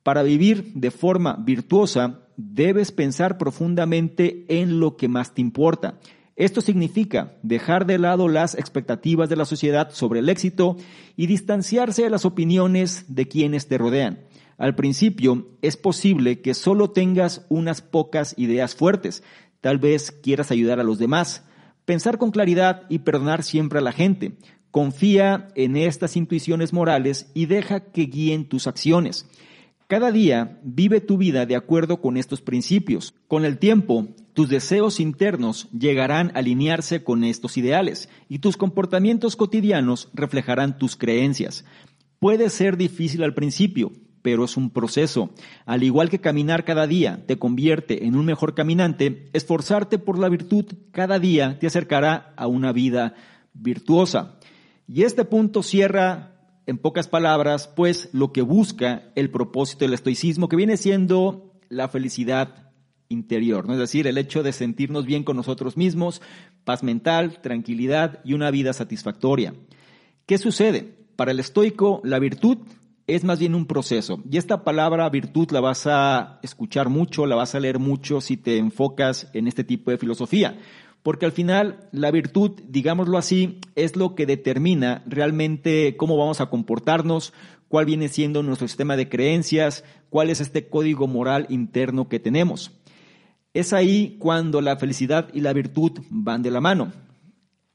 Para 0.03 0.23
vivir 0.23 0.73
de 0.75 0.91
forma 0.91 1.35
virtuosa, 1.35 2.21
debes 2.37 2.91
pensar 2.91 3.37
profundamente 3.37 4.45
en 4.47 4.79
lo 4.79 4.95
que 4.95 5.07
más 5.07 5.33
te 5.33 5.41
importa. 5.41 5.99
Esto 6.35 6.61
significa 6.61 7.33
dejar 7.43 7.85
de 7.85 7.99
lado 7.99 8.29
las 8.29 8.55
expectativas 8.55 9.27
de 9.27 9.35
la 9.35 9.43
sociedad 9.43 9.89
sobre 9.91 10.21
el 10.21 10.29
éxito 10.29 10.77
y 11.17 11.27
distanciarse 11.27 12.03
de 12.03 12.09
las 12.09 12.23
opiniones 12.23 13.05
de 13.09 13.27
quienes 13.27 13.67
te 13.67 13.77
rodean. 13.77 14.19
Al 14.57 14.75
principio 14.75 15.47
es 15.61 15.75
posible 15.75 16.41
que 16.41 16.53
solo 16.53 16.91
tengas 16.91 17.45
unas 17.49 17.81
pocas 17.81 18.35
ideas 18.37 18.75
fuertes. 18.75 19.23
Tal 19.59 19.79
vez 19.79 20.11
quieras 20.11 20.51
ayudar 20.51 20.79
a 20.79 20.83
los 20.83 20.97
demás, 20.97 21.43
Pensar 21.89 22.19
con 22.19 22.29
claridad 22.29 22.83
y 22.87 22.99
perdonar 22.99 23.41
siempre 23.41 23.79
a 23.79 23.81
la 23.81 23.91
gente. 23.91 24.37
Confía 24.71 25.49
en 25.55 25.77
estas 25.77 26.15
intuiciones 26.15 26.73
morales 26.73 27.31
y 27.33 27.47
deja 27.47 27.91
que 27.91 28.03
guíen 28.03 28.47
tus 28.47 28.67
acciones. 28.67 29.25
Cada 29.87 30.11
día 30.11 30.59
vive 30.61 31.01
tu 31.01 31.17
vida 31.17 31.47
de 31.47 31.55
acuerdo 31.55 31.99
con 31.99 32.15
estos 32.15 32.41
principios. 32.41 33.15
Con 33.27 33.43
el 33.43 33.57
tiempo, 33.57 34.09
tus 34.33 34.47
deseos 34.47 34.99
internos 34.99 35.67
llegarán 35.71 36.29
a 36.29 36.39
alinearse 36.39 37.03
con 37.03 37.23
estos 37.23 37.57
ideales 37.57 38.07
y 38.29 38.37
tus 38.37 38.55
comportamientos 38.55 39.35
cotidianos 39.35 40.09
reflejarán 40.13 40.77
tus 40.77 40.95
creencias. 40.95 41.65
Puede 42.19 42.51
ser 42.51 42.77
difícil 42.77 43.23
al 43.23 43.33
principio, 43.33 43.91
pero 44.21 44.45
es 44.45 44.57
un 44.57 44.69
proceso. 44.69 45.31
Al 45.65 45.81
igual 45.81 46.09
que 46.11 46.21
caminar 46.21 46.65
cada 46.65 46.85
día 46.85 47.23
te 47.25 47.39
convierte 47.39 48.05
en 48.05 48.15
un 48.15 48.25
mejor 48.25 48.53
caminante, 48.53 49.29
esforzarte 49.33 49.97
por 49.97 50.19
la 50.19 50.29
virtud 50.29 50.65
cada 50.91 51.17
día 51.17 51.57
te 51.57 51.65
acercará 51.65 52.33
a 52.37 52.45
una 52.45 52.71
vida 52.71 53.15
virtuosa. 53.53 54.38
Y 54.91 55.03
este 55.03 55.23
punto 55.23 55.61
cierra, 55.61 56.33
en 56.65 56.79
pocas 56.79 57.07
palabras, 57.07 57.67
pues 57.67 58.09
lo 58.11 58.33
que 58.33 58.41
busca 58.41 59.11
el 59.13 59.29
propósito 59.29 59.85
del 59.85 59.93
estoicismo, 59.93 60.49
que 60.49 60.55
viene 60.55 60.77
siendo 60.77 61.53
la 61.69 61.89
felicidad 61.89 62.71
interior, 63.07 63.67
¿no? 63.67 63.73
es 63.73 63.79
decir, 63.79 64.07
el 64.07 64.17
hecho 64.17 64.41
de 64.41 64.51
sentirnos 64.51 65.05
bien 65.05 65.23
con 65.23 65.35
nosotros 65.37 65.77
mismos, 65.77 66.23
paz 66.63 66.81
mental, 66.81 67.39
tranquilidad 67.41 68.19
y 68.23 68.33
una 68.33 68.49
vida 68.49 68.73
satisfactoria. 68.73 69.53
¿Qué 70.25 70.39
sucede? 70.39 70.97
Para 71.15 71.31
el 71.31 71.39
estoico, 71.39 72.01
la 72.03 72.17
virtud 72.17 72.57
es 73.05 73.23
más 73.23 73.37
bien 73.39 73.53
un 73.53 73.67
proceso. 73.67 74.23
Y 74.29 74.37
esta 74.37 74.63
palabra 74.63 75.07
virtud 75.09 75.51
la 75.51 75.59
vas 75.59 75.85
a 75.85 76.39
escuchar 76.41 76.89
mucho, 76.89 77.27
la 77.27 77.35
vas 77.35 77.53
a 77.53 77.59
leer 77.59 77.77
mucho 77.77 78.21
si 78.21 78.37
te 78.37 78.57
enfocas 78.57 79.29
en 79.33 79.47
este 79.47 79.63
tipo 79.63 79.91
de 79.91 79.99
filosofía. 79.99 80.57
Porque 81.03 81.25
al 81.25 81.31
final 81.31 81.87
la 81.91 82.11
virtud, 82.11 82.59
digámoslo 82.67 83.17
así, 83.17 83.59
es 83.75 83.95
lo 83.95 84.15
que 84.15 84.25
determina 84.25 85.03
realmente 85.07 85.95
cómo 85.97 86.17
vamos 86.17 86.41
a 86.41 86.47
comportarnos, 86.49 87.33
cuál 87.69 87.85
viene 87.85 88.09
siendo 88.09 88.43
nuestro 88.43 88.67
sistema 88.67 88.97
de 88.97 89.07
creencias, 89.07 89.85
cuál 90.09 90.29
es 90.29 90.41
este 90.41 90.67
código 90.67 91.07
moral 91.07 91.45
interno 91.49 92.09
que 92.09 92.19
tenemos. 92.19 92.71
Es 93.53 93.73
ahí 93.73 94.17
cuando 94.19 94.61
la 94.61 94.77
felicidad 94.77 95.29
y 95.33 95.41
la 95.41 95.53
virtud 95.53 95.99
van 96.09 96.43
de 96.43 96.51
la 96.51 96.61
mano. 96.61 96.91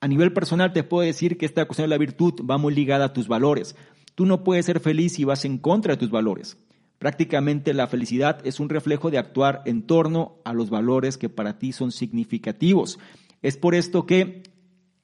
A 0.01 0.09
nivel 0.09 0.33
personal 0.33 0.72
te 0.72 0.85
puedo 0.85 1.07
decir 1.07 1.39
que 1.39 1.47
esta 1.47 1.64
cuestión 1.64 1.89
de 1.89 1.95
la 1.95 1.99
virtud 1.99 2.35
va 2.49 2.59
muy 2.59 2.75
ligada 2.75 3.07
a 3.07 3.12
tus 3.12 3.27
valores. 3.27 3.75
Tú 4.14 4.27
no 4.27 4.45
puedes 4.45 4.66
ser 4.66 4.81
feliz 4.81 5.14
si 5.14 5.25
vas 5.25 5.45
en 5.45 5.59
contra 5.59 5.95
de 5.95 5.97
tus 5.99 6.11
valores. 6.11 6.59
Prácticamente 6.99 7.75
la 7.75 7.87
felicidad 7.87 8.47
es 8.47 8.61
un 8.61 8.69
reflejo 8.69 9.11
de 9.11 9.19
actuar 9.19 9.63
en 9.67 9.83
torno 9.83 10.37
a 10.45 10.53
los 10.53 10.71
valores 10.71 11.19
que 11.19 11.29
para 11.29 11.59
ti 11.59 11.73
son 11.73 11.93
significativos. 11.93 12.99
Es 13.43 13.57
por 13.57 13.75
esto 13.75 14.07
que 14.07 14.43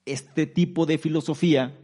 este 0.06 0.46
tipo 0.46 0.86
de 0.86 0.98
filosofía, 0.98 1.76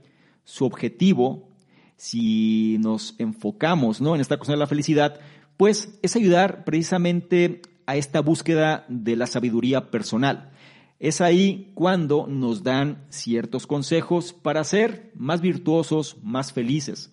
su 0.44 0.64
objetivo, 0.64 1.48
si 1.96 2.78
nos 2.80 3.14
enfocamos 3.18 4.00
¿no? 4.00 4.14
en 4.14 4.20
esta 4.20 4.38
cosa 4.38 4.52
de 4.52 4.58
la 4.58 4.66
felicidad, 4.66 5.20
pues 5.56 5.98
es 6.02 6.16
ayudar 6.16 6.64
precisamente 6.64 7.62
a 7.86 7.96
esta 7.96 8.20
búsqueda 8.20 8.84
de 8.88 9.16
la 9.16 9.26
sabiduría 9.26 9.90
personal. 9.90 10.50
Es 10.98 11.20
ahí 11.20 11.70
cuando 11.74 12.26
nos 12.26 12.62
dan 12.62 13.04
ciertos 13.10 13.66
consejos 13.66 14.32
para 14.32 14.64
ser 14.64 15.12
más 15.14 15.40
virtuosos, 15.40 16.16
más 16.22 16.52
felices. 16.52 17.12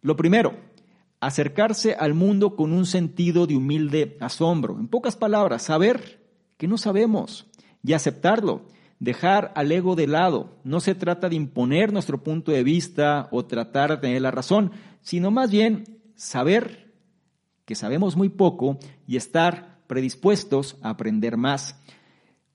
Lo 0.00 0.16
primero, 0.16 0.54
acercarse 1.26 1.94
al 1.94 2.14
mundo 2.14 2.54
con 2.54 2.72
un 2.72 2.86
sentido 2.86 3.46
de 3.46 3.56
humilde 3.56 4.16
asombro. 4.20 4.78
En 4.78 4.86
pocas 4.86 5.16
palabras, 5.16 5.62
saber 5.62 6.24
que 6.56 6.68
no 6.68 6.78
sabemos 6.78 7.46
y 7.82 7.94
aceptarlo. 7.94 8.66
Dejar 8.98 9.52
al 9.56 9.70
ego 9.72 9.96
de 9.96 10.06
lado. 10.06 10.56
No 10.64 10.80
se 10.80 10.94
trata 10.94 11.28
de 11.28 11.36
imponer 11.36 11.92
nuestro 11.92 12.22
punto 12.22 12.52
de 12.52 12.62
vista 12.62 13.28
o 13.32 13.44
tratar 13.44 13.90
de 13.90 13.96
tener 13.98 14.22
la 14.22 14.30
razón, 14.30 14.70
sino 15.02 15.30
más 15.30 15.50
bien 15.50 15.98
saber 16.14 16.94
que 17.64 17.74
sabemos 17.74 18.16
muy 18.16 18.28
poco 18.28 18.78
y 19.06 19.16
estar 19.16 19.80
predispuestos 19.88 20.76
a 20.80 20.90
aprender 20.90 21.36
más. 21.36 21.82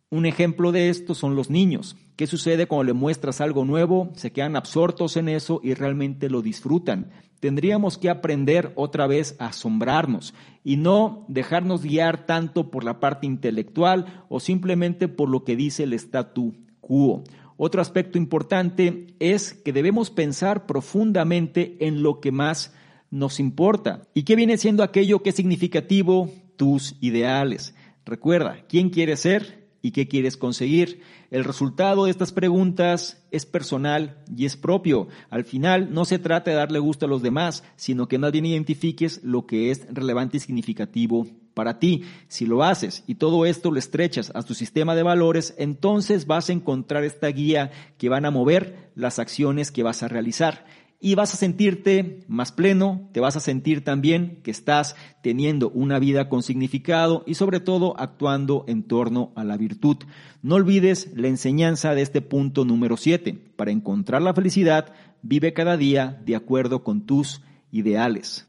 Un 0.10 0.26
ejemplo 0.26 0.72
de 0.72 0.90
esto 0.90 1.14
son 1.14 1.36
los 1.36 1.50
niños. 1.50 1.98
¿Qué 2.16 2.26
sucede 2.26 2.68
cuando 2.68 2.86
le 2.86 2.94
muestras 2.94 3.42
algo 3.42 3.66
nuevo? 3.66 4.12
Se 4.16 4.32
quedan 4.32 4.56
absortos 4.56 5.18
en 5.18 5.30
eso 5.30 5.60
y 5.62 5.74
realmente 5.74 6.30
lo 6.30 6.42
disfrutan. 6.42 7.12
Tendríamos 7.42 7.98
que 7.98 8.12
aprender 8.12 8.72
otra 8.76 9.08
vez 9.08 9.36
a 9.40 9.48
asombrarnos 9.48 10.36
y 10.64 10.78
no 10.78 11.26
dejarnos 11.28 11.82
guiar 11.82 12.28
tanto 12.28 12.70
por 12.70 12.84
la 12.84 13.00
parte 13.00 13.26
intelectual 13.26 14.24
o 14.30 14.40
simplemente 14.40 15.08
por 15.08 15.28
lo 15.28 15.44
que 15.44 15.56
dice 15.56 15.84
el 15.84 15.94
statu 15.94 16.54
quo. 16.82 17.24
Otro 17.58 17.82
aspecto 17.82 18.20
importante 18.20 19.08
es 19.20 19.54
que 19.54 19.74
debemos 19.74 20.12
pensar 20.12 20.68
profundamente 20.68 21.78
en 21.80 22.04
lo 22.04 22.20
que 22.20 22.32
más 22.32 22.76
nos 23.10 23.40
importa. 23.40 24.04
¿Y 24.14 24.22
qué 24.22 24.36
viene 24.36 24.58
siendo 24.58 24.84
aquello 24.84 25.24
que 25.24 25.32
es 25.32 25.36
significativo? 25.36 26.30
Tus 26.58 26.96
ideales. 27.02 27.74
Recuerda, 28.06 28.66
¿quién 28.70 28.92
quieres 28.92 29.22
ser? 29.22 29.61
Y 29.82 29.92
qué 29.92 30.08
quieres 30.08 30.38
conseguir. 30.38 31.02
El 31.30 31.44
resultado 31.44 32.06
de 32.06 32.12
estas 32.12 32.32
preguntas 32.32 33.24
es 33.32 33.46
personal 33.46 34.18
y 34.36 34.46
es 34.46 34.58
propio. 34.58 35.08
Al 35.30 35.44
final 35.44 35.94
no 35.94 36.06
se 36.06 36.20
trata 36.20 36.52
de 36.52 36.58
darle 36.58 36.80
gusto 36.80 37.06
a 37.06 37.10
los 37.10 37.22
demás, 37.22 37.64
sino 37.76 38.08
que 38.08 38.18
más 38.18 38.32
bien 38.32 38.46
identifiques 38.46 39.24
lo 39.24 39.46
que 39.46 39.72
es 39.72 39.88
relevante 39.94 40.38
y 40.38 40.40
significativo 40.40 41.28
para 41.54 41.80
ti. 41.80 42.04
Si 42.28 42.46
lo 42.46 42.64
haces 42.64 43.04
y 43.08 43.16
todo 43.16 43.46
esto 43.46 43.72
lo 43.72 43.80
estrechas 43.80 44.32
a 44.36 44.44
tu 44.44 44.54
sistema 44.54 44.96
de 44.96 45.04
valores, 45.04 45.54
entonces 45.58 46.28
vas 46.28 46.50
a 46.50 46.54
encontrar 46.54 47.04
esta 47.04 47.28
guía 47.28 47.72
que 47.98 48.10
van 48.10 48.26
a 48.26 48.32
mover 48.32 48.92
las 48.96 49.20
acciones 49.20 49.72
que 49.72 49.84
vas 49.84 50.04
a 50.04 50.08
realizar 50.08 50.66
y 51.04 51.16
vas 51.16 51.34
a 51.34 51.38
sentirte 51.38 52.20
más 52.28 52.52
pleno, 52.52 53.10
te 53.12 53.20
vas 53.20 53.36
a 53.36 53.40
sentir 53.40 53.84
también 53.84 54.40
que 54.44 54.52
estás 54.52 54.96
teniendo 55.24 55.72
una 55.72 55.98
vida 55.98 56.30
con 56.30 56.44
significado 56.44 57.24
y 57.26 57.34
sobre 57.34 57.60
todo 57.60 58.00
actuando 58.00 58.64
en 58.68 58.84
torno 58.84 59.32
a 59.36 59.44
la 59.44 59.58
virtud. 59.58 59.98
No 60.44 60.56
olvides 60.56 61.12
la 61.16 61.28
enseñanza 61.28 61.96
de 61.96 62.04
este 62.04 62.22
punto 62.22 62.66
número 62.66 62.98
7. 62.98 63.34
Para 63.56 63.72
encontrar 63.72 64.22
la 64.22 64.36
felicidad, 64.36 64.94
vive 65.24 65.54
cada 65.54 65.76
día 65.76 66.22
de 66.24 66.36
acuerdo 66.36 66.84
con 66.84 67.08
tus 67.08 67.42
ideales. 67.72 68.48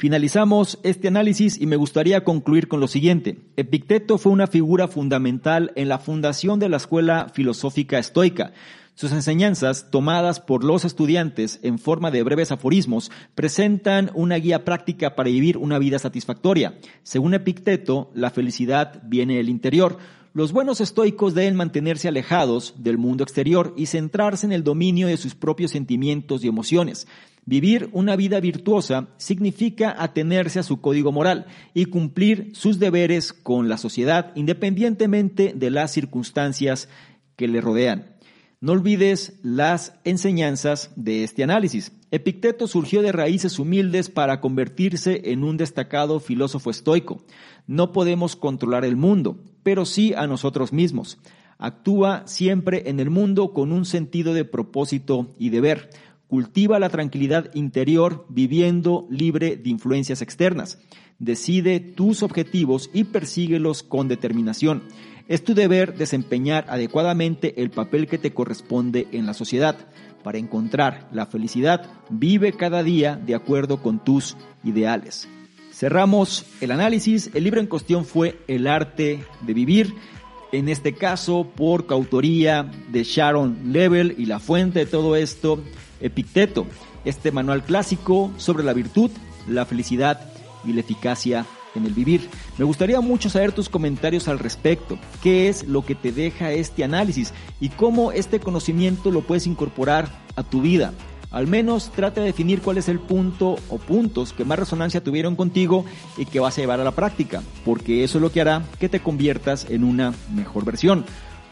Finalizamos 0.00 0.78
este 0.82 1.08
análisis 1.08 1.60
y 1.60 1.66
me 1.66 1.76
gustaría 1.76 2.24
concluir 2.24 2.68
con 2.68 2.80
lo 2.80 2.88
siguiente. 2.88 3.38
Epicteto 3.56 4.16
fue 4.16 4.32
una 4.32 4.46
figura 4.46 4.88
fundamental 4.88 5.72
en 5.76 5.88
la 5.88 5.98
fundación 5.98 6.58
de 6.58 6.70
la 6.70 6.78
escuela 6.78 7.28
filosófica 7.34 7.98
estoica. 7.98 8.54
Sus 9.00 9.12
enseñanzas, 9.12 9.90
tomadas 9.90 10.40
por 10.40 10.62
los 10.62 10.84
estudiantes 10.84 11.58
en 11.62 11.78
forma 11.78 12.10
de 12.10 12.22
breves 12.22 12.52
aforismos, 12.52 13.10
presentan 13.34 14.10
una 14.12 14.36
guía 14.36 14.66
práctica 14.66 15.16
para 15.16 15.30
vivir 15.30 15.56
una 15.56 15.78
vida 15.78 15.98
satisfactoria. 15.98 16.78
Según 17.02 17.32
Epicteto, 17.32 18.10
la 18.12 18.28
felicidad 18.28 19.00
viene 19.06 19.36
del 19.36 19.48
interior. 19.48 19.96
Los 20.34 20.52
buenos 20.52 20.82
estoicos 20.82 21.32
deben 21.32 21.56
mantenerse 21.56 22.08
alejados 22.08 22.74
del 22.76 22.98
mundo 22.98 23.24
exterior 23.24 23.72
y 23.74 23.86
centrarse 23.86 24.44
en 24.44 24.52
el 24.52 24.64
dominio 24.64 25.06
de 25.06 25.16
sus 25.16 25.34
propios 25.34 25.70
sentimientos 25.70 26.44
y 26.44 26.48
emociones. 26.48 27.08
Vivir 27.46 27.88
una 27.92 28.16
vida 28.16 28.38
virtuosa 28.38 29.08
significa 29.16 29.96
atenerse 29.98 30.58
a 30.58 30.62
su 30.62 30.82
código 30.82 31.10
moral 31.10 31.46
y 31.72 31.86
cumplir 31.86 32.50
sus 32.52 32.78
deberes 32.78 33.32
con 33.32 33.70
la 33.70 33.78
sociedad 33.78 34.30
independientemente 34.34 35.54
de 35.56 35.70
las 35.70 35.90
circunstancias 35.90 36.90
que 37.36 37.48
le 37.48 37.62
rodean. 37.62 38.09
No 38.62 38.72
olvides 38.72 39.38
las 39.42 39.94
enseñanzas 40.04 40.92
de 40.94 41.24
este 41.24 41.42
análisis. 41.42 41.92
Epicteto 42.10 42.66
surgió 42.66 43.00
de 43.00 43.10
raíces 43.10 43.58
humildes 43.58 44.10
para 44.10 44.42
convertirse 44.42 45.32
en 45.32 45.44
un 45.44 45.56
destacado 45.56 46.20
filósofo 46.20 46.70
estoico. 46.70 47.24
No 47.66 47.92
podemos 47.92 48.36
controlar 48.36 48.84
el 48.84 48.96
mundo, 48.96 49.42
pero 49.62 49.86
sí 49.86 50.12
a 50.12 50.26
nosotros 50.26 50.74
mismos. 50.74 51.16
Actúa 51.56 52.26
siempre 52.26 52.90
en 52.90 53.00
el 53.00 53.08
mundo 53.08 53.54
con 53.54 53.72
un 53.72 53.86
sentido 53.86 54.34
de 54.34 54.44
propósito 54.44 55.34
y 55.38 55.48
deber 55.48 55.88
Cultiva 56.30 56.78
la 56.78 56.90
tranquilidad 56.90 57.52
interior 57.54 58.24
viviendo 58.28 59.08
libre 59.10 59.56
de 59.56 59.68
influencias 59.68 60.22
externas. 60.22 60.78
Decide 61.18 61.80
tus 61.80 62.22
objetivos 62.22 62.88
y 62.94 63.02
persíguelos 63.02 63.82
con 63.82 64.06
determinación. 64.06 64.84
Es 65.30 65.44
tu 65.44 65.54
deber 65.54 65.94
desempeñar 65.96 66.64
adecuadamente 66.68 67.62
el 67.62 67.70
papel 67.70 68.08
que 68.08 68.18
te 68.18 68.34
corresponde 68.34 69.06
en 69.12 69.26
la 69.26 69.32
sociedad. 69.32 69.76
Para 70.24 70.38
encontrar 70.38 71.08
la 71.12 71.24
felicidad, 71.24 71.88
vive 72.08 72.52
cada 72.52 72.82
día 72.82 73.14
de 73.14 73.36
acuerdo 73.36 73.80
con 73.80 74.02
tus 74.02 74.36
ideales. 74.64 75.28
Cerramos 75.72 76.46
el 76.60 76.72
análisis. 76.72 77.30
El 77.32 77.44
libro 77.44 77.60
en 77.60 77.68
cuestión 77.68 78.04
fue 78.04 78.40
El 78.48 78.66
arte 78.66 79.20
de 79.42 79.54
vivir 79.54 79.94
en 80.50 80.68
este 80.68 80.94
caso 80.94 81.46
por 81.54 81.86
coautoría 81.86 82.68
de 82.88 83.04
Sharon 83.04 83.72
Level 83.72 84.16
y 84.18 84.26
la 84.26 84.40
fuente 84.40 84.80
de 84.80 84.86
todo 84.86 85.14
esto 85.14 85.62
Epicteto, 86.00 86.66
este 87.04 87.30
manual 87.30 87.62
clásico 87.62 88.32
sobre 88.36 88.64
la 88.64 88.72
virtud, 88.72 89.12
la 89.46 89.64
felicidad 89.64 90.32
y 90.64 90.72
la 90.72 90.80
eficacia 90.80 91.46
en 91.74 91.86
el 91.86 91.92
vivir. 91.92 92.28
Me 92.58 92.64
gustaría 92.64 93.00
mucho 93.00 93.30
saber 93.30 93.52
tus 93.52 93.68
comentarios 93.68 94.28
al 94.28 94.38
respecto. 94.38 94.98
¿Qué 95.22 95.48
es 95.48 95.66
lo 95.66 95.84
que 95.84 95.94
te 95.94 96.12
deja 96.12 96.52
este 96.52 96.84
análisis 96.84 97.32
y 97.60 97.68
cómo 97.68 98.12
este 98.12 98.40
conocimiento 98.40 99.10
lo 99.10 99.22
puedes 99.22 99.46
incorporar 99.46 100.08
a 100.36 100.42
tu 100.42 100.62
vida? 100.62 100.92
Al 101.30 101.46
menos 101.46 101.92
trata 101.92 102.20
de 102.20 102.26
definir 102.26 102.60
cuál 102.60 102.78
es 102.78 102.88
el 102.88 102.98
punto 102.98 103.56
o 103.68 103.78
puntos 103.78 104.32
que 104.32 104.44
más 104.44 104.58
resonancia 104.58 105.04
tuvieron 105.04 105.36
contigo 105.36 105.84
y 106.16 106.24
que 106.24 106.40
vas 106.40 106.58
a 106.58 106.60
llevar 106.60 106.80
a 106.80 106.84
la 106.84 106.90
práctica, 106.90 107.42
porque 107.64 108.02
eso 108.02 108.18
es 108.18 108.22
lo 108.22 108.32
que 108.32 108.40
hará 108.40 108.64
que 108.80 108.88
te 108.88 109.00
conviertas 109.00 109.66
en 109.70 109.84
una 109.84 110.12
mejor 110.34 110.64
versión. 110.64 111.04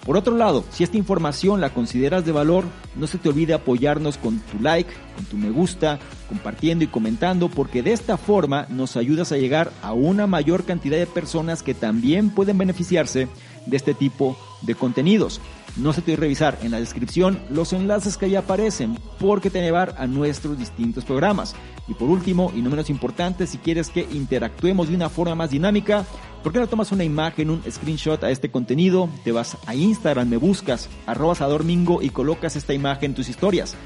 Por 0.09 0.17
otro 0.17 0.35
lado, 0.39 0.65
si 0.71 0.85
esta 0.85 0.97
información 0.97 1.61
la 1.61 1.75
consideras 1.75 2.25
de 2.25 2.33
valor, 2.33 2.65
no 2.97 3.07
se 3.07 3.19
te 3.19 3.29
olvide 3.29 3.53
apoyarnos 3.53 4.17
con 4.17 4.39
tu 4.39 4.59
like, 4.59 4.91
con 5.15 5.27
tu 5.27 5.37
me 5.37 5.51
gusta, 5.51 5.99
compartiendo 6.31 6.83
y 6.83 6.87
comentando, 6.87 7.51
porque 7.51 7.83
de 7.83 7.93
esta 7.93 8.17
forma 8.17 8.65
nos 8.71 8.97
ayudas 8.97 9.33
a 9.33 9.37
llegar 9.37 9.71
a 9.83 9.93
una 9.93 10.27
mayor 10.27 10.65
cantidad 10.65 10.97
de 10.97 11.07
personas 11.07 11.63
que 11.63 11.75
también 11.75 12.31
pueden 12.31 12.57
beneficiarse 12.57 13.29
de 13.67 13.77
este 13.77 13.93
tipo 13.93 14.39
de 14.63 14.75
contenidos. 14.75 15.43
No 15.77 15.93
se 15.93 16.03
te 16.03 16.13
olvide 16.13 16.23
revisar 16.23 16.59
en 16.63 16.73
la 16.73 16.81
descripción 16.81 17.39
los 17.51 17.73
enlaces 17.73 18.17
que 18.17 18.27
ahí 18.27 18.37
aparecen 18.37 18.99
porque 19.19 19.51
te 19.51 19.61
llevar 19.61 19.95
a 19.99 20.07
nuestros 20.07 20.59
distintos 20.59 21.05
programas. 21.05 21.55
Y 21.87 21.95
por 21.95 22.09
último, 22.09 22.53
y 22.55 22.63
no 22.63 22.71
menos 22.71 22.91
importante, 22.91 23.47
si 23.47 23.59
quieres 23.59 23.89
que 23.89 24.07
interactuemos 24.13 24.89
de 24.89 24.97
una 24.97 25.09
forma 25.09 25.35
más 25.35 25.51
dinámica, 25.51 26.05
¿por 26.43 26.53
qué 26.53 26.59
no 26.59 26.67
tomas 26.67 26.93
una 26.93 27.05
imagen, 27.05 27.51
un 27.51 27.63
screenshot 27.71 28.23
a 28.25 28.31
este 28.31 28.51
contenido? 28.51 29.09
Te 29.25 29.33
vas 29.33 29.57
a 29.67 29.75
Instagram, 29.75 30.29
me 30.29 30.37
buscas, 30.37 30.89
arrobas 31.07 31.41
a 31.41 31.47
Dormingo 31.47 32.03
y 32.03 32.11
colocas 32.11 32.57
esta 32.57 32.75
imagen 32.75 33.11
en 33.11 33.15
tus 33.15 33.29
historias. 33.29 33.77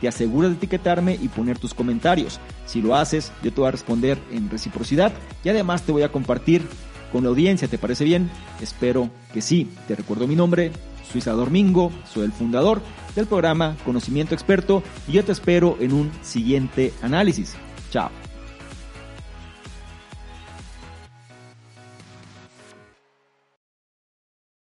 Te 0.00 0.08
aseguras 0.08 0.52
de 0.52 0.56
etiquetarme 0.56 1.18
y 1.20 1.28
poner 1.28 1.58
tus 1.58 1.74
comentarios. 1.74 2.40
Si 2.64 2.80
lo 2.80 2.94
haces, 2.94 3.32
yo 3.42 3.52
te 3.52 3.60
voy 3.60 3.68
a 3.68 3.72
responder 3.72 4.18
en 4.30 4.48
reciprocidad 4.48 5.12
y 5.44 5.50
además 5.50 5.82
te 5.82 5.92
voy 5.92 6.02
a 6.02 6.12
compartir 6.12 6.66
con 7.12 7.24
la 7.24 7.30
audiencia. 7.30 7.68
¿Te 7.68 7.76
parece 7.76 8.04
bien? 8.04 8.30
Espero 8.62 9.10
que 9.34 9.42
sí. 9.42 9.68
Te 9.86 9.96
recuerdo 9.96 10.26
mi 10.26 10.36
nombre, 10.36 10.72
Suiza 11.10 11.32
Dormingo, 11.32 11.90
soy 12.04 12.24
el 12.24 12.32
fundador 12.32 12.80
del 13.14 13.26
programa 13.26 13.76
Conocimiento 13.84 14.34
Experto 14.34 14.82
y 15.08 15.12
yo 15.12 15.24
te 15.24 15.32
espero 15.32 15.76
en 15.80 15.92
un 15.92 16.10
siguiente 16.22 16.92
análisis. 17.02 17.56
Chao. 17.90 18.19